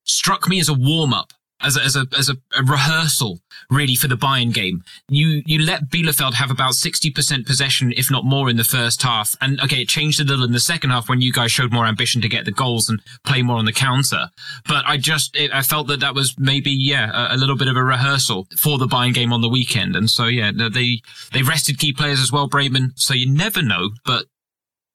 struck 0.03 0.49
me 0.49 0.59
as 0.59 0.67
a 0.67 0.73
warm 0.73 1.13
up, 1.13 1.31
as 1.61 1.77
a, 1.77 1.81
as 1.81 1.95
a, 1.95 2.05
as 2.17 2.27
a, 2.27 2.35
a, 2.57 2.63
rehearsal 2.63 3.39
really 3.69 3.95
for 3.95 4.07
the 4.07 4.15
Bayern 4.15 4.53
game. 4.53 4.83
You, 5.09 5.41
you 5.45 5.65
let 5.65 5.89
Bielefeld 5.89 6.33
have 6.33 6.51
about 6.51 6.73
60% 6.73 7.45
possession, 7.45 7.93
if 7.95 8.11
not 8.11 8.25
more 8.25 8.49
in 8.49 8.57
the 8.57 8.63
first 8.63 9.01
half. 9.01 9.35
And 9.41 9.59
okay, 9.61 9.81
it 9.81 9.89
changed 9.89 10.19
a 10.19 10.23
little 10.23 10.45
in 10.45 10.51
the 10.51 10.59
second 10.59 10.91
half 10.91 11.09
when 11.09 11.21
you 11.21 11.31
guys 11.31 11.51
showed 11.51 11.73
more 11.73 11.85
ambition 11.85 12.21
to 12.21 12.29
get 12.29 12.45
the 12.45 12.51
goals 12.51 12.89
and 12.89 13.01
play 13.25 13.41
more 13.41 13.57
on 13.57 13.65
the 13.65 13.73
counter. 13.73 14.29
But 14.67 14.85
I 14.85 14.97
just, 14.97 15.35
it, 15.35 15.53
I 15.53 15.61
felt 15.61 15.87
that 15.87 15.99
that 16.01 16.15
was 16.15 16.35
maybe, 16.37 16.71
yeah, 16.71 17.31
a, 17.31 17.35
a, 17.35 17.37
little 17.37 17.57
bit 17.57 17.67
of 17.67 17.77
a 17.77 17.83
rehearsal 17.83 18.47
for 18.57 18.77
the 18.77 18.87
Bayern 18.87 19.13
game 19.13 19.33
on 19.33 19.41
the 19.41 19.49
weekend. 19.49 19.95
And 19.95 20.09
so, 20.09 20.25
yeah, 20.25 20.51
they, 20.51 21.01
they 21.33 21.43
rested 21.43 21.79
key 21.79 21.93
players 21.93 22.19
as 22.19 22.31
well, 22.31 22.47
Bremen. 22.47 22.93
So 22.95 23.13
you 23.13 23.31
never 23.31 23.61
know, 23.61 23.91
but 24.05 24.25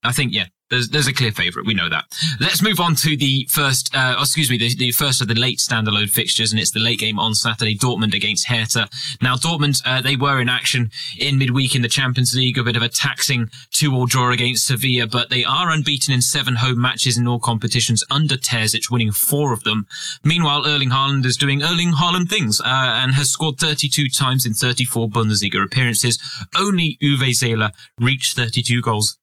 I 0.03 0.13
think, 0.13 0.33
yeah, 0.33 0.47
there's, 0.71 0.89
there's 0.89 1.09
a 1.09 1.13
clear 1.13 1.33
favourite. 1.33 1.67
We 1.67 1.75
know 1.75 1.89
that. 1.89 2.05
Let's 2.41 2.63
move 2.63 2.81
on 2.81 2.95
to 2.97 3.17
the 3.17 3.47
first, 3.51 3.95
uh, 3.95 4.15
oh, 4.19 4.23
excuse 4.23 4.51
me, 4.51 4.57
the, 4.57 4.75
the, 4.75 4.93
first 4.93 5.21
of 5.21 5.29
the 5.29 5.35
late 5.35 5.59
standalone 5.59 6.11
fixtures, 6.11 6.53
and 6.53 6.61
it's 6.61 6.71
the 6.71 6.81
late 6.81 6.99
game 6.99 7.19
on 7.19 7.35
Saturday, 7.35 7.77
Dortmund 7.77 8.15
against 8.15 8.49
Hertha. 8.49 8.89
Now, 9.21 9.37
Dortmund, 9.37 9.83
uh, 9.85 10.01
they 10.01 10.17
were 10.17 10.41
in 10.41 10.49
action 10.49 10.91
in 11.19 11.39
midweek 11.39 11.75
in 11.75 11.83
the 11.83 11.89
Champions 11.89 12.35
League, 12.35 12.59
a 12.59 12.65
bit 12.65 12.77
of 12.77 12.83
a 12.83 12.89
taxing 12.89 13.51
two-all 13.71 14.07
draw 14.07 14.31
against 14.31 14.67
Sevilla, 14.67 15.07
but 15.07 15.31
they 15.31 15.45
are 15.45 15.71
unbeaten 15.71 16.15
in 16.15 16.23
seven 16.23 16.57
home 16.57 16.81
matches 16.81 17.19
in 17.19 17.27
all 17.27 17.41
competitions 17.41 18.05
under 18.11 18.37
Terzic, 18.37 18.91
winning 18.91 19.13
four 19.13 19.53
of 19.53 19.65
them. 19.65 19.87
Meanwhile, 20.25 20.67
Erling 20.67 20.91
Haaland 20.91 21.25
is 21.25 21.37
doing 21.37 21.63
Erling 21.63 21.93
Haaland 21.93 22.29
things, 22.29 22.61
uh, 22.61 22.65
and 22.67 23.13
has 23.15 23.31
scored 23.31 23.59
32 23.59 24.09
times 24.09 24.47
in 24.47 24.55
34 24.55 25.09
Bundesliga 25.09 25.65
appearances. 25.65 26.19
Only 26.57 26.99
Uwe 27.03 27.31
Seeler 27.31 27.71
reached 27.99 28.37
32 28.37 28.83
goals 28.83 29.20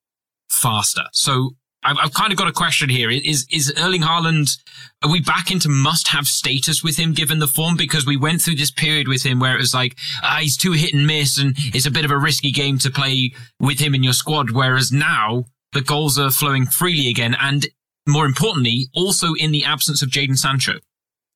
faster. 0.49 1.03
So 1.11 1.55
I've, 1.83 1.97
I've, 2.03 2.13
kind 2.13 2.31
of 2.31 2.37
got 2.37 2.47
a 2.47 2.53
question 2.53 2.89
here. 2.89 3.09
Is 3.09 3.45
is 3.51 3.73
Erling 3.77 4.01
Haaland? 4.01 4.57
Are 5.03 5.11
we 5.11 5.21
back 5.21 5.51
into 5.51 5.69
must-have 5.69 6.27
status 6.27 6.83
with 6.83 6.97
him 6.97 7.13
given 7.13 7.39
the 7.39 7.47
form? 7.47 7.77
Because 7.77 8.05
we 8.05 8.17
went 8.17 8.41
through 8.41 8.55
this 8.55 8.71
period 8.71 9.07
with 9.07 9.23
him 9.23 9.39
where 9.39 9.55
it 9.55 9.59
was 9.59 9.73
like 9.73 9.97
ah, 10.23 10.39
he's 10.41 10.57
too 10.57 10.73
hit 10.73 10.93
and 10.93 11.07
miss, 11.07 11.37
and 11.37 11.55
it's 11.57 11.85
a 11.85 11.91
bit 11.91 12.03
of 12.03 12.11
a 12.11 12.17
risky 12.17 12.51
game 12.51 12.77
to 12.79 12.89
play 12.89 13.31
with 13.59 13.79
him 13.79 13.95
in 13.95 14.03
your 14.03 14.13
squad. 14.13 14.51
Whereas 14.51 14.91
now 14.91 15.45
the 15.73 15.81
goals 15.81 16.17
are 16.17 16.31
flowing 16.31 16.65
freely 16.65 17.09
again, 17.09 17.35
and 17.39 17.67
more 18.07 18.25
importantly, 18.25 18.87
also 18.93 19.33
in 19.35 19.51
the 19.51 19.63
absence 19.63 20.01
of 20.01 20.09
Jadon 20.09 20.37
Sancho. 20.37 20.79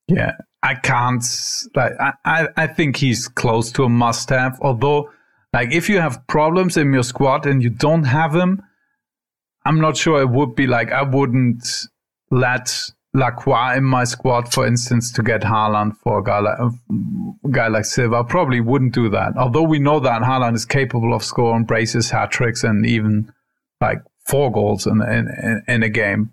Yeah, 0.08 0.32
I 0.62 0.74
can't. 0.74 1.24
Like, 1.74 1.92
I 2.24 2.48
I 2.56 2.66
think 2.66 2.96
he's 2.96 3.28
close 3.28 3.70
to 3.72 3.84
a 3.84 3.88
must-have. 3.88 4.58
Although, 4.60 5.08
like, 5.52 5.72
if 5.72 5.88
you 5.88 6.00
have 6.00 6.26
problems 6.26 6.76
in 6.76 6.92
your 6.92 7.04
squad 7.04 7.46
and 7.46 7.62
you 7.62 7.70
don't 7.70 8.04
have 8.04 8.34
him 8.34 8.62
I'm 9.64 9.80
not 9.80 9.96
sure 9.96 10.20
it 10.20 10.30
would 10.30 10.54
be 10.54 10.66
like 10.66 10.90
I 10.92 11.02
wouldn't 11.02 11.66
let 12.30 12.74
Lacroix 13.14 13.76
in 13.76 13.84
my 13.84 14.04
squad, 14.04 14.52
for 14.52 14.66
instance, 14.66 15.12
to 15.12 15.22
get 15.22 15.42
Haaland 15.42 15.96
for 15.96 16.18
a 16.18 16.24
guy 16.24 16.40
like, 16.40 16.58
a 16.58 17.50
guy 17.50 17.68
like 17.68 17.84
Silva. 17.84 18.16
I 18.16 18.22
probably 18.22 18.60
wouldn't 18.60 18.94
do 18.94 19.08
that. 19.10 19.36
Although 19.36 19.64
we 19.64 19.78
know 19.78 20.00
that 20.00 20.22
Haaland 20.22 20.54
is 20.54 20.64
capable 20.64 21.12
of 21.12 21.22
scoring 21.22 21.64
braces, 21.64 22.10
hat 22.10 22.30
tricks, 22.30 22.64
and 22.64 22.86
even 22.86 23.30
like 23.80 24.02
four 24.26 24.50
goals 24.50 24.86
in, 24.86 25.02
in, 25.02 25.62
in 25.68 25.82
a 25.82 25.88
game. 25.88 26.30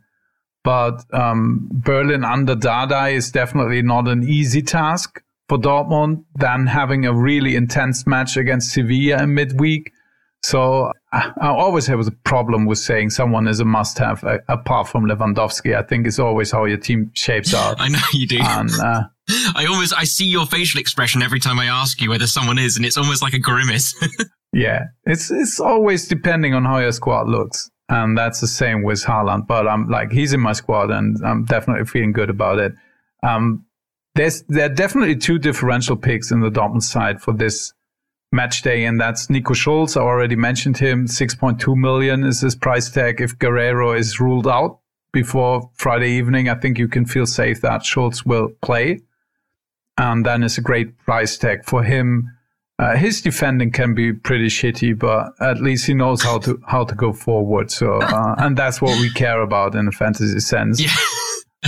But 0.63 1.03
um, 1.13 1.69
Berlin 1.71 2.23
under 2.23 2.55
Dardai 2.55 3.13
is 3.13 3.31
definitely 3.31 3.81
not 3.81 4.07
an 4.07 4.23
easy 4.23 4.61
task 4.61 5.21
for 5.49 5.57
Dortmund. 5.57 6.23
Then 6.35 6.67
having 6.67 7.05
a 7.05 7.13
really 7.13 7.55
intense 7.55 8.07
match 8.07 8.37
against 8.37 8.71
Sevilla 8.71 9.23
in 9.23 9.33
midweek 9.33 9.91
so 10.41 10.91
I 11.11 11.47
always 11.47 11.87
have 11.87 12.05
a 12.05 12.11
problem 12.11 12.65
with 12.65 12.77
saying 12.77 13.09
someone 13.09 13.47
is 13.47 13.59
a 13.59 13.65
must-have 13.65 14.23
uh, 14.23 14.37
apart 14.47 14.87
from 14.87 15.05
Lewandowski. 15.05 15.75
I 15.75 15.81
think 15.81 16.05
it's 16.05 16.19
always 16.19 16.51
how 16.51 16.65
your 16.65 16.77
team 16.77 17.11
shapes 17.15 17.53
out. 17.55 17.77
I 17.79 17.87
know 17.87 17.99
you 18.13 18.27
do. 18.27 18.39
And, 18.39 18.69
uh, 18.71 19.03
I 19.55 19.65
almost 19.67 19.93
I 19.97 20.03
see 20.03 20.25
your 20.25 20.45
facial 20.45 20.79
expression 20.79 21.21
every 21.21 21.39
time 21.39 21.59
I 21.59 21.65
ask 21.65 22.01
you 22.01 22.09
whether 22.09 22.27
someone 22.27 22.59
is, 22.59 22.77
and 22.77 22.85
it's 22.85 22.97
almost 22.97 23.21
like 23.21 23.33
a 23.33 23.39
grimace. 23.39 23.95
yeah, 24.53 24.85
it's 25.05 25.31
it's 25.31 25.59
always 25.59 26.07
depending 26.07 26.53
on 26.53 26.65
how 26.65 26.77
your 26.79 26.91
squad 26.91 27.27
looks, 27.27 27.69
and 27.89 28.17
that's 28.17 28.39
the 28.39 28.47
same 28.47 28.83
with 28.83 29.03
Haaland. 29.03 29.47
But 29.47 29.67
I'm 29.67 29.87
like 29.87 30.11
he's 30.11 30.33
in 30.33 30.39
my 30.39 30.53
squad, 30.53 30.91
and 30.91 31.17
I'm 31.25 31.45
definitely 31.45 31.85
feeling 31.85 32.11
good 32.11 32.29
about 32.29 32.59
it. 32.59 32.73
Um, 33.23 33.65
there's 34.15 34.43
there 34.43 34.65
are 34.65 34.73
definitely 34.73 35.15
two 35.15 35.37
differential 35.37 35.95
picks 35.95 36.31
in 36.31 36.39
the 36.39 36.49
Dortmund 36.49 36.83
side 36.83 37.21
for 37.21 37.33
this 37.33 37.73
match 38.31 38.61
day, 38.61 38.85
and 38.85 38.99
that's 38.99 39.29
Nico 39.29 39.53
Schulz. 39.53 39.97
I 39.97 40.01
already 40.01 40.35
mentioned 40.35 40.77
him. 40.77 41.07
6.2 41.07 41.75
million 41.75 42.23
is 42.23 42.41
his 42.41 42.55
price 42.55 42.89
tag. 42.89 43.21
If 43.21 43.37
Guerreiro 43.39 43.97
is 43.97 44.19
ruled 44.19 44.47
out 44.47 44.79
before 45.11 45.69
Friday 45.73 46.11
evening, 46.11 46.49
I 46.49 46.55
think 46.55 46.77
you 46.77 46.87
can 46.87 47.05
feel 47.05 47.25
safe 47.25 47.61
that 47.61 47.83
Schulz 47.83 48.25
will 48.25 48.49
play. 48.61 49.01
And 49.97 50.25
then 50.25 50.43
it's 50.43 50.57
a 50.57 50.61
great 50.61 50.97
price 50.99 51.37
tag 51.37 51.65
for 51.65 51.83
him. 51.83 52.31
Uh, 52.77 52.95
his 52.95 53.21
defending 53.21 53.71
can 53.71 53.93
be 53.93 54.13
pretty 54.13 54.47
shitty, 54.47 54.97
but 54.97 55.33
at 55.41 55.59
least 55.61 55.85
he 55.85 55.93
knows 55.93 56.23
how 56.23 56.37
to 56.39 56.61
how 56.65 56.85
to 56.85 56.95
go 56.95 57.11
forward. 57.11 57.69
So, 57.69 58.01
uh, 58.01 58.35
and 58.37 58.55
that's 58.55 58.81
what 58.81 58.97
we 59.01 59.09
care 59.09 59.41
about 59.41 59.75
in 59.75 59.89
a 59.89 59.91
fantasy 59.91 60.39
sense. 60.39 60.79
Yeah. 60.79 60.95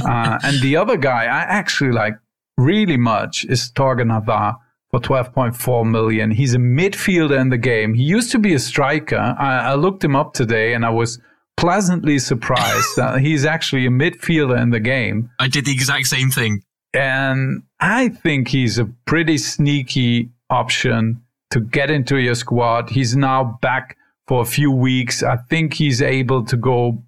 uh, 0.05 0.39
and 0.41 0.61
the 0.61 0.77
other 0.77 0.95
guy 0.95 1.23
I 1.23 1.41
actually 1.41 1.91
like 1.91 2.13
really 2.57 2.95
much 2.95 3.43
is 3.45 3.69
Thorgan 3.75 4.09
Hazard 4.09 4.55
for 4.91 4.99
12.4 4.99 5.89
million. 5.89 6.31
He's 6.31 6.53
a 6.53 6.57
midfielder 6.57 7.39
in 7.39 7.49
the 7.49 7.57
game. 7.57 7.93
He 7.93 8.03
used 8.03 8.31
to 8.31 8.39
be 8.39 8.53
a 8.53 8.59
striker. 8.59 9.17
I, 9.17 9.71
I 9.71 9.75
looked 9.75 10.03
him 10.03 10.15
up 10.15 10.33
today 10.33 10.73
and 10.73 10.85
I 10.85 10.89
was 10.89 11.19
pleasantly 11.57 12.19
surprised 12.19 12.95
that 12.97 13.19
he's 13.21 13.45
actually 13.45 13.85
a 13.85 13.89
midfielder 13.89 14.61
in 14.61 14.71
the 14.71 14.79
game. 14.79 15.29
I 15.39 15.47
did 15.47 15.65
the 15.65 15.71
exact 15.71 16.07
same 16.07 16.29
thing. 16.29 16.61
And 16.93 17.63
I 17.79 18.09
think 18.09 18.49
he's 18.49 18.77
a 18.77 18.85
pretty 19.05 19.37
sneaky 19.37 20.29
option 20.49 21.23
to 21.51 21.61
get 21.61 21.89
into 21.89 22.17
your 22.17 22.35
squad. 22.35 22.89
He's 22.89 23.15
now 23.15 23.57
back 23.61 23.97
for 24.27 24.41
a 24.41 24.45
few 24.45 24.71
weeks. 24.71 25.23
I 25.23 25.37
think 25.37 25.73
he's 25.73 26.01
able 26.01 26.43
to 26.45 26.57
go 26.57 27.01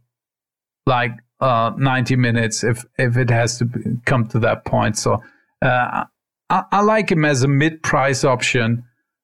like 0.86 1.12
uh, 1.42 1.72
90 1.78 2.16
minutes 2.16 2.64
if 2.64 2.86
if 2.98 3.18
it 3.18 3.30
has 3.30 3.58
to 3.58 3.66
be, 3.66 3.82
come 4.06 4.26
to 4.28 4.40
that 4.40 4.64
point. 4.64 4.98
So 4.98 5.22
uh, 5.62 6.06
I, 6.54 6.64
I, 6.72 6.82
like 6.82 7.12
him 7.12 7.26
as 7.26 7.42
a 7.42 7.48
mid-price 7.48 8.24
option 8.24 8.84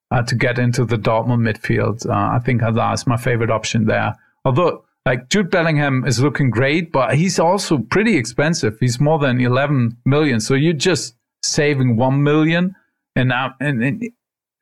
uh, 0.09 0.23
to 0.23 0.35
get 0.35 0.57
into 0.57 0.83
the 0.83 0.95
Dortmund 0.95 1.47
midfield. 1.47 2.09
Uh, 2.09 2.35
I 2.35 2.39
think 2.39 2.61
Hazard 2.61 2.93
is 2.93 3.05
my 3.05 3.17
favorite 3.17 3.51
option 3.51 3.85
there. 3.85 4.15
Although 4.45 4.83
like 5.05 5.29
Jude 5.29 5.51
Bellingham 5.51 6.05
is 6.05 6.21
looking 6.21 6.49
great, 6.49 6.91
but 6.91 7.15
he's 7.15 7.37
also 7.37 7.77
pretty 7.77 8.17
expensive. 8.17 8.77
He's 8.79 8.99
more 8.99 9.19
than 9.19 9.39
11 9.39 9.97
million. 10.05 10.39
So 10.39 10.55
you're 10.55 10.73
just 10.73 11.15
saving 11.43 11.97
1 11.97 12.23
million. 12.23 12.75
And, 13.15 13.31
uh, 13.31 13.49
and, 13.59 13.83
and 13.83 14.03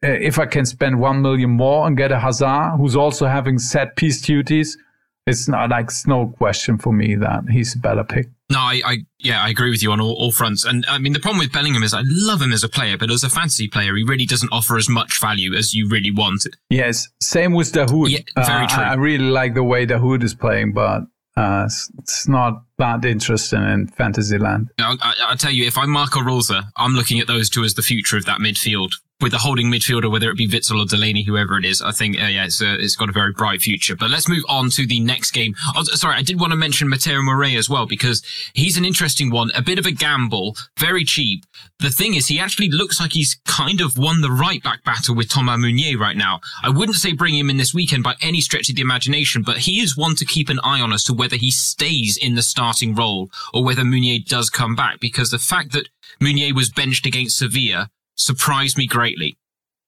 uh, 0.03 0.07
if 0.09 0.37
I 0.37 0.45
can 0.45 0.65
spend 0.65 0.99
1 0.99 1.21
million 1.21 1.51
more 1.51 1.87
and 1.87 1.95
get 1.95 2.11
a 2.11 2.19
Hazard 2.19 2.77
who's 2.77 2.97
also 2.97 3.27
having 3.27 3.59
set 3.59 3.95
piece 3.95 4.21
duties, 4.21 4.77
it's 5.25 5.47
not 5.47 5.69
like 5.69 5.85
it's 5.85 6.05
no 6.05 6.27
question 6.27 6.77
for 6.77 6.91
me 6.91 7.15
that 7.15 7.45
he's 7.49 7.75
a 7.75 7.79
better 7.79 8.03
pick. 8.03 8.27
No, 8.49 8.59
I, 8.59 8.81
I 8.85 8.97
yeah, 9.19 9.43
I 9.43 9.49
agree 9.49 9.69
with 9.69 9.83
you 9.83 9.91
on 9.91 9.99
all, 9.99 10.13
all, 10.13 10.31
fronts. 10.31 10.63
And 10.63 10.85
I 10.87 10.99
mean, 10.99 11.11
the 11.11 11.19
problem 11.19 11.39
with 11.39 11.51
Bellingham 11.51 11.83
is 11.83 11.93
I 11.93 12.03
love 12.05 12.41
him 12.41 12.53
as 12.53 12.63
a 12.63 12.69
player, 12.69 12.97
but 12.97 13.11
as 13.11 13.23
a 13.23 13.29
fantasy 13.29 13.67
player, 13.67 13.95
he 13.95 14.03
really 14.03 14.25
doesn't 14.25 14.49
offer 14.53 14.77
as 14.77 14.87
much 14.87 15.19
value 15.19 15.53
as 15.53 15.73
you 15.73 15.89
really 15.89 16.11
want. 16.11 16.47
Yes, 16.69 17.09
same 17.21 17.53
with 17.53 17.73
Dahoud. 17.73 18.09
Yeah, 18.09 18.19
very 18.45 18.65
uh, 18.65 18.67
true. 18.67 18.83
I, 18.83 18.91
I, 18.91 18.93
really 18.93 19.25
like 19.25 19.53
the 19.53 19.63
way 19.63 19.85
Dahoud 19.85 20.23
is 20.23 20.33
playing, 20.33 20.71
but 20.71 21.01
uh, 21.35 21.63
it's, 21.65 21.91
it's, 21.99 22.27
not 22.27 22.63
that 22.77 23.03
interesting 23.03 23.63
in 23.63 23.87
fantasy 23.87 24.37
land. 24.37 24.69
I, 24.79 24.95
I, 25.01 25.31
will 25.31 25.37
tell 25.37 25.51
you, 25.51 25.65
if 25.65 25.77
I'm 25.77 25.89
Marco 25.89 26.21
Rose, 26.21 26.51
I'm 26.77 26.93
looking 26.93 27.19
at 27.19 27.27
those 27.27 27.49
two 27.49 27.65
as 27.65 27.73
the 27.73 27.81
future 27.81 28.15
of 28.15 28.25
that 28.25 28.39
midfield 28.39 28.91
with 29.19 29.33
a 29.33 29.39
holding 29.39 29.71
midfielder, 29.71 30.11
whether 30.11 30.29
it 30.29 30.37
be 30.37 30.47
Witsel 30.47 30.79
or 30.79 30.85
Delaney, 30.85 31.23
whoever 31.23 31.57
it 31.57 31.65
is, 31.65 31.81
I 31.81 31.91
think, 31.91 32.21
uh, 32.21 32.27
yeah, 32.27 32.45
it's, 32.45 32.61
uh, 32.61 32.77
it's 32.79 32.95
got 32.95 33.09
a 33.09 33.13
very 33.13 33.31
bright 33.31 33.61
future. 33.61 33.95
But 33.95 34.11
let's 34.11 34.29
move 34.29 34.43
on 34.47 34.69
to 34.71 34.85
the 34.85 34.99
next 34.99 35.31
game. 35.31 35.55
Oh, 35.75 35.83
sorry, 35.83 36.15
I 36.15 36.21
did 36.21 36.39
want 36.39 36.51
to 36.51 36.57
mention 36.57 36.87
Mateu 36.87 37.23
Morey 37.23 37.55
as 37.55 37.67
well, 37.67 37.87
because 37.87 38.21
he's 38.53 38.77
an 38.77 38.85
interesting 38.85 39.31
one, 39.31 39.51
a 39.55 39.61
bit 39.63 39.79
of 39.79 39.87
a 39.87 39.91
gamble, 39.91 40.55
very 40.77 41.03
cheap. 41.03 41.45
The 41.79 41.89
thing 41.89 42.13
is, 42.13 42.27
he 42.27 42.39
actually 42.39 42.69
looks 42.69 42.99
like 42.99 43.13
he's 43.13 43.39
kind 43.47 43.81
of 43.81 43.97
won 43.97 44.21
the 44.21 44.31
right 44.31 44.61
back 44.61 44.83
battle 44.83 45.15
with 45.15 45.29
Thomas 45.29 45.57
Meunier 45.59 45.97
right 45.97 46.17
now. 46.17 46.39
I 46.61 46.69
wouldn't 46.69 46.97
say 46.97 47.13
bring 47.13 47.33
him 47.33 47.49
in 47.49 47.57
this 47.57 47.73
weekend 47.73 48.03
by 48.03 48.15
any 48.21 48.39
stretch 48.39 48.69
of 48.69 48.75
the 48.75 48.81
imagination, 48.83 49.41
but 49.41 49.59
he 49.59 49.79
is 49.79 49.97
one 49.97 50.15
to 50.17 50.25
keep 50.25 50.49
an 50.49 50.59
eye 50.63 50.79
on 50.79 50.93
as 50.93 51.03
to 51.05 51.13
whether 51.13 51.37
he 51.37 51.49
stays 51.49 52.17
in 52.17 52.35
the 52.35 52.43
starting 52.43 52.93
role 52.93 53.31
or 53.51 53.63
whether 53.63 53.83
Meunier 53.83 54.19
does 54.19 54.51
come 54.51 54.75
back, 54.75 54.99
because 54.99 55.31
the 55.31 55.39
fact 55.39 55.71
that 55.71 55.89
Meunier 56.19 56.53
was 56.53 56.69
benched 56.69 57.07
against 57.07 57.39
Sevilla 57.39 57.89
surprised 58.17 58.77
me 58.77 58.87
greatly. 58.87 59.37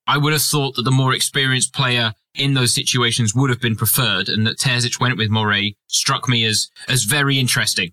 I 0.08 0.18
would 0.18 0.34
have 0.34 0.42
thought 0.42 0.76
that 0.76 0.84
the 0.84 0.92
more 0.92 1.14
experienced 1.14 1.74
player 1.74 2.14
in 2.34 2.54
those 2.54 2.74
situations 2.74 3.36
would 3.36 3.50
have 3.50 3.62
been 3.62 3.76
preferred, 3.76 4.30
and 4.30 4.48
that 4.48 4.58
Terzic 4.58 5.00
went 5.00 5.18
with 5.18 5.30
Morey 5.30 5.78
struck 5.88 6.28
me 6.28 6.46
as 6.46 6.70
as 6.88 7.04
very 7.04 7.38
interesting. 7.38 7.92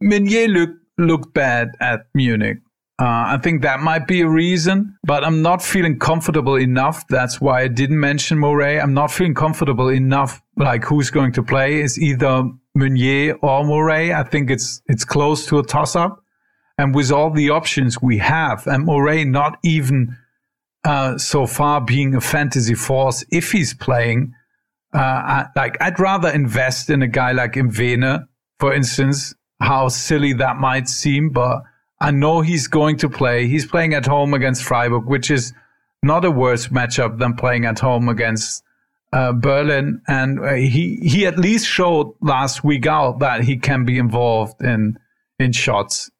Meunier 0.00 0.48
looked 0.48 0.78
looked 0.98 1.34
bad 1.34 1.70
at 1.80 2.06
Munich. 2.14 2.58
Uh, 2.98 3.34
I 3.34 3.38
think 3.42 3.60
that 3.60 3.80
might 3.80 4.06
be 4.06 4.22
a 4.22 4.28
reason, 4.28 4.96
but 5.04 5.22
I'm 5.22 5.42
not 5.42 5.62
feeling 5.62 5.98
comfortable 5.98 6.54
enough. 6.54 7.06
That's 7.08 7.40
why 7.42 7.62
I 7.62 7.68
didn't 7.68 8.00
mention 8.00 8.38
Morey. 8.38 8.80
I'm 8.80 8.94
not 8.94 9.10
feeling 9.10 9.34
comfortable 9.34 9.88
enough. 9.88 10.40
Like 10.56 10.84
who's 10.84 11.10
going 11.10 11.32
to 11.32 11.42
play 11.42 11.80
is 11.80 11.98
either 11.98 12.44
Meunier 12.74 13.34
or 13.42 13.64
Morey. 13.64 14.14
I 14.14 14.22
think 14.22 14.50
it's 14.50 14.80
it's 14.86 15.04
close 15.04 15.46
to 15.46 15.58
a 15.58 15.62
toss 15.62 15.94
up. 15.94 16.22
And 16.78 16.94
with 16.94 17.10
all 17.10 17.30
the 17.30 17.50
options 17.50 18.02
we 18.02 18.18
have, 18.18 18.66
and 18.66 18.84
Morey 18.84 19.24
not 19.24 19.58
even 19.64 20.16
uh, 20.84 21.16
so 21.16 21.46
far 21.46 21.80
being 21.80 22.14
a 22.14 22.20
fantasy 22.20 22.74
force 22.74 23.24
if 23.30 23.52
he's 23.52 23.72
playing, 23.72 24.34
uh, 24.94 24.98
I, 24.98 25.46
like 25.56 25.76
I'd 25.80 25.98
rather 25.98 26.28
invest 26.28 26.90
in 26.90 27.02
a 27.02 27.08
guy 27.08 27.32
like 27.32 27.54
Mwene, 27.54 28.26
for 28.60 28.74
instance, 28.74 29.34
how 29.60 29.88
silly 29.88 30.34
that 30.34 30.56
might 30.56 30.88
seem, 30.88 31.30
but 31.30 31.62
I 32.00 32.10
know 32.10 32.42
he's 32.42 32.68
going 32.68 32.98
to 32.98 33.08
play. 33.08 33.48
He's 33.48 33.66
playing 33.66 33.94
at 33.94 34.06
home 34.06 34.34
against 34.34 34.62
Freiburg, 34.62 35.06
which 35.06 35.30
is 35.30 35.54
not 36.02 36.24
a 36.24 36.30
worse 36.30 36.68
matchup 36.68 37.18
than 37.18 37.34
playing 37.34 37.64
at 37.64 37.78
home 37.78 38.08
against 38.08 38.62
uh, 39.14 39.32
Berlin. 39.32 40.02
And 40.06 40.40
uh, 40.40 40.52
he, 40.54 40.96
he 41.02 41.26
at 41.26 41.38
least 41.38 41.66
showed 41.66 42.14
last 42.20 42.62
week 42.62 42.86
out 42.86 43.20
that 43.20 43.44
he 43.44 43.56
can 43.56 43.86
be 43.86 43.98
involved 43.98 44.60
in, 44.60 44.98
in 45.38 45.52
shots 45.52 46.10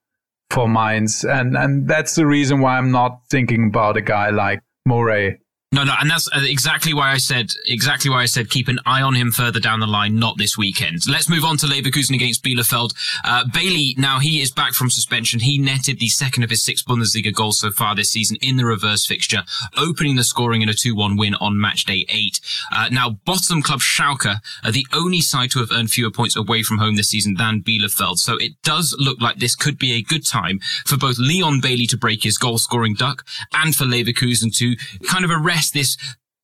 for 0.51 0.69
Mainz, 0.69 1.25
and 1.25 1.57
and 1.57 1.89
that's 1.89 2.15
the 2.15 2.27
reason 2.27 2.61
why 2.61 2.79
I'm 2.79 2.91
not 2.91 3.21
thinking 3.29 3.69
about 3.69 3.97
a 3.97 4.03
guy 4.03 4.31
like 4.31 4.61
Morey 4.87 5.41
no, 5.77 5.85
no, 5.85 5.93
and 6.01 6.11
that's 6.11 6.27
uh, 6.35 6.41
exactly 6.43 6.95
why 6.95 7.13
I 7.13 7.19
said 7.19 7.51
exactly 7.67 8.11
why 8.11 8.23
I 8.23 8.25
said 8.25 8.49
keep 8.49 8.67
an 8.69 8.79
eye 8.87 9.03
on 9.03 9.15
him 9.15 9.31
further 9.31 9.61
down 9.61 9.81
the 9.81 9.87
line, 9.87 10.19
not 10.19 10.39
this 10.39 10.57
weekend. 10.57 11.03
Let's 11.07 11.29
move 11.29 11.45
on 11.45 11.59
to 11.59 11.67
Leverkusen 11.67 12.15
against 12.15 12.43
Bielefeld. 12.43 12.95
Uh, 13.23 13.45
Bailey, 13.53 13.95
now 13.99 14.19
he 14.19 14.41
is 14.41 14.51
back 14.51 14.73
from 14.73 14.89
suspension. 14.89 15.41
He 15.41 15.59
netted 15.59 15.99
the 15.99 16.09
second 16.09 16.45
of 16.45 16.49
his 16.49 16.65
six 16.65 16.83
Bundesliga 16.83 17.31
goals 17.31 17.61
so 17.61 17.71
far 17.71 17.95
this 17.95 18.11
season 18.11 18.39
in 18.41 18.57
the 18.57 18.65
reverse 18.65 19.05
fixture, 19.05 19.43
opening 19.77 20.17
the 20.17 20.25
scoring 20.25 20.63
in 20.63 20.71
a 20.71 20.73
2-1 20.73 21.19
win 21.19 21.35
on 21.35 21.61
match 21.61 21.85
day 21.85 22.07
eight. 22.09 22.41
Uh, 22.73 22.89
now, 22.91 23.11
bottom 23.11 23.61
club 23.61 23.81
Schalke 23.81 24.41
are 24.65 24.73
the 24.73 24.87
only 24.95 25.21
side 25.21 25.51
to 25.51 25.59
have 25.59 25.71
earned 25.71 25.91
fewer 25.91 26.11
points 26.11 26.37
away 26.37 26.63
from 26.63 26.79
home 26.79 26.97
this 26.97 27.11
season 27.11 27.35
than 27.35 27.61
Bielefeld. 27.61 28.17
So 28.17 28.39
it 28.39 28.53
does 28.63 28.97
look 28.99 29.21
like 29.21 29.41
this 29.41 29.55
could 29.55 29.79
be 29.79 29.93
a 29.93 30.01
good 30.01 30.27
time 30.27 30.59
for 30.87 30.97
both 30.97 31.19
Leon 31.19 31.61
Bailey 31.61 31.87
to 31.89 31.99
break 31.99 32.23
his 32.23 32.39
goal 32.39 32.57
scoring 32.57 32.95
duck 32.95 33.27
and 33.53 33.75
for 33.75 33.85
Leverkusen 33.85 34.57
to 34.57 34.75
kind 35.07 35.23
of 35.23 35.31
arrest 35.31 35.66
this 35.71 35.97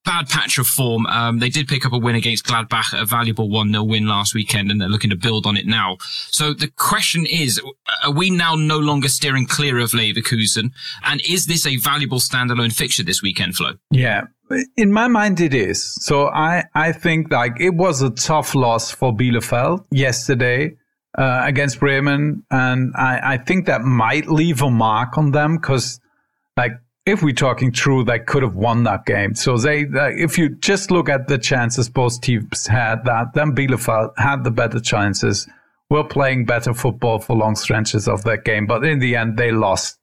bad 0.05 0.29
patch 0.29 0.59
of 0.59 0.67
form. 0.67 1.07
Um, 1.07 1.39
they 1.39 1.49
did 1.49 1.69
pick 1.69 1.87
up 1.87 1.93
a 1.93 1.99
win 1.99 2.15
against 2.15 2.45
Gladbach, 2.45 3.01
a 3.01 3.05
valuable 3.05 3.49
1-0 3.49 3.89
win 3.89 4.07
last 4.07 4.35
weekend, 4.35 4.71
and 4.71 4.81
they're 4.81 4.89
looking 4.89 5.11
to 5.11 5.17
build 5.17 5.47
on 5.47 5.57
it 5.57 5.67
now. 5.67 5.97
So 6.31 6.53
the 6.53 6.69
question 6.69 7.27
is, 7.27 7.61
are 8.05 8.13
we 8.13 8.31
now 8.31 8.55
no 8.55 8.79
longer 8.79 9.09
steering 9.09 9.47
clear 9.47 9.79
of 9.79 9.93
Leverkusen? 9.93 10.73
And 11.05 11.23
is 11.29 11.47
this 11.47 11.67
a 11.67 11.77
valuable 11.77 12.19
standalone 12.19 12.73
fixture 12.73 13.05
this 13.05 13.23
weekend, 13.23 13.57
Flo? 13.57 13.75
Yeah. 13.91 14.23
In 14.77 14.93
my 14.93 15.09
mind, 15.09 15.41
it 15.41 15.55
is. 15.55 15.83
So 16.05 16.29
I, 16.29 16.65
I 16.75 16.93
think 16.93 17.31
like 17.31 17.59
it 17.61 17.75
was 17.75 18.03
a 18.03 18.11
tough 18.11 18.55
loss 18.55 18.91
for 18.91 19.13
Bielefeld 19.13 19.85
yesterday. 19.91 20.77
Uh, 21.19 21.43
against 21.45 21.79
Bremen, 21.79 22.43
and 22.51 22.95
I, 22.97 23.35
I 23.35 23.37
think 23.37 23.67
that 23.67 23.83
might 23.83 24.29
leave 24.29 24.63
a 24.63 24.71
mark 24.71 25.19
on 25.19 25.33
them 25.33 25.59
because, 25.59 26.01
like, 26.57 26.73
if 27.05 27.23
we're 27.23 27.35
talking 27.35 27.73
true, 27.73 28.05
they 28.05 28.21
could 28.21 28.43
have 28.43 28.55
won 28.55 28.85
that 28.85 29.07
game. 29.07 29.35
So 29.35 29.57
they, 29.57 29.87
if 29.91 30.39
you 30.39 30.51
just 30.57 30.91
look 30.91 31.09
at 31.09 31.27
the 31.27 31.39
chances 31.39 31.89
both 31.89 32.21
teams 32.21 32.67
had, 32.67 33.05
that 33.05 33.35
then 33.35 33.55
Bielefeld 33.55 34.13
had 34.17 34.45
the 34.45 34.51
better 34.51 34.81
chances. 34.81 35.49
Were 35.91 36.05
playing 36.05 36.47
better 36.47 36.73
football 36.73 37.19
for 37.19 37.37
long 37.37 37.55
stretches 37.55 38.09
of 38.09 38.25
that 38.25 38.45
game, 38.47 38.67
but 38.67 38.83
in 38.83 38.99
the 38.99 39.15
end 39.15 39.37
they 39.37 39.53
lost, 39.53 39.99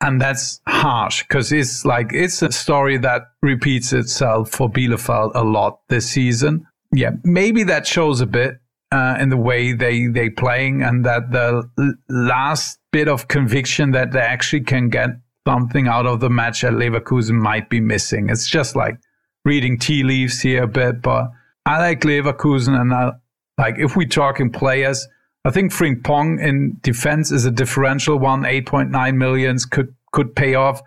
and 0.00 0.20
that's 0.20 0.60
harsh 0.68 1.24
because 1.24 1.50
it's 1.50 1.84
like 1.84 2.12
it's 2.12 2.40
a 2.40 2.52
story 2.52 2.98
that 2.98 3.22
repeats 3.42 3.92
itself 3.92 4.50
for 4.50 4.70
Bielefeld 4.70 5.32
a 5.34 5.42
lot 5.42 5.80
this 5.88 6.08
season. 6.08 6.68
Yeah, 6.92 7.12
maybe 7.24 7.64
that 7.64 7.84
shows 7.84 8.20
a 8.20 8.26
bit 8.26 8.60
uh, 8.92 9.16
in 9.18 9.30
the 9.30 9.36
way 9.36 9.72
they 9.72 10.06
they 10.06 10.30
playing, 10.30 10.82
and 10.82 11.04
that 11.04 11.32
the 11.32 11.68
last 12.08 12.78
bit 12.92 13.08
of 13.08 13.26
conviction 13.26 13.90
that 13.90 14.12
they 14.12 14.20
actually 14.20 14.62
can 14.62 14.88
get 14.88 15.10
something 15.48 15.88
out 15.88 16.04
of 16.04 16.20
the 16.20 16.28
match 16.28 16.62
at 16.62 16.74
Leverkusen 16.74 17.40
might 17.40 17.70
be 17.70 17.80
missing. 17.80 18.28
It's 18.28 18.46
just 18.46 18.76
like 18.76 18.98
reading 19.46 19.78
tea 19.78 20.02
leaves 20.02 20.42
here 20.42 20.64
a 20.64 20.68
bit, 20.68 21.00
but 21.00 21.30
I 21.64 21.78
like 21.78 22.00
Leverkusen 22.02 22.78
and 22.78 22.92
I, 22.92 23.12
like 23.56 23.76
if 23.78 23.96
we're 23.96 24.08
talking 24.08 24.52
players, 24.52 25.08
I 25.46 25.50
think 25.50 25.72
Frimpong 25.72 26.38
in 26.38 26.76
defense 26.82 27.32
is 27.32 27.46
a 27.46 27.50
differential 27.50 28.18
one. 28.18 28.42
8.9 28.42 29.16
millions 29.16 29.64
could 29.64 29.94
could 30.12 30.36
pay 30.36 30.54
off, 30.54 30.82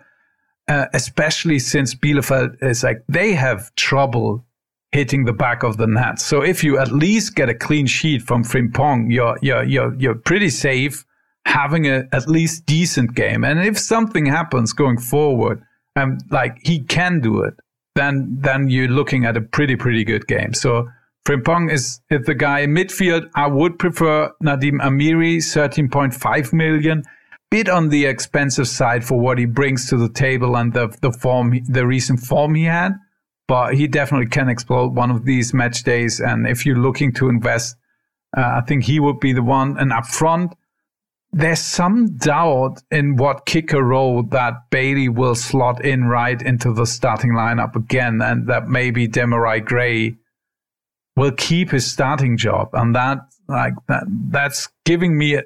uh, 0.68 0.86
especially 0.94 1.58
since 1.58 1.92
Bielefeld 1.96 2.62
is 2.62 2.84
like 2.84 3.02
they 3.08 3.32
have 3.32 3.74
trouble 3.74 4.44
hitting 4.92 5.24
the 5.24 5.32
back 5.32 5.64
of 5.64 5.76
the 5.76 5.88
net. 5.88 6.20
So 6.20 6.40
if 6.42 6.62
you 6.62 6.78
at 6.78 6.92
least 6.92 7.34
get 7.34 7.48
a 7.48 7.54
clean 7.54 7.86
sheet 7.86 8.22
from 8.22 8.44
Frimpong, 8.44 9.10
you're 9.12 9.36
you're 9.42 9.64
you're 9.64 9.94
you're 9.96 10.14
pretty 10.14 10.50
safe 10.50 11.04
having 11.44 11.86
a 11.86 12.08
at 12.12 12.28
least 12.28 12.66
decent 12.66 13.14
game. 13.14 13.44
And 13.44 13.60
if 13.60 13.78
something 13.78 14.26
happens 14.26 14.72
going 14.72 14.98
forward, 14.98 15.62
um, 15.96 16.18
like 16.30 16.58
he 16.62 16.80
can 16.80 17.20
do 17.20 17.42
it, 17.42 17.54
then 17.94 18.38
then 18.40 18.68
you're 18.68 18.88
looking 18.88 19.24
at 19.24 19.36
a 19.36 19.40
pretty 19.40 19.76
pretty 19.76 20.04
good 20.04 20.26
game. 20.26 20.54
So 20.54 20.88
Frimpong 21.26 21.70
is, 21.70 22.00
is 22.10 22.26
the 22.26 22.34
guy 22.34 22.60
in 22.60 22.70
midfield. 22.74 23.30
I 23.34 23.46
would 23.46 23.78
prefer 23.78 24.32
Nadiem 24.42 24.80
Amiri, 24.80 25.36
13.5 25.36 26.52
million. 26.52 27.04
Bit 27.50 27.68
on 27.68 27.90
the 27.90 28.06
expensive 28.06 28.66
side 28.66 29.04
for 29.04 29.20
what 29.20 29.38
he 29.38 29.44
brings 29.44 29.88
to 29.90 29.96
the 29.96 30.08
table 30.08 30.56
and 30.56 30.72
the 30.72 30.88
the 31.00 31.12
form, 31.12 31.60
the 31.68 31.86
recent 31.86 32.20
form 32.20 32.54
he 32.54 32.64
had. 32.64 32.92
But 33.46 33.74
he 33.74 33.86
definitely 33.86 34.28
can 34.28 34.48
explode 34.48 34.96
one 34.96 35.10
of 35.10 35.26
these 35.26 35.52
match 35.52 35.82
days. 35.82 36.18
And 36.18 36.46
if 36.46 36.64
you're 36.64 36.78
looking 36.78 37.12
to 37.14 37.28
invest, 37.28 37.76
uh, 38.36 38.40
I 38.56 38.62
think 38.62 38.84
he 38.84 38.98
would 38.98 39.20
be 39.20 39.32
the 39.34 39.42
one. 39.42 39.76
And 39.78 39.92
up 39.92 40.06
front, 40.06 40.54
there's 41.32 41.60
some 41.60 42.16
doubt 42.16 42.82
in 42.90 43.16
what 43.16 43.46
kicker 43.46 43.82
role 43.82 44.22
that 44.24 44.54
Bailey 44.70 45.08
will 45.08 45.34
slot 45.34 45.84
in 45.84 46.04
right 46.04 46.40
into 46.40 46.72
the 46.72 46.84
starting 46.84 47.32
lineup 47.32 47.74
again, 47.74 48.20
and 48.20 48.46
that 48.48 48.68
maybe 48.68 49.08
Demarai 49.08 49.64
Gray 49.64 50.16
will 51.16 51.32
keep 51.32 51.70
his 51.70 51.90
starting 51.90 52.36
job, 52.36 52.70
and 52.74 52.94
that 52.94 53.18
like 53.48 53.74
that 53.88 54.04
that's 54.28 54.68
giving 54.84 55.16
me 55.16 55.40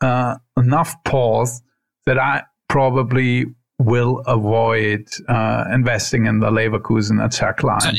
uh, 0.00 0.36
enough 0.56 0.94
pause 1.04 1.62
that 2.06 2.18
I 2.18 2.44
probably 2.68 3.46
will 3.78 4.20
avoid 4.26 5.08
uh, 5.28 5.64
investing 5.72 6.26
in 6.26 6.38
the 6.38 6.50
Leverkusen 6.50 7.24
attack 7.24 7.64
line. 7.64 7.80
So 7.80 7.90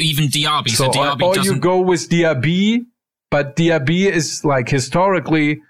even 0.00 0.26
Diaby. 0.26 0.70
So, 0.70 0.84
so 0.84 0.90
Diaby 0.90 1.22
or, 1.22 1.38
or 1.38 1.42
you 1.42 1.56
go 1.56 1.80
with 1.80 2.08
Diaby, 2.08 2.86
but 3.30 3.54
Diaby 3.54 4.10
is 4.10 4.44
like 4.44 4.68
historically, 4.68 5.62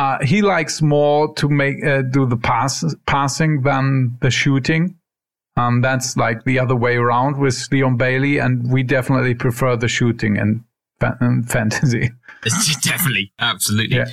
uh, 0.00 0.18
he 0.24 0.40
likes 0.40 0.80
more 0.80 1.34
to 1.34 1.46
make 1.46 1.84
uh, 1.84 2.00
do 2.00 2.24
the 2.24 2.36
pass 2.38 2.82
passing 3.04 3.60
than 3.60 4.16
the 4.22 4.30
shooting. 4.30 4.96
Um, 5.58 5.82
that's 5.82 6.16
like 6.16 6.44
the 6.44 6.58
other 6.58 6.74
way 6.74 6.96
around 6.96 7.36
with 7.36 7.68
Leon 7.70 7.98
Bailey, 7.98 8.38
and 8.38 8.72
we 8.72 8.82
definitely 8.82 9.34
prefer 9.34 9.76
the 9.76 9.88
shooting 9.88 10.38
and, 10.38 10.64
and 11.02 11.46
fantasy. 11.56 12.12
definitely, 12.82 13.30
absolutely. 13.38 13.98
Yeah. 13.98 14.06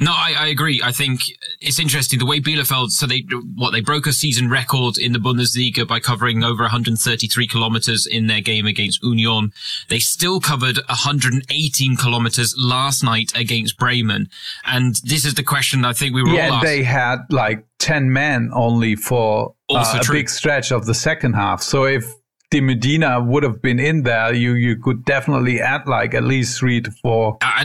No, 0.00 0.12
I, 0.12 0.34
I, 0.36 0.46
agree. 0.48 0.80
I 0.82 0.90
think 0.90 1.20
it's 1.60 1.78
interesting 1.78 2.18
the 2.18 2.26
way 2.26 2.40
Bielefeld. 2.40 2.90
So 2.90 3.06
they 3.06 3.24
what 3.54 3.70
they 3.70 3.80
broke 3.80 4.06
a 4.06 4.12
season 4.12 4.50
record 4.50 4.98
in 4.98 5.12
the 5.12 5.18
Bundesliga 5.18 5.86
by 5.86 6.00
covering 6.00 6.42
over 6.42 6.62
133 6.62 7.46
kilometers 7.46 8.06
in 8.06 8.26
their 8.26 8.40
game 8.40 8.66
against 8.66 9.02
Union. 9.02 9.52
They 9.88 9.98
still 10.00 10.40
covered 10.40 10.78
118 10.88 11.96
kilometers 11.96 12.54
last 12.58 13.04
night 13.04 13.32
against 13.34 13.78
Bremen, 13.78 14.28
and 14.64 14.96
this 15.04 15.24
is 15.24 15.34
the 15.34 15.44
question 15.44 15.84
I 15.84 15.92
think 15.92 16.14
we 16.14 16.22
were. 16.22 16.30
Yeah, 16.30 16.60
they 16.62 16.82
had 16.82 17.18
like 17.30 17.64
10 17.78 18.12
men 18.12 18.50
only 18.54 18.96
for 18.96 19.54
uh, 19.70 20.00
a 20.00 20.12
big 20.12 20.28
stretch 20.28 20.72
of 20.72 20.86
the 20.86 20.94
second 20.94 21.34
half. 21.34 21.62
So 21.62 21.84
if 21.84 22.12
de 22.52 22.60
Medina 22.60 23.18
would 23.18 23.42
have 23.42 23.62
been 23.62 23.80
in 23.80 24.02
there, 24.02 24.34
you 24.34 24.52
you 24.52 24.76
could 24.76 25.04
definitely 25.04 25.60
add 25.60 25.88
like 25.88 26.12
at 26.14 26.22
least 26.22 26.58
three 26.58 26.82
to 26.82 26.90
four. 27.02 27.38
Uh, 27.40 27.64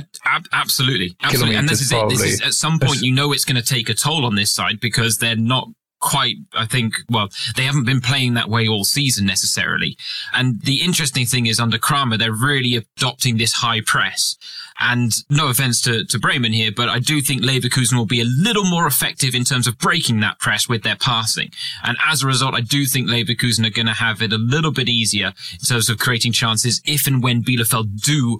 absolutely, 0.54 1.16
absolutely. 1.22 1.56
And 1.56 1.68
this 1.68 1.82
is 1.82 1.92
it. 1.92 2.10
This 2.10 2.24
is 2.24 2.42
at 2.42 2.54
some 2.54 2.80
point 2.80 3.02
you 3.02 3.14
know 3.14 3.34
it's 3.34 3.46
going 3.46 3.62
to 3.62 3.74
take 3.76 3.90
a 3.90 3.94
toll 3.94 4.26
on 4.26 4.36
this 4.36 4.52
side 4.52 4.80
because 4.80 5.18
they're 5.18 5.36
not 5.36 5.68
quite, 6.00 6.36
I 6.54 6.66
think, 6.66 6.94
well, 7.10 7.30
they 7.56 7.64
haven't 7.64 7.86
been 7.86 8.02
playing 8.02 8.36
that 8.36 8.50
way 8.50 8.68
all 8.68 8.84
season 8.84 9.26
necessarily. 9.26 9.98
And 10.34 10.62
the 10.62 10.82
interesting 10.82 11.26
thing 11.26 11.48
is 11.48 11.60
under 11.60 11.80
Kramer, 11.80 12.18
they're 12.18 12.32
really 12.32 12.76
adopting 12.76 13.38
this 13.38 13.54
high 13.54 13.82
press. 13.82 14.38
And 14.80 15.12
no 15.30 15.50
offense 15.50 15.82
to, 15.82 16.06
to 16.06 16.20
Bremen 16.20 16.54
here, 16.54 16.72
but 16.76 16.88
I 16.88 17.00
do 17.00 17.20
think 17.20 17.42
Leverkusen 17.42 17.98
will 17.98 18.06
be 18.06 18.22
a 18.22 18.26
little 18.26 18.66
more 18.66 18.86
effective 18.86 19.34
in 19.34 19.44
terms 19.44 19.66
of 19.66 19.78
breaking 19.78 20.20
that 20.20 20.40
press 20.40 20.70
with 20.70 20.84
their 20.84 20.96
passing. 20.96 21.50
And 21.84 21.98
as 22.06 22.22
a 22.22 22.28
result, 22.28 22.54
I 22.54 22.62
do 22.62 22.86
think 22.86 23.10
Leverkusen 23.10 23.66
are 23.66 23.72
going 23.72 23.88
to 23.88 23.94
have 23.94 24.22
it 24.22 24.32
a 24.32 24.38
little 24.38 24.72
bit 24.72 24.88
easier 24.88 25.34
in 25.54 25.66
terms 25.68 25.90
of 25.90 25.98
creating 25.98 26.34
chances 26.34 26.82
if 26.86 27.08
and 27.08 27.24
when 27.24 27.44
Bielefeld 27.44 28.02
do 28.02 28.40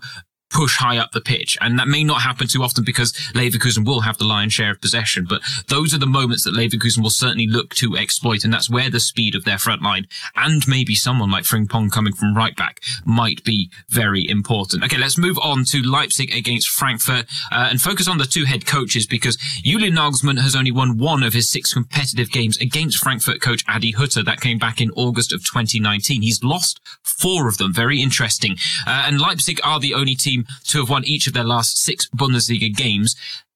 push 0.50 0.78
high 0.78 0.98
up 0.98 1.12
the 1.12 1.22
pitch. 1.22 1.58
And 1.62 1.78
that 1.80 1.88
may 1.88 2.04
not 2.04 2.22
happen 2.22 2.48
too 2.48 2.64
often 2.64 2.84
because 2.84 3.14
Leverkusen 3.34 3.86
will 3.86 4.02
have 4.02 4.18
the 4.18 4.26
lion's 4.26 4.54
share 4.54 4.72
of 4.72 4.82
possession. 4.82 5.26
But 5.28 5.42
those 5.68 5.94
are 5.94 6.00
the 6.00 6.06
moments 6.06 6.44
that 6.44 6.54
Leverkusen 6.54 7.02
will 7.02 7.10
certainly 7.10 7.48
look 7.48 7.74
to 7.76 7.98
exploit. 7.98 8.44
And 8.44 8.54
that's 8.54 8.70
where 8.70 8.90
the 8.90 9.00
speed 9.00 9.36
of 9.36 9.44
their 9.44 9.58
front 9.58 9.82
line 9.82 10.08
and 10.36 10.68
maybe 10.68 10.96
someone 10.96 11.32
like 11.32 11.44
Frimpong 11.44 11.92
coming 11.92 12.14
from 12.14 12.36
right 12.36 12.56
back 12.56 12.82
might 13.06 13.44
be 13.44 13.70
very 13.90 14.28
important. 14.28 14.84
Okay, 14.84 14.98
let's 14.98 15.18
move 15.18 15.38
on 15.42 15.66
to 15.66 15.82
Leipzig 15.82 16.34
against 16.34 16.70
Frankfurt 16.70 17.26
uh, 17.52 17.68
and 17.70 17.82
focus 17.82 18.08
on 18.08 18.18
the 18.18 18.26
two 18.26 18.46
head 18.46 18.66
coaches 18.66 19.06
because 19.06 19.38
Julian 19.64 19.96
Nagelsmann 19.96 20.40
has 20.40 20.56
only 20.56 20.72
won 20.72 20.98
one 20.98 21.24
of 21.24 21.34
his 21.34 21.50
six 21.50 21.74
competitive 21.74 22.32
games 22.32 22.58
against 22.58 22.98
Frankfurt 23.00 23.42
coach 23.42 23.64
Adi 23.68 23.92
Hutter. 23.92 24.24
That 24.24 24.42
came 24.42 24.58
back 24.58 24.82
in 24.82 24.92
August 24.92 25.34
of 25.34 25.44
2019. 25.44 26.22
He's 26.22 26.44
lost 26.44 26.80
four 27.04 27.48
of 27.48 27.58
them. 27.58 27.74
Very 27.74 28.02
interesting. 28.02 28.58
Uh, 28.86 29.06
and 29.08 29.20
Leipzig 29.20 29.60
are 29.64 29.80
the 29.80 29.94
only 29.94 30.16
team 30.16 30.37
team 30.38 30.46
to 30.66 30.80
have 30.80 30.90
won 30.90 31.06
each 31.06 31.28
of 31.28 31.34
their 31.34 31.44
last 31.44 31.78
six 31.78 32.08
Bundesliga 32.10 32.74
games. 32.76 33.16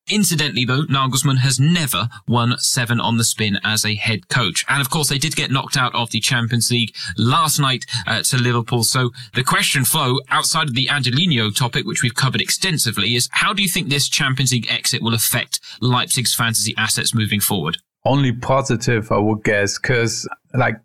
Incidentally, 0.10 0.66
though, 0.66 0.84
Nagelsmann 0.84 1.38
has 1.38 1.60
never 1.60 2.10
won 2.28 2.58
seven 2.58 3.00
on 3.00 3.18
the 3.18 3.24
spin 3.24 3.60
as 3.64 3.86
a 3.86 3.96
head 3.96 4.28
coach. 4.30 4.66
And 4.68 4.82
of 4.82 4.90
course, 4.90 5.08
they 5.08 5.20
did 5.20 5.36
get 5.36 5.52
knocked 5.52 5.78
out 5.78 5.94
of 5.94 6.10
the 6.10 6.20
Champions 6.20 6.72
League 6.72 6.94
last 7.18 7.60
night 7.60 7.86
uh, 8.08 8.22
to 8.24 8.38
Liverpool. 8.38 8.84
So 8.84 9.12
the 9.36 9.44
question, 9.44 9.86
Flo, 9.86 10.20
outside 10.30 10.68
of 10.68 10.76
the 10.76 10.90
Angelino 10.90 11.52
topic, 11.52 11.86
which 11.86 12.02
we've 12.02 12.16
covered 12.16 12.42
extensively, 12.42 13.16
is 13.16 13.30
how 13.32 13.54
do 13.54 13.62
you 13.62 13.70
think 13.70 13.90
this 13.90 14.10
Champions 14.10 14.52
League 14.52 14.72
exit 14.72 15.04
will 15.04 15.14
affect 15.14 15.62
Leipzig's 15.82 16.34
fantasy 16.34 16.74
assets 16.78 17.14
moving 17.14 17.40
forward? 17.40 17.78
Only 18.04 18.34
positive, 18.34 19.12
I 19.12 19.20
would 19.20 19.44
guess, 19.44 19.78
because 19.78 20.28
like 20.56 20.78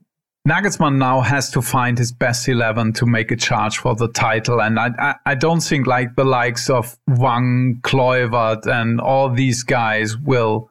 Nagelsmann 0.46 0.98
now 0.98 1.22
has 1.22 1.50
to 1.50 1.60
find 1.60 1.98
his 1.98 2.12
best 2.12 2.46
11 2.46 2.92
to 2.92 3.06
make 3.06 3.32
a 3.32 3.36
charge 3.36 3.78
for 3.78 3.96
the 3.96 4.06
title. 4.06 4.62
And 4.62 4.78
I, 4.78 4.90
I, 4.96 5.14
I 5.26 5.34
don't 5.34 5.58
think 5.58 5.88
like 5.88 6.14
the 6.14 6.24
likes 6.24 6.70
of 6.70 6.96
Hwang, 7.08 7.80
Kluivert 7.82 8.64
and 8.64 9.00
all 9.00 9.28
these 9.28 9.64
guys 9.64 10.16
will, 10.16 10.70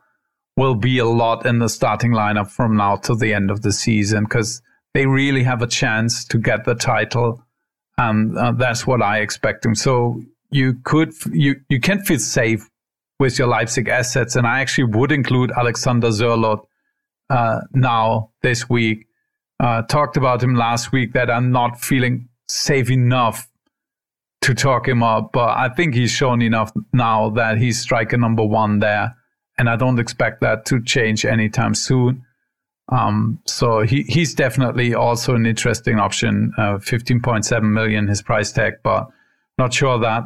will 0.56 0.76
be 0.76 0.98
a 1.00 1.06
lot 1.06 1.46
in 1.46 1.60
the 1.60 1.68
starting 1.68 2.12
lineup 2.12 2.50
from 2.50 2.78
now 2.78 2.96
to 2.98 3.16
the 3.16 3.34
end 3.34 3.52
of 3.52 3.64
the 3.64 3.74
season 3.74 4.24
because 4.24 4.62
they 4.94 5.08
really 5.08 5.44
have 5.44 5.62
a 5.62 5.68
chance 5.68 6.24
to 6.24 6.38
get 6.38 6.64
the 6.64 6.76
title. 6.76 7.44
And 7.98 8.38
uh, 8.38 8.54
that's 8.54 8.88
what 8.88 9.02
I 9.02 9.20
expect 9.20 9.66
him. 9.66 9.76
So 9.76 10.22
you 10.52 10.76
could, 10.86 11.12
you, 11.34 11.60
you 11.68 11.82
can 11.82 12.02
feel 12.02 12.20
safe 12.20 12.70
with 13.20 13.38
your 13.38 13.50
Leipzig 13.50 13.90
assets. 13.90 14.38
And 14.38 14.48
I 14.48 14.62
actually 14.62 14.96
would 14.96 15.12
include 15.12 15.52
Alexander 15.52 16.12
Sørloth, 16.12 16.66
uh, 17.30 17.60
now 17.74 18.30
this 18.42 18.70
week 18.70 19.08
uh, 19.60 19.82
talked 19.84 20.18
about 20.18 20.44
him 20.44 20.56
last 20.56 20.92
week 20.92 21.14
that 21.14 21.30
I'm 21.30 21.52
not 21.52 21.80
feeling 21.80 22.30
safe 22.48 22.90
enough 22.90 23.48
to 24.42 24.54
talk 24.54 24.88
him 24.88 25.02
up, 25.02 25.32
but 25.32 25.58
I 25.58 25.70
think 25.70 25.96
he's 25.96 26.12
shown 26.12 26.42
enough 26.42 26.72
now 26.94 27.30
that 27.32 27.58
he's 27.58 27.82
striker 27.82 28.18
number 28.18 28.46
one 28.46 28.80
there, 28.80 29.16
and 29.58 29.70
I 29.70 29.76
don't 29.76 30.00
expect 30.00 30.42
that 30.42 30.66
to 30.66 30.82
change 30.84 31.26
anytime 31.26 31.74
soon. 31.74 32.24
Um, 32.90 33.40
so 33.46 33.82
he, 33.82 34.04
he's 34.04 34.36
definitely 34.36 34.94
also 34.94 35.34
an 35.34 35.46
interesting 35.46 36.00
option. 36.00 36.54
Uh, 36.58 36.78
15.7 36.78 37.64
million 37.64 38.08
his 38.08 38.22
price 38.22 38.52
tag, 38.52 38.74
but 38.84 39.08
not 39.58 39.74
sure 39.74 39.98
that 40.00 40.26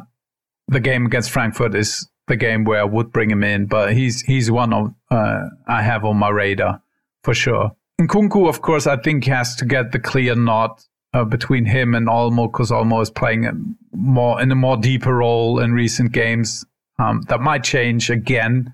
the 0.68 0.80
game 0.80 1.06
against 1.06 1.30
Frankfurt 1.30 1.74
is 1.74 2.08
the 2.26 2.36
game 2.36 2.64
where 2.64 2.80
I 2.80 2.84
would 2.84 3.12
bring 3.12 3.30
him 3.30 3.42
in. 3.42 3.66
But 3.66 3.94
he's 3.94 4.22
he's 4.22 4.50
one 4.50 4.72
of 4.72 4.94
uh, 5.10 5.46
I 5.66 5.82
have 5.82 6.04
on 6.04 6.16
my 6.16 6.28
radar 6.28 6.82
for 7.24 7.34
sure. 7.34 7.72
Nkunku, 8.00 8.48
of 8.48 8.62
course, 8.62 8.86
I 8.86 8.96
think 8.96 9.26
has 9.26 9.54
to 9.56 9.66
get 9.66 9.92
the 9.92 9.98
clear 9.98 10.34
nod 10.34 10.70
uh, 11.12 11.24
between 11.24 11.66
him 11.66 11.94
and 11.94 12.08
Olmo 12.08 12.50
because 12.50 12.70
Olmo 12.70 13.02
is 13.02 13.10
playing 13.10 13.76
more 13.92 14.40
in 14.40 14.50
a 14.50 14.54
more 14.54 14.78
deeper 14.78 15.16
role 15.16 15.60
in 15.60 15.72
recent 15.72 16.12
games. 16.12 16.64
Um, 16.98 17.22
that 17.28 17.40
might 17.40 17.62
change 17.62 18.08
again, 18.08 18.72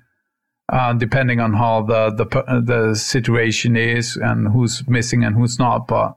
uh, 0.72 0.92
depending 0.92 1.40
on 1.40 1.54
how 1.54 1.82
the 1.82 2.10
the 2.10 2.62
the 2.62 2.94
situation 2.94 3.76
is 3.76 4.16
and 4.16 4.48
who's 4.48 4.86
missing 4.86 5.24
and 5.24 5.34
who's 5.34 5.58
not. 5.58 5.88
But 5.88 6.16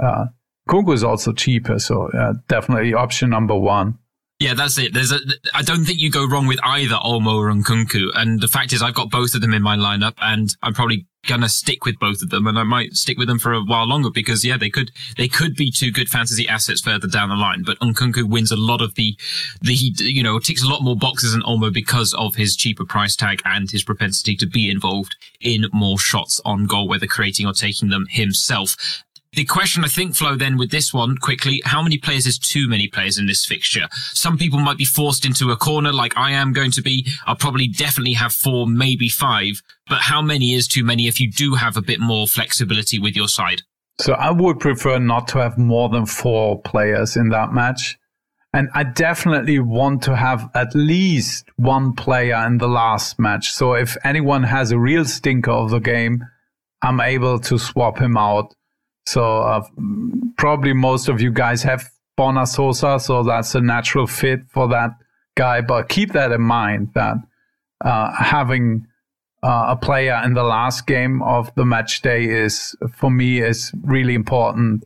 uh, 0.00 0.26
Nkunku 0.68 0.94
is 0.94 1.04
also 1.04 1.32
cheaper, 1.32 1.78
so 1.78 2.10
uh, 2.10 2.34
definitely 2.48 2.94
option 2.94 3.30
number 3.30 3.54
one. 3.54 3.98
Yeah, 4.38 4.52
that's 4.52 4.78
it. 4.78 4.92
There's 4.92 5.12
a. 5.12 5.18
I 5.54 5.62
don't 5.62 5.86
think 5.86 5.98
you 5.98 6.10
go 6.10 6.26
wrong 6.28 6.46
with 6.46 6.58
either 6.62 6.96
Olmo 6.96 7.38
or 7.38 7.50
Nkunku. 7.50 8.10
And 8.14 8.38
the 8.38 8.48
fact 8.48 8.74
is, 8.74 8.82
I've 8.82 8.94
got 8.94 9.10
both 9.10 9.34
of 9.34 9.40
them 9.40 9.54
in 9.54 9.62
my 9.62 9.76
lineup, 9.78 10.12
and 10.20 10.54
I'm 10.62 10.74
probably 10.74 11.06
gonna 11.26 11.48
stick 11.48 11.86
with 11.86 11.98
both 11.98 12.20
of 12.20 12.28
them, 12.28 12.46
and 12.46 12.58
I 12.58 12.62
might 12.62 12.92
stick 12.94 13.16
with 13.16 13.28
them 13.28 13.38
for 13.38 13.54
a 13.54 13.62
while 13.62 13.86
longer 13.86 14.10
because 14.10 14.44
yeah, 14.44 14.58
they 14.58 14.68
could 14.68 14.90
they 15.16 15.26
could 15.26 15.56
be 15.56 15.70
two 15.70 15.90
good 15.90 16.10
fantasy 16.10 16.46
assets 16.46 16.82
further 16.82 17.06
down 17.06 17.30
the 17.30 17.34
line. 17.34 17.62
But 17.64 17.78
Nkunku 17.80 18.28
wins 18.28 18.52
a 18.52 18.56
lot 18.56 18.82
of 18.82 18.94
the 18.94 19.16
the 19.62 19.72
you 19.72 20.22
know 20.22 20.38
ticks 20.38 20.62
a 20.62 20.68
lot 20.68 20.82
more 20.82 20.96
boxes 20.96 21.32
than 21.32 21.42
Olmo 21.42 21.72
because 21.72 22.12
of 22.12 22.34
his 22.34 22.56
cheaper 22.56 22.84
price 22.84 23.16
tag 23.16 23.40
and 23.46 23.70
his 23.70 23.84
propensity 23.84 24.36
to 24.36 24.46
be 24.46 24.70
involved 24.70 25.16
in 25.40 25.64
more 25.72 25.98
shots 25.98 26.42
on 26.44 26.66
goal, 26.66 26.88
whether 26.88 27.06
creating 27.06 27.46
or 27.46 27.54
taking 27.54 27.88
them 27.88 28.06
himself. 28.10 28.76
The 29.36 29.44
question, 29.44 29.84
I 29.84 29.88
think, 29.88 30.16
Flo, 30.16 30.34
then 30.34 30.56
with 30.56 30.70
this 30.70 30.94
one 30.94 31.18
quickly, 31.18 31.60
how 31.66 31.82
many 31.82 31.98
players 31.98 32.24
is 32.24 32.38
too 32.38 32.70
many 32.70 32.88
players 32.88 33.18
in 33.18 33.26
this 33.26 33.44
fixture? 33.44 33.86
Some 33.92 34.38
people 34.38 34.58
might 34.58 34.78
be 34.78 34.86
forced 34.86 35.26
into 35.26 35.50
a 35.50 35.56
corner 35.58 35.92
like 35.92 36.16
I 36.16 36.30
am 36.30 36.54
going 36.54 36.70
to 36.70 36.80
be. 36.80 37.06
I'll 37.26 37.36
probably 37.36 37.68
definitely 37.68 38.14
have 38.14 38.32
four, 38.32 38.66
maybe 38.66 39.10
five. 39.10 39.60
But 39.90 40.00
how 40.00 40.22
many 40.22 40.54
is 40.54 40.66
too 40.66 40.84
many 40.84 41.06
if 41.06 41.20
you 41.20 41.30
do 41.30 41.54
have 41.54 41.76
a 41.76 41.82
bit 41.82 42.00
more 42.00 42.26
flexibility 42.26 42.98
with 42.98 43.14
your 43.14 43.28
side? 43.28 43.60
So 44.00 44.14
I 44.14 44.30
would 44.30 44.58
prefer 44.58 44.98
not 44.98 45.28
to 45.28 45.38
have 45.38 45.58
more 45.58 45.90
than 45.90 46.06
four 46.06 46.58
players 46.62 47.14
in 47.14 47.28
that 47.28 47.52
match. 47.52 47.98
And 48.54 48.70
I 48.72 48.84
definitely 48.84 49.58
want 49.58 50.02
to 50.04 50.16
have 50.16 50.48
at 50.54 50.74
least 50.74 51.50
one 51.56 51.92
player 51.92 52.42
in 52.46 52.56
the 52.56 52.68
last 52.68 53.18
match. 53.18 53.52
So 53.52 53.74
if 53.74 53.98
anyone 54.02 54.44
has 54.44 54.70
a 54.70 54.78
real 54.78 55.04
stinker 55.04 55.50
of 55.50 55.68
the 55.68 55.78
game, 55.78 56.24
I'm 56.80 57.02
able 57.02 57.38
to 57.40 57.58
swap 57.58 57.98
him 57.98 58.16
out 58.16 58.55
so 59.06 59.38
uh, 59.42 59.62
probably 60.36 60.72
most 60.72 61.08
of 61.08 61.20
you 61.20 61.30
guys 61.30 61.62
have 61.62 61.88
Borna 62.18 62.46
Sosa, 62.46 62.98
so 62.98 63.22
that's 63.22 63.54
a 63.54 63.60
natural 63.60 64.06
fit 64.06 64.40
for 64.48 64.68
that 64.68 64.90
guy. 65.36 65.60
But 65.60 65.88
keep 65.88 66.12
that 66.12 66.32
in 66.32 66.42
mind 66.42 66.90
that 66.94 67.16
uh, 67.84 68.12
having 68.12 68.86
uh, 69.42 69.66
a 69.68 69.76
player 69.76 70.20
in 70.24 70.34
the 70.34 70.42
last 70.42 70.86
game 70.86 71.22
of 71.22 71.54
the 71.54 71.64
match 71.64 72.02
day 72.02 72.24
is 72.24 72.74
for 72.92 73.10
me 73.10 73.40
is 73.40 73.72
really 73.82 74.14
important 74.14 74.84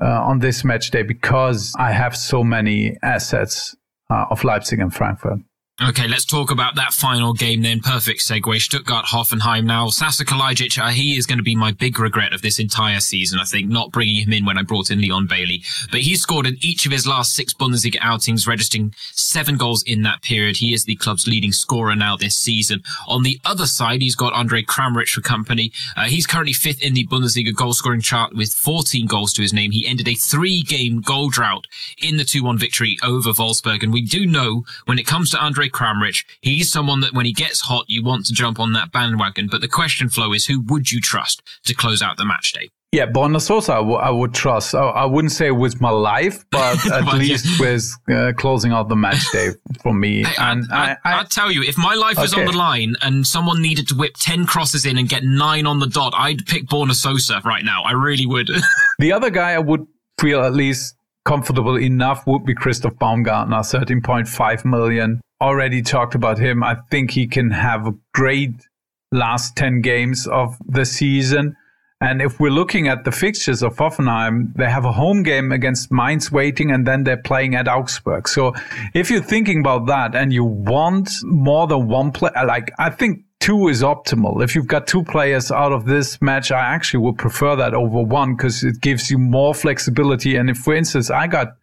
uh, 0.00 0.22
on 0.22 0.38
this 0.38 0.64
match 0.64 0.90
day 0.90 1.02
because 1.02 1.74
I 1.78 1.92
have 1.92 2.16
so 2.16 2.42
many 2.42 2.96
assets 3.02 3.76
uh, 4.08 4.26
of 4.30 4.42
Leipzig 4.44 4.78
and 4.78 4.94
Frankfurt. 4.94 5.40
Okay, 5.82 6.06
let's 6.06 6.26
talk 6.26 6.50
about 6.50 6.74
that 6.74 6.92
final 6.92 7.32
game 7.32 7.62
then. 7.62 7.80
Perfect 7.80 8.20
segue. 8.20 8.60
Stuttgart 8.60 9.06
Hoffenheim 9.06 9.64
now. 9.64 9.88
Sasa 9.88 10.26
Kalajdzic, 10.26 10.78
uh, 10.78 10.90
he 10.90 11.16
is 11.16 11.24
going 11.24 11.38
to 11.38 11.42
be 11.42 11.56
my 11.56 11.72
big 11.72 11.98
regret 11.98 12.34
of 12.34 12.42
this 12.42 12.58
entire 12.58 13.00
season, 13.00 13.38
I 13.40 13.44
think, 13.44 13.70
not 13.70 13.90
bringing 13.90 14.26
him 14.26 14.32
in 14.34 14.44
when 14.44 14.58
I 14.58 14.62
brought 14.62 14.90
in 14.90 15.00
Leon 15.00 15.26
Bailey. 15.26 15.62
But 15.90 16.02
he's 16.02 16.20
scored 16.20 16.46
in 16.46 16.58
each 16.60 16.84
of 16.84 16.92
his 16.92 17.06
last 17.06 17.34
six 17.34 17.54
Bundesliga 17.54 17.96
outings, 18.02 18.46
registering 18.46 18.94
seven 19.12 19.56
goals 19.56 19.82
in 19.84 20.02
that 20.02 20.20
period. 20.20 20.58
He 20.58 20.74
is 20.74 20.84
the 20.84 20.96
club's 20.96 21.26
leading 21.26 21.50
scorer 21.50 21.96
now 21.96 22.14
this 22.14 22.36
season. 22.36 22.82
On 23.08 23.22
the 23.22 23.40
other 23.46 23.66
side, 23.66 24.02
he's 24.02 24.16
got 24.16 24.34
Andre 24.34 24.62
Kramaric 24.62 25.08
for 25.08 25.22
company. 25.22 25.72
Uh, 25.96 26.08
he's 26.08 26.26
currently 26.26 26.52
fifth 26.52 26.82
in 26.82 26.92
the 26.92 27.06
Bundesliga 27.06 27.54
goal 27.54 27.72
scoring 27.72 28.02
chart 28.02 28.36
with 28.36 28.52
14 28.52 29.06
goals 29.06 29.32
to 29.32 29.40
his 29.40 29.54
name. 29.54 29.70
He 29.70 29.86
ended 29.88 30.08
a 30.08 30.14
three 30.14 30.60
game 30.60 31.00
goal 31.00 31.30
drought 31.30 31.66
in 31.96 32.18
the 32.18 32.24
2-1 32.24 32.58
victory 32.58 32.98
over 33.02 33.30
Wolfsburg. 33.30 33.82
And 33.82 33.94
we 33.94 34.02
do 34.02 34.26
know 34.26 34.64
when 34.84 34.98
it 34.98 35.06
comes 35.06 35.30
to 35.30 35.38
Andre 35.38 35.69
Kramaric. 35.70 36.24
He's 36.40 36.70
someone 36.70 37.00
that 37.00 37.12
when 37.12 37.26
he 37.26 37.32
gets 37.32 37.60
hot, 37.60 37.84
you 37.88 38.04
want 38.04 38.26
to 38.26 38.32
jump 38.32 38.58
on 38.60 38.72
that 38.74 38.92
bandwagon. 38.92 39.48
But 39.50 39.60
the 39.60 39.68
question, 39.68 40.08
Flo, 40.08 40.32
is 40.32 40.46
who 40.46 40.60
would 40.60 40.90
you 40.90 41.00
trust 41.00 41.42
to 41.64 41.74
close 41.74 42.02
out 42.02 42.16
the 42.16 42.24
match 42.24 42.52
day? 42.52 42.70
Yeah, 42.92 43.06
Borna 43.06 43.40
Sosa, 43.40 43.74
I, 43.74 43.76
w- 43.76 43.96
I 43.98 44.10
would 44.10 44.34
trust. 44.34 44.74
I, 44.74 44.80
I 44.80 45.04
wouldn't 45.04 45.30
say 45.30 45.52
with 45.52 45.80
my 45.80 45.90
life, 45.90 46.44
but 46.50 46.84
at 46.92 47.04
well, 47.04 47.18
least 47.18 47.46
yeah. 47.46 47.60
with 47.60 47.98
uh, 48.10 48.32
closing 48.36 48.72
out 48.72 48.88
the 48.88 48.96
match 48.96 49.30
day 49.30 49.50
for 49.80 49.94
me. 49.94 50.24
Hey, 50.24 50.34
and 50.38 50.64
I, 50.72 50.96
I, 51.04 51.24
tell 51.24 51.52
you, 51.52 51.62
if 51.62 51.78
my 51.78 51.94
life 51.94 52.18
was 52.18 52.34
on 52.34 52.46
the 52.46 52.52
line 52.52 52.96
and 53.00 53.24
someone 53.24 53.62
needed 53.62 53.86
to 53.88 53.94
whip 53.94 54.14
10 54.18 54.44
crosses 54.46 54.86
in 54.86 54.98
and 54.98 55.08
get 55.08 55.22
nine 55.22 55.66
on 55.66 55.78
the 55.78 55.86
dot, 55.86 56.14
I'd 56.16 56.44
pick 56.46 56.66
Borna 56.66 56.94
Sosa 56.94 57.40
right 57.44 57.64
now. 57.64 57.84
I 57.84 57.92
really 57.92 58.26
would. 58.26 58.50
the 58.98 59.12
other 59.12 59.30
guy 59.30 59.52
I 59.52 59.60
would 59.60 59.86
feel 60.18 60.42
at 60.42 60.52
least 60.52 60.96
comfortable 61.24 61.78
enough 61.78 62.26
would 62.26 62.44
be 62.44 62.54
Christoph 62.54 62.98
Baumgartner, 62.98 63.58
13.5 63.58 64.64
million 64.64 65.20
already 65.40 65.82
talked 65.82 66.14
about 66.14 66.38
him. 66.38 66.62
I 66.62 66.76
think 66.90 67.10
he 67.10 67.26
can 67.26 67.50
have 67.50 67.86
a 67.86 67.94
great 68.12 68.52
last 69.12 69.56
10 69.56 69.80
games 69.80 70.26
of 70.26 70.56
the 70.66 70.84
season. 70.84 71.56
And 72.02 72.22
if 72.22 72.40
we're 72.40 72.50
looking 72.50 72.88
at 72.88 73.04
the 73.04 73.12
fixtures 73.12 73.62
of 73.62 73.76
Hoffenheim, 73.76 74.54
they 74.54 74.70
have 74.70 74.86
a 74.86 74.92
home 74.92 75.22
game 75.22 75.52
against 75.52 75.92
Mainz 75.92 76.32
waiting 76.32 76.70
and 76.70 76.86
then 76.86 77.04
they're 77.04 77.18
playing 77.18 77.54
at 77.54 77.68
Augsburg. 77.68 78.26
So 78.26 78.54
if 78.94 79.10
you're 79.10 79.22
thinking 79.22 79.60
about 79.60 79.86
that 79.86 80.14
and 80.14 80.32
you 80.32 80.44
want 80.44 81.10
more 81.24 81.66
than 81.66 81.88
one 81.88 82.10
player, 82.10 82.32
like 82.46 82.72
I 82.78 82.88
think 82.88 83.24
two 83.40 83.68
is 83.68 83.82
optimal. 83.82 84.42
If 84.42 84.54
you've 84.54 84.66
got 84.66 84.86
two 84.86 85.04
players 85.04 85.50
out 85.50 85.72
of 85.72 85.84
this 85.84 86.22
match, 86.22 86.50
I 86.50 86.60
actually 86.60 87.04
would 87.04 87.18
prefer 87.18 87.54
that 87.56 87.74
over 87.74 88.02
one 88.02 88.34
because 88.34 88.64
it 88.64 88.80
gives 88.80 89.10
you 89.10 89.18
more 89.18 89.54
flexibility. 89.54 90.36
And 90.36 90.48
if, 90.48 90.56
for 90.56 90.74
instance, 90.74 91.10
I 91.10 91.26
got 91.26 91.56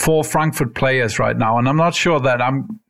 four 0.00 0.24
Frankfurt 0.24 0.74
players 0.74 1.18
right 1.18 1.36
now, 1.36 1.58
and 1.58 1.68
I'm 1.68 1.76
not 1.76 1.94
sure 1.94 2.20
that 2.20 2.40
I'm 2.40 2.80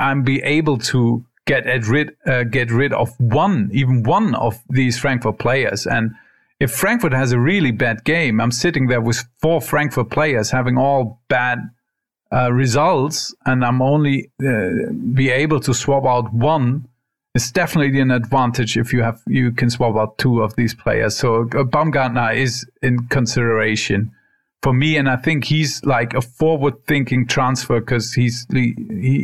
I'm 0.00 0.22
be 0.22 0.42
able 0.42 0.78
to 0.92 1.24
get 1.46 1.64
rid 1.86 2.16
uh, 2.26 2.44
get 2.44 2.70
rid 2.70 2.92
of 2.94 3.08
one, 3.20 3.70
even 3.72 4.02
one 4.02 4.34
of 4.34 4.62
these 4.70 4.98
Frankfurt 4.98 5.38
players. 5.38 5.86
And 5.86 6.12
if 6.60 6.70
Frankfurt 6.70 7.12
has 7.12 7.32
a 7.32 7.38
really 7.38 7.70
bad 7.70 8.04
game, 8.04 8.40
I'm 8.40 8.50
sitting 8.50 8.86
there 8.86 9.02
with 9.02 9.24
four 9.42 9.60
Frankfurt 9.60 10.10
players 10.10 10.50
having 10.50 10.78
all 10.78 11.20
bad 11.28 11.58
uh, 12.32 12.50
results, 12.50 13.34
and 13.44 13.62
I'm 13.62 13.82
only 13.82 14.30
uh, 14.42 14.92
be 15.12 15.28
able 15.30 15.60
to 15.60 15.74
swap 15.74 16.06
out 16.06 16.32
one. 16.32 16.88
It's 17.34 17.50
definitely 17.50 18.00
an 18.00 18.12
advantage 18.12 18.78
if 18.78 18.92
you 18.92 19.02
have 19.02 19.20
you 19.26 19.52
can 19.52 19.68
swap 19.68 19.96
out 19.96 20.16
two 20.16 20.42
of 20.42 20.56
these 20.56 20.74
players. 20.74 21.14
So 21.14 21.42
uh, 21.42 21.64
Baumgartner 21.64 22.32
is 22.32 22.64
in 22.80 23.06
consideration 23.08 24.12
for 24.64 24.72
me, 24.72 24.96
and 24.96 25.10
I 25.10 25.16
think 25.16 25.44
he's 25.44 25.84
like 25.84 26.14
a 26.14 26.22
forward-thinking 26.22 27.26
transfer 27.26 27.80
because 27.80 28.14
he's 28.14 28.46
he, 28.50 28.74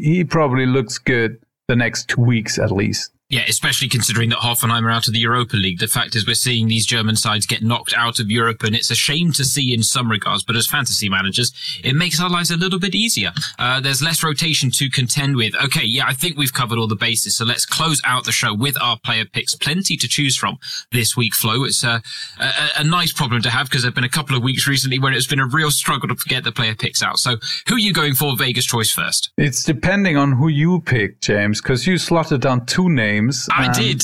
he 0.05 0.22
probably 0.22 0.66
looks 0.66 0.99
good 0.99 1.41
the 1.66 1.76
next 1.76 2.11
two 2.11 2.20
weeks 2.20 2.59
at 2.59 2.70
least. 2.70 3.11
Yeah, 3.31 3.45
especially 3.49 3.89
considering 3.89 4.31
that 4.31 4.41
Hoffenheim 4.41 4.83
are 4.83 4.91
out 4.91 5.07
of 5.07 5.12
the 5.12 5.20
Europa 5.20 5.55
League. 5.55 5.78
The 5.78 5.87
fact 5.87 6.16
is, 6.16 6.26
we're 6.26 6.35
seeing 6.35 6.66
these 6.66 6.85
German 6.85 7.14
sides 7.14 7.47
get 7.47 7.62
knocked 7.62 7.95
out 7.97 8.18
of 8.18 8.28
Europe, 8.28 8.64
and 8.64 8.74
it's 8.74 8.91
a 8.91 8.97
shame 8.97 9.31
to 9.35 9.45
see 9.45 9.72
in 9.72 9.85
some 9.85 10.11
regards. 10.11 10.43
But 10.43 10.57
as 10.57 10.66
fantasy 10.66 11.09
managers, 11.09 11.53
it 11.85 11.95
makes 11.95 12.20
our 12.20 12.28
lives 12.28 12.51
a 12.51 12.57
little 12.57 12.81
bit 12.81 12.93
easier. 12.93 13.31
Uh, 13.57 13.78
there's 13.78 14.03
less 14.03 14.24
rotation 14.24 14.72
to 14.72 14.91
contend 14.91 15.37
with. 15.37 15.55
Okay, 15.55 15.85
yeah, 15.85 16.07
I 16.09 16.12
think 16.12 16.37
we've 16.37 16.53
covered 16.53 16.76
all 16.76 16.89
the 16.89 16.97
bases. 16.97 17.37
So 17.37 17.45
let's 17.45 17.64
close 17.64 18.03
out 18.05 18.24
the 18.24 18.33
show 18.33 18.53
with 18.53 18.76
our 18.83 18.99
player 18.99 19.24
picks. 19.24 19.55
Plenty 19.55 19.97
to 19.99 20.09
choose 20.09 20.37
from 20.37 20.59
this 20.91 21.16
week, 21.16 21.33
Flo. 21.33 21.62
It's 21.62 21.85
a, 21.85 22.03
a, 22.41 22.53
a 22.78 22.85
nice 22.85 23.12
problem 23.12 23.43
to 23.43 23.51
have 23.51 23.68
because 23.68 23.83
there've 23.83 23.95
been 23.95 24.03
a 24.03 24.09
couple 24.09 24.37
of 24.37 24.43
weeks 24.43 24.66
recently 24.66 24.99
where 24.99 25.12
it's 25.12 25.28
been 25.28 25.39
a 25.39 25.47
real 25.47 25.70
struggle 25.70 26.09
to 26.09 26.16
get 26.28 26.43
the 26.43 26.51
player 26.51 26.74
picks 26.74 27.01
out. 27.01 27.20
So 27.20 27.37
who 27.68 27.76
are 27.76 27.78
you 27.78 27.93
going 27.93 28.14
for, 28.14 28.37
Vegas 28.37 28.64
choice 28.64 28.91
first? 28.91 29.31
It's 29.37 29.62
depending 29.62 30.16
on 30.16 30.33
who 30.33 30.49
you 30.49 30.81
pick, 30.81 31.20
James, 31.20 31.61
because 31.61 31.87
you 31.87 31.97
slotted 31.97 32.41
down 32.41 32.66
two 32.66 32.89
names. 32.89 33.20
I 33.53 33.66
um, 33.66 33.73
did. 33.73 34.03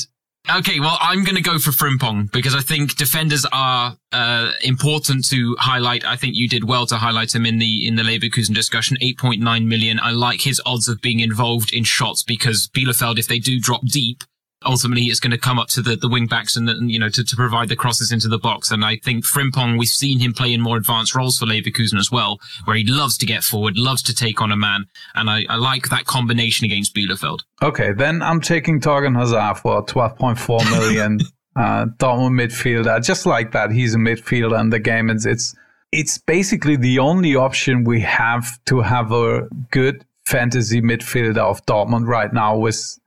Okay, 0.59 0.79
well, 0.79 0.97
I'm 1.01 1.25
going 1.25 1.35
to 1.35 1.43
go 1.43 1.59
for 1.59 1.71
Frimpong 1.73 2.31
because 2.31 2.55
I 2.55 2.61
think 2.61 2.97
defenders 2.97 3.45
are 3.53 3.97
uh, 4.13 4.53
important 4.63 5.27
to 5.31 5.57
highlight. 5.59 6.05
I 6.05 6.15
think 6.15 6.37
you 6.37 6.49
did 6.49 6.65
well 6.65 6.87
to 6.87 6.97
highlight 6.97 7.35
him 7.35 7.45
in 7.45 7.59
the 7.59 7.87
in 7.87 7.97
the 7.97 8.03
Leverkusen 8.03 8.55
discussion. 8.55 8.97
8.9 9.03 9.67
million. 9.67 9.99
I 9.99 10.13
like 10.13 10.43
his 10.43 10.63
odds 10.65 10.89
of 10.89 11.01
being 11.01 11.19
involved 11.19 11.75
in 11.75 11.83
shots 11.83 12.23
because 12.23 12.69
Bielefeld, 12.69 13.19
if 13.19 13.27
they 13.27 13.41
do 13.41 13.59
drop 13.59 13.85
deep, 13.87 14.23
ultimately 14.67 15.05
it's 15.05 15.21
going 15.21 15.31
to 15.31 15.39
come 15.39 15.59
up 15.59 15.69
to 15.69 15.83
the, 15.83 15.97
the 15.97 16.09
wing 16.09 16.27
backs 16.27 16.57
and, 16.57 16.69
and 16.69 16.91
you 16.91 16.99
know, 16.99 17.09
to, 17.09 17.25
to 17.25 17.37
provide 17.37 17.69
the 17.69 17.77
crosses 17.77 18.13
into 18.13 18.29
the 18.29 18.39
box. 18.39 18.71
And 18.71 18.85
I 18.85 18.97
think 18.97 19.25
Frimpong, 19.25 19.79
we've 19.79 19.89
seen 19.89 20.19
him 20.19 20.33
play 20.33 20.53
in 20.53 20.61
more 20.61 20.77
advanced 20.77 21.15
roles 21.15 21.39
for 21.39 21.47
Leverkusen 21.47 21.99
as 21.99 22.11
well, 22.11 22.39
where 22.65 22.77
he 22.77 22.85
loves 22.87 23.17
to 23.19 23.27
get 23.27 23.43
forward, 23.43 23.79
loves 23.79 24.03
to 24.03 24.15
take 24.15 24.41
on 24.41 24.53
a 24.53 24.57
man. 24.57 24.87
And 25.15 25.31
I, 25.31 25.45
I 25.49 25.57
like 25.57 25.89
that 25.89 26.05
combination 26.05 26.65
against 26.65 26.95
Bielefeld. 26.95 27.41
Okay. 27.63 27.93
Then 27.93 28.23
I'm 28.23 28.41
taking 28.41 28.81
Thorgan 28.81 29.17
Hazard 29.17 29.59
for 29.59 29.85
12.4 29.87 30.71
million. 30.79 31.21
uh, 31.57 31.87
Dortmund 31.99 32.39
midfielder. 32.41 32.89
I 32.89 33.01
just 33.01 33.25
like 33.27 33.53
that. 33.53 33.71
He's 33.71 33.95
a 33.95 33.99
midfielder 33.99 34.61
in 34.61 34.71
the 34.71 34.79
game. 34.79 35.09
It's, 35.09 35.25
it's, 35.25 35.55
it's 35.93 36.19
basically 36.19 36.77
the 36.77 36.99
only 36.99 37.37
option 37.37 37.85
we 37.85 38.01
have 38.01 38.63
to 38.67 38.81
have 38.81 39.13
a 39.13 39.49
good 39.71 40.05
fantasy 40.27 40.83
midfielder 40.83 41.39
of 41.39 41.65
Dortmund 41.67 42.07
right 42.07 42.33
now 42.33 42.59
with 42.59 42.99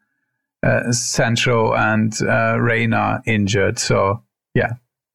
uh, 0.63 0.91
Sancho 0.91 1.73
and 1.73 2.13
uh, 2.21 2.57
Reyna 2.59 3.21
injured. 3.25 3.79
So 3.79 4.23
yeah, 4.53 4.73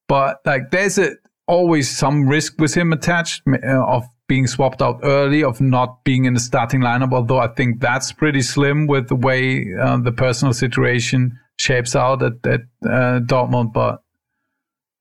but 0.08 0.40
like 0.44 0.70
there's 0.70 0.98
a, 0.98 1.12
always 1.46 1.94
some 1.94 2.28
risk 2.28 2.58
with 2.58 2.74
him 2.74 2.92
attached 2.92 3.42
uh, 3.48 3.84
of 3.84 4.04
being 4.26 4.46
swapped 4.46 4.80
out 4.80 5.00
early, 5.02 5.44
of 5.44 5.60
not 5.60 6.02
being 6.04 6.24
in 6.24 6.34
the 6.34 6.40
starting 6.40 6.80
lineup. 6.80 7.12
Although 7.12 7.38
I 7.38 7.48
think 7.48 7.80
that's 7.80 8.12
pretty 8.12 8.42
slim 8.42 8.86
with 8.86 9.08
the 9.08 9.16
way 9.16 9.66
uh, 9.80 9.98
the 9.98 10.12
personal 10.12 10.54
situation 10.54 11.38
shapes 11.58 11.94
out 11.94 12.22
at, 12.22 12.32
at 12.46 12.60
uh, 12.84 13.20
Dortmund. 13.20 13.72
But 13.72 14.02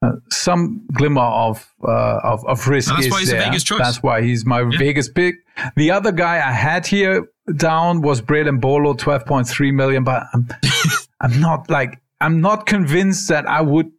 uh, 0.01 0.13
some 0.29 0.85
glimmer 0.93 1.21
of 1.21 1.73
uh, 1.87 2.19
of, 2.23 2.45
of 2.45 2.67
risk 2.67 2.93
that's 2.93 3.05
is 3.05 3.29
there. 3.29 3.51
That's 3.77 4.03
why 4.03 4.21
he's 4.21 4.45
my 4.45 4.61
yeah. 4.61 4.77
biggest 4.77 5.15
pick. 5.15 5.35
The 5.77 5.91
other 5.91 6.11
guy 6.11 6.35
I 6.45 6.51
had 6.51 6.85
here 6.85 7.27
down 7.55 8.01
was 8.01 8.21
Breel 8.21 8.47
Embolo, 8.47 8.97
12.3 8.97 9.73
million, 9.73 10.03
but 10.03 10.23
I'm, 10.33 10.47
I'm 11.21 11.39
not 11.39 11.69
like, 11.69 11.99
I'm 12.21 12.41
not 12.41 12.65
convinced 12.65 13.29
that 13.29 13.47
I 13.47 13.61
would 13.61 13.91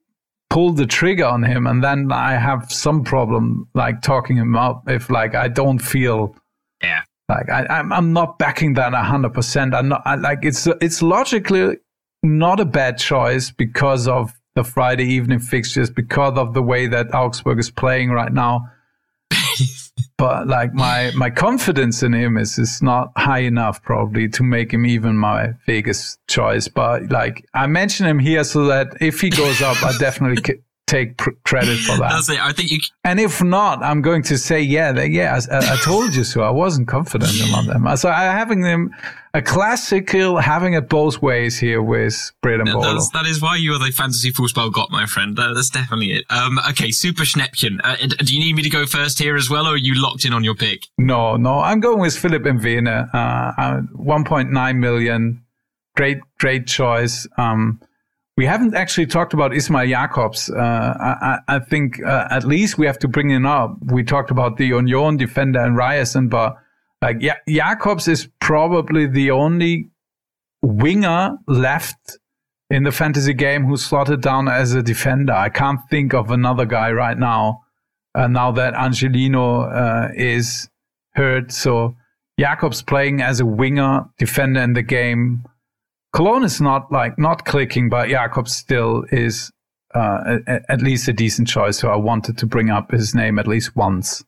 pull 0.50 0.72
the 0.72 0.86
trigger 0.86 1.26
on 1.26 1.42
him. 1.42 1.66
And 1.66 1.82
then 1.82 2.12
I 2.12 2.32
have 2.32 2.70
some 2.70 3.04
problem 3.04 3.68
like 3.74 4.02
talking 4.02 4.36
him 4.36 4.56
up 4.56 4.88
if 4.88 5.10
like 5.10 5.34
I 5.34 5.48
don't 5.48 5.78
feel. 5.78 6.36
Yeah. 6.82 7.02
Like 7.28 7.48
I, 7.50 7.66
I'm, 7.66 7.92
I'm 7.92 8.12
not 8.12 8.38
backing 8.38 8.74
that 8.74 8.92
hundred 8.94 9.34
percent. 9.34 9.74
I'm 9.74 9.88
not 9.88 10.02
I, 10.04 10.14
like 10.14 10.40
it's 10.42 10.66
it's 10.80 11.02
logically 11.02 11.78
not 12.22 12.60
a 12.60 12.64
bad 12.64 12.98
choice 12.98 13.50
because 13.50 14.06
of 14.06 14.32
the 14.54 14.62
Friday 14.62 15.04
evening 15.04 15.40
fixtures, 15.40 15.90
because 15.90 16.38
of 16.38 16.54
the 16.54 16.62
way 16.62 16.86
that 16.86 17.12
Augsburg 17.12 17.58
is 17.58 17.70
playing 17.70 18.10
right 18.10 18.32
now. 18.32 18.70
But 20.16 20.46
like 20.46 20.74
my 20.74 21.10
my 21.14 21.30
confidence 21.30 22.02
in 22.02 22.12
him 22.12 22.36
is 22.36 22.58
is 22.58 22.82
not 22.82 23.12
high 23.16 23.40
enough 23.40 23.82
probably 23.82 24.28
to 24.28 24.42
make 24.42 24.72
him 24.72 24.86
even 24.86 25.16
my 25.16 25.52
biggest 25.66 26.18
choice. 26.28 26.68
But 26.68 27.10
like 27.10 27.46
I 27.54 27.66
mention 27.66 28.06
him 28.06 28.18
here 28.18 28.44
so 28.44 28.66
that 28.66 28.96
if 29.00 29.20
he 29.20 29.30
goes 29.30 29.62
up, 29.62 29.82
I 29.82 29.96
definitely 29.98 30.42
take 30.86 31.16
pr- 31.16 31.30
credit 31.44 31.78
for 31.78 31.96
that. 31.98 32.10
That's 32.10 32.28
it. 32.28 32.40
I 32.40 32.52
think 32.52 32.70
you. 32.70 32.78
And 33.04 33.18
if 33.18 33.42
not, 33.42 33.82
I'm 33.82 34.02
going 34.02 34.22
to 34.24 34.38
say, 34.38 34.60
yeah, 34.60 34.92
they, 34.92 35.06
yeah, 35.08 35.38
I, 35.50 35.74
I, 35.74 35.76
told 35.76 36.14
you 36.14 36.24
so. 36.24 36.42
I 36.42 36.50
wasn't 36.50 36.88
confident 36.88 37.32
among 37.42 37.66
them. 37.66 37.96
So 37.96 38.08
I 38.08 38.24
having 38.24 38.60
them 38.60 38.90
a 39.32 39.42
classical 39.42 40.38
having 40.38 40.74
it 40.74 40.88
both 40.88 41.20
ways 41.22 41.58
here 41.58 41.82
with 41.82 42.32
Breel 42.42 42.64
Embolo. 42.64 43.00
That 43.12 43.26
is 43.26 43.40
why 43.40 43.56
you 43.56 43.72
are 43.72 43.78
the 43.78 43.90
fantasy 43.90 44.30
Fussballgott, 44.30 44.90
my 44.90 45.06
friend. 45.06 45.36
That, 45.36 45.54
that's 45.54 45.70
definitely 45.70 46.12
it. 46.12 46.24
Um, 46.30 46.58
okay, 46.70 46.90
Super 46.90 47.24
Schnäppchen. 47.24 47.80
Uh, 47.82 47.96
do 47.96 48.34
you 48.34 48.40
need 48.40 48.54
me 48.54 48.62
to 48.62 48.70
go 48.70 48.86
first 48.86 49.18
here 49.18 49.36
as 49.36 49.50
well, 49.50 49.66
or 49.66 49.74
are 49.74 49.76
you 49.76 50.00
locked 50.00 50.24
in 50.24 50.32
on 50.32 50.44
your 50.44 50.54
pick? 50.54 50.86
No, 50.98 51.36
no. 51.36 51.60
I'm 51.60 51.80
going 51.80 51.98
with 51.98 52.16
Philipp 52.16 52.42
Mwene. 52.42 52.88
Uh, 52.88 53.60
uh, 53.60 53.80
1.9 53.96 54.76
million. 54.76 55.42
Great, 55.96 56.18
great 56.38 56.66
choice. 56.66 57.26
Um, 57.36 57.80
we 58.36 58.46
haven't 58.46 58.74
actually 58.74 59.06
talked 59.06 59.32
about 59.32 59.54
Ismail 59.54 59.88
Jakobs. 59.88 60.50
Uh, 60.50 60.58
I, 60.58 61.38
I, 61.46 61.58
think 61.60 62.02
uh, 62.02 62.26
at 62.30 62.44
least 62.44 62.78
we 62.78 62.86
have 62.86 62.98
to 63.00 63.08
bring 63.08 63.30
him 63.30 63.46
up. 63.46 63.76
We 63.92 64.02
talked 64.02 64.30
about 64.30 64.56
the 64.56 64.66
Union 64.66 65.16
defender 65.16 65.60
and 65.60 65.76
Ryerson, 65.76 66.28
but 66.28 66.56
like 67.00 67.22
ja- 67.22 67.34
Jakobs 67.48 68.08
is 68.08 68.28
probably 68.40 69.06
the 69.06 69.30
only 69.30 69.90
winger 70.62 71.36
left 71.46 72.18
in 72.70 72.82
the 72.82 72.90
fantasy 72.90 73.34
game 73.34 73.66
who's 73.66 73.84
slotted 73.84 74.20
down 74.20 74.48
as 74.48 74.74
a 74.74 74.82
defender. 74.82 75.32
I 75.32 75.48
can't 75.48 75.80
think 75.88 76.12
of 76.12 76.30
another 76.30 76.64
guy 76.64 76.90
right 76.90 77.16
now. 77.16 77.60
Uh, 78.16 78.26
now 78.26 78.50
that 78.52 78.74
Angelino 78.74 79.62
uh, 79.62 80.08
is 80.16 80.68
hurt, 81.14 81.52
so 81.52 81.94
Jakobs 82.38 82.82
playing 82.82 83.20
as 83.20 83.38
a 83.38 83.46
winger 83.46 84.06
defender 84.18 84.60
in 84.60 84.72
the 84.72 84.82
game 84.82 85.44
Cologne 86.14 86.44
is 86.44 86.60
not 86.60 86.90
like 86.92 87.18
not 87.18 87.44
clicking, 87.44 87.88
but 87.88 88.08
Jakob 88.08 88.48
still 88.48 89.04
is 89.10 89.50
uh, 89.94 90.38
at 90.46 90.80
least 90.80 91.08
a 91.08 91.12
decent 91.12 91.48
choice. 91.48 91.78
So 91.78 91.88
I 91.90 91.96
wanted 91.96 92.38
to 92.38 92.46
bring 92.46 92.70
up 92.70 92.92
his 92.92 93.14
name 93.14 93.38
at 93.38 93.48
least 93.48 93.74
once. 93.74 94.24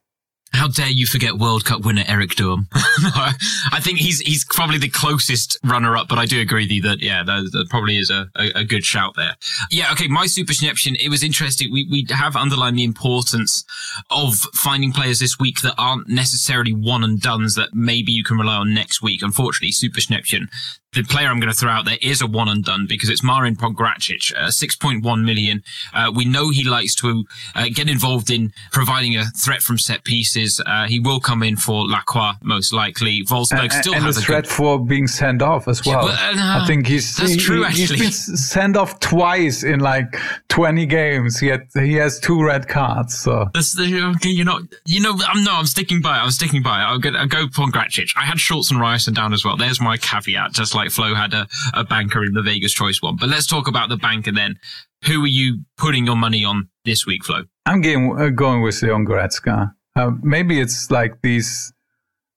How 0.53 0.69
dare 0.69 0.89
you 0.89 1.07
forget 1.07 1.35
World 1.35 1.65
Cup 1.65 1.85
winner 1.85 2.05
Erik 2.07 2.31
Durm? 2.31 2.67
I 2.73 3.81
think 3.81 3.99
he's 3.99 4.21
he's 4.21 4.45
probably 4.45 4.79
the 4.79 4.89
closest 4.89 5.59
runner 5.65 5.97
up, 5.97 6.09
but 6.09 6.19
I 6.19 6.25
do 6.25 6.41
agree 6.41 6.65
with 6.65 6.71
you 6.71 6.83
that 6.83 7.03
yeah, 7.03 7.23
that, 7.23 7.51
that 7.53 7.67
probably 7.69 7.99
is 7.99 8.11
a, 8.11 8.31
a, 8.37 8.61
a, 8.61 8.65
good 8.65 8.85
shout 8.85 9.15
there. 9.17 9.37
Yeah, 9.71 9.93
okay, 9.93 10.09
my 10.09 10.27
super 10.27 10.53
Schnäppchen, 10.53 10.97
it 10.99 11.09
was 11.09 11.23
interesting. 11.23 11.71
We 11.73 11.87
we 11.91 12.07
have 12.11 12.37
underlined 12.37 12.79
the 12.79 12.85
importance 12.85 13.65
of 14.11 14.35
finding 14.55 14.93
players 14.93 15.19
this 15.19 15.39
week 15.39 15.61
that 15.61 15.75
aren't 15.77 16.09
necessarily 16.09 16.73
one 16.73 17.05
and 17.05 17.21
dones 17.21 17.55
that 17.57 17.75
maybe 17.75 18.13
you 18.13 18.25
can 18.25 18.39
rely 18.39 18.57
on 18.57 18.73
next 18.73 19.03
week. 19.03 19.23
Unfortunately, 19.23 19.73
super 19.73 20.01
Schnäppchen, 20.01 20.49
the 20.97 21.03
player 21.03 21.29
I'm 21.29 21.39
going 21.39 21.53
to 21.53 21.59
throw 21.59 21.71
out 21.71 21.85
there 21.85 21.99
is 22.01 22.23
a 22.23 22.27
one 22.27 22.49
and 22.49 22.65
done 22.65 22.87
because 22.89 23.11
it's 23.11 23.23
Marin 23.23 23.55
Pongracic, 23.55 24.33
uh, 24.35 24.49
6.1 24.49 25.25
million. 25.25 25.63
Uh, 25.93 26.11
we 26.15 26.25
know 26.25 26.49
he 26.51 26.65
likes 26.65 26.95
to 26.97 27.25
uh, 27.55 27.67
get 27.73 27.91
involved 27.91 28.31
in 28.31 28.53
providing 28.73 29.17
a 29.17 29.25
threat 29.37 29.61
from 29.61 29.79
set 29.79 30.05
pieces. 30.05 30.61
Uh, 30.65 30.87
he 30.87 30.99
will 30.99 31.21
come 31.21 31.43
in 31.43 31.57
for 31.57 31.85
Lacroix 31.87 32.33
most 32.43 32.73
likely. 32.73 33.23
Wolfsburg 33.25 33.73
still 33.73 33.95
and 33.95 34.05
has 34.05 34.17
a 34.17 34.21
threat 34.23 34.45
good... 34.45 34.51
for 34.51 34.79
being 34.83 35.07
sent 35.07 35.43
off 35.43 35.69
as 35.69 35.85
well. 35.85 36.09
Yeah, 36.09 36.33
well 36.35 36.63
I 36.63 36.67
think 36.67 36.87
he's 36.87 37.15
that's 37.17 37.33
he, 37.33 37.37
true. 37.37 37.61
He, 37.65 37.83
actually, 37.83 37.99
he's 37.99 38.27
been 38.27 38.37
sent 38.37 38.77
off 38.77 38.99
twice 39.01 39.63
in 39.63 39.81
like 39.81 40.17
20 40.57 40.87
games. 40.87 41.39
He 41.39 41.49
had, 41.49 41.69
he 41.75 41.93
has 41.97 42.19
two 42.19 42.43
red 42.43 42.67
cards. 42.67 43.19
So 43.19 43.45
that's 43.53 43.79
okay. 43.79 44.31
You're 44.31 44.47
not. 44.47 44.63
You 44.87 45.03
know, 45.03 45.13
I'm 45.29 45.45
no. 45.45 45.53
I'm 45.53 45.67
sticking 45.67 46.01
by. 46.01 46.17
It. 46.17 46.23
I'm 46.23 46.31
sticking 46.31 46.63
by. 46.63 46.81
It. 46.81 46.85
I'll, 46.85 46.99
get, 46.99 47.15
I'll 47.15 47.27
go 47.27 47.47
Pongracic. 47.47 48.09
I 48.17 48.25
had 48.25 48.41
Schulz 48.41 48.71
and 48.71 48.81
Ryerson 48.81 49.13
down 49.13 49.35
as 49.35 49.45
well. 49.45 49.59
There's 49.59 49.83
my 49.83 49.99
caveat. 49.99 50.55
Just 50.55 50.75
like 50.75 50.91
Flo 50.91 51.15
had 51.15 51.35
a, 51.35 51.47
a 51.75 51.85
banker 51.85 52.25
in 52.25 52.33
the 52.33 52.41
Vegas 52.41 52.73
choice 52.73 53.03
one. 53.03 53.17
But 53.17 53.29
let's 53.29 53.47
talk 53.47 53.69
about 53.69 53.91
the 53.91 53.99
banker 53.99 54.33
then. 54.33 54.59
Who 55.05 55.23
are 55.25 55.29
you 55.29 55.61
putting 55.77 56.07
your 56.07 56.17
money 56.17 56.43
on 56.43 56.71
this 56.87 57.07
week, 57.07 57.23
Flo? 57.27 57.43
I'm 57.67 57.83
getting, 57.83 58.19
uh, 58.19 58.31
going 58.31 58.63
with 58.63 58.81
Leon 58.81 59.05
Goretzka. 59.05 59.75
Uh, 59.95 60.13
maybe 60.23 60.59
it's 60.59 60.91
like 60.91 61.21
these, 61.21 61.75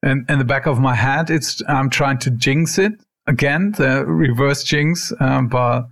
in, 0.04 0.26
in 0.28 0.40
the 0.40 0.46
back 0.46 0.66
of 0.66 0.78
my 0.78 0.94
head, 0.94 1.30
it's 1.30 1.62
I'm 1.70 1.90
trying 1.90 2.18
to 2.20 2.32
jinx 2.32 2.78
it 2.78 3.00
again, 3.28 3.72
the 3.78 4.04
reverse 4.06 4.66
jinx. 4.66 5.14
Um, 5.22 5.48
but 5.48 5.88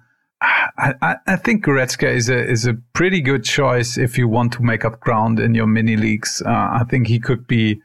I, 0.79 1.15
I, 1.25 1.35
think 1.37 1.65
Goretzka 1.65 2.07
is 2.07 2.29
a 2.29 2.37
is 2.37 2.67
a 2.67 2.75
pretty 2.93 3.19
good 3.19 3.43
choice 3.43 3.97
if 3.97 4.17
you 4.17 4.27
want 4.27 4.53
to 4.53 4.61
make 4.61 4.85
up 4.85 4.99
ground 4.99 5.39
in 5.39 5.55
your 5.55 5.65
mini 5.65 5.95
leagues. 5.95 6.41
Uh, 6.45 6.49
I 6.49 6.83
think 6.87 7.07
he 7.07 7.19
could 7.19 7.47
be 7.47 7.81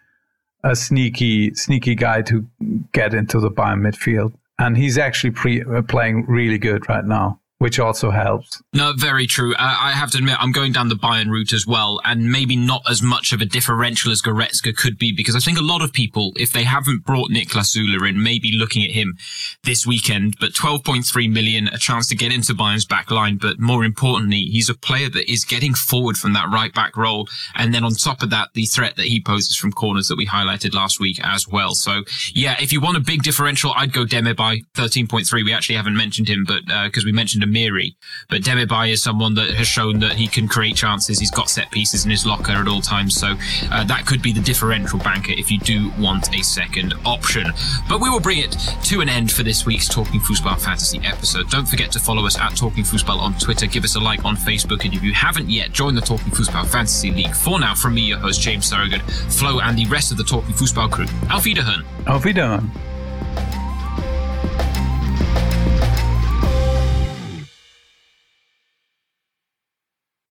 a 0.62 0.76
sneaky 0.76 1.54
sneaky 1.54 1.94
guy 1.94 2.22
to 2.22 2.46
get 2.92 3.14
into 3.14 3.40
the 3.40 3.50
Bayern 3.50 3.80
midfield 3.80 4.34
and 4.58 4.76
he's 4.76 4.98
actually 4.98 5.32
pre- 5.32 5.62
uh, 5.62 5.82
playing 5.82 6.24
really 6.26 6.58
good 6.58 6.88
right 6.88 7.04
now 7.04 7.40
which 7.62 7.78
also 7.78 8.10
helps. 8.10 8.60
No, 8.72 8.92
very 8.92 9.24
true. 9.24 9.54
I 9.56 9.92
have 9.92 10.10
to 10.10 10.18
admit, 10.18 10.34
I'm 10.40 10.50
going 10.50 10.72
down 10.72 10.88
the 10.88 10.96
Bayern 10.96 11.30
route 11.30 11.52
as 11.52 11.64
well, 11.64 12.00
and 12.04 12.28
maybe 12.28 12.56
not 12.56 12.82
as 12.90 13.02
much 13.02 13.32
of 13.32 13.40
a 13.40 13.44
differential 13.44 14.10
as 14.10 14.20
Goretzka 14.20 14.76
could 14.76 14.98
be, 14.98 15.12
because 15.12 15.36
I 15.36 15.38
think 15.38 15.58
a 15.58 15.62
lot 15.62 15.80
of 15.80 15.92
people, 15.92 16.32
if 16.34 16.50
they 16.52 16.64
haven't 16.64 17.04
brought 17.04 17.30
Niklas 17.30 17.76
Süle 17.76 18.08
in, 18.08 18.20
may 18.20 18.40
be 18.40 18.50
looking 18.50 18.82
at 18.82 18.90
him 18.90 19.16
this 19.62 19.86
weekend. 19.86 20.38
But 20.40 20.54
12.3 20.54 21.32
million, 21.32 21.68
a 21.68 21.78
chance 21.78 22.08
to 22.08 22.16
get 22.16 22.32
into 22.32 22.52
Bayern's 22.52 22.84
back 22.84 23.12
line, 23.12 23.36
but 23.36 23.60
more 23.60 23.84
importantly, 23.84 24.42
he's 24.42 24.68
a 24.68 24.74
player 24.74 25.08
that 25.10 25.30
is 25.30 25.44
getting 25.44 25.72
forward 25.72 26.16
from 26.16 26.32
that 26.32 26.50
right 26.52 26.74
back 26.74 26.96
role, 26.96 27.28
and 27.54 27.72
then 27.72 27.84
on 27.84 27.92
top 27.92 28.24
of 28.24 28.30
that, 28.30 28.48
the 28.54 28.66
threat 28.66 28.96
that 28.96 29.06
he 29.06 29.22
poses 29.22 29.56
from 29.56 29.70
corners 29.70 30.08
that 30.08 30.18
we 30.18 30.26
highlighted 30.26 30.74
last 30.74 30.98
week 30.98 31.20
as 31.22 31.46
well. 31.46 31.76
So 31.76 32.02
yeah, 32.34 32.56
if 32.60 32.72
you 32.72 32.80
want 32.80 32.96
a 32.96 33.00
big 33.00 33.22
differential, 33.22 33.72
I'd 33.76 33.92
go 33.92 34.04
Demirbay 34.04 34.64
13.3. 34.74 35.44
We 35.44 35.52
actually 35.52 35.76
haven't 35.76 35.96
mentioned 35.96 36.28
him, 36.28 36.44
but 36.44 36.66
because 36.66 37.04
uh, 37.04 37.06
we 37.06 37.12
mentioned 37.12 37.44
him 37.44 37.51
Miri. 37.52 37.96
But 38.28 38.42
Demirbay 38.42 38.92
is 38.92 39.02
someone 39.02 39.34
that 39.34 39.50
has 39.50 39.66
shown 39.66 40.00
that 40.00 40.12
he 40.12 40.26
can 40.26 40.48
create 40.48 40.76
chances. 40.76 41.18
He's 41.18 41.30
got 41.30 41.50
set 41.50 41.70
pieces 41.70 42.04
in 42.04 42.10
his 42.10 42.26
locker 42.26 42.52
at 42.52 42.68
all 42.68 42.80
times. 42.80 43.14
So 43.14 43.34
uh, 43.70 43.84
that 43.84 44.06
could 44.06 44.22
be 44.22 44.32
the 44.32 44.40
differential 44.40 44.98
banker 44.98 45.32
if 45.36 45.50
you 45.50 45.58
do 45.58 45.90
want 45.98 46.34
a 46.34 46.42
second 46.42 46.94
option. 47.04 47.52
But 47.88 48.00
we 48.00 48.10
will 48.10 48.20
bring 48.20 48.38
it 48.38 48.52
to 48.84 49.00
an 49.00 49.08
end 49.08 49.30
for 49.30 49.42
this 49.42 49.66
week's 49.66 49.88
Talking 49.88 50.20
Fußball 50.20 50.58
Fantasy 50.60 51.00
episode. 51.04 51.50
Don't 51.50 51.68
forget 51.68 51.92
to 51.92 51.98
follow 51.98 52.26
us 52.26 52.38
at 52.38 52.56
Talking 52.56 52.84
Fußball 52.84 53.18
on 53.18 53.34
Twitter. 53.38 53.66
Give 53.66 53.84
us 53.84 53.96
a 53.96 54.00
like 54.00 54.24
on 54.24 54.36
Facebook. 54.36 54.84
And 54.84 54.94
if 54.94 55.02
you 55.02 55.12
haven't 55.12 55.50
yet, 55.50 55.72
join 55.72 55.94
the 55.94 56.00
Talking 56.00 56.32
Fußball 56.32 56.66
Fantasy 56.66 57.10
League. 57.10 57.34
For 57.34 57.60
now, 57.60 57.74
from 57.74 57.94
me, 57.94 58.02
your 58.02 58.18
host, 58.18 58.40
James 58.40 58.68
Thorogood, 58.70 59.02
Flo, 59.02 59.60
and 59.60 59.78
the 59.78 59.86
rest 59.86 60.10
of 60.12 60.18
the 60.18 60.24
Talking 60.24 60.54
Fußball 60.54 60.90
crew. 60.90 61.06
Auf 61.30 61.44
Wiederhören. 61.44 61.84
Auf 62.06 62.24
Wiederhören. 62.24 62.70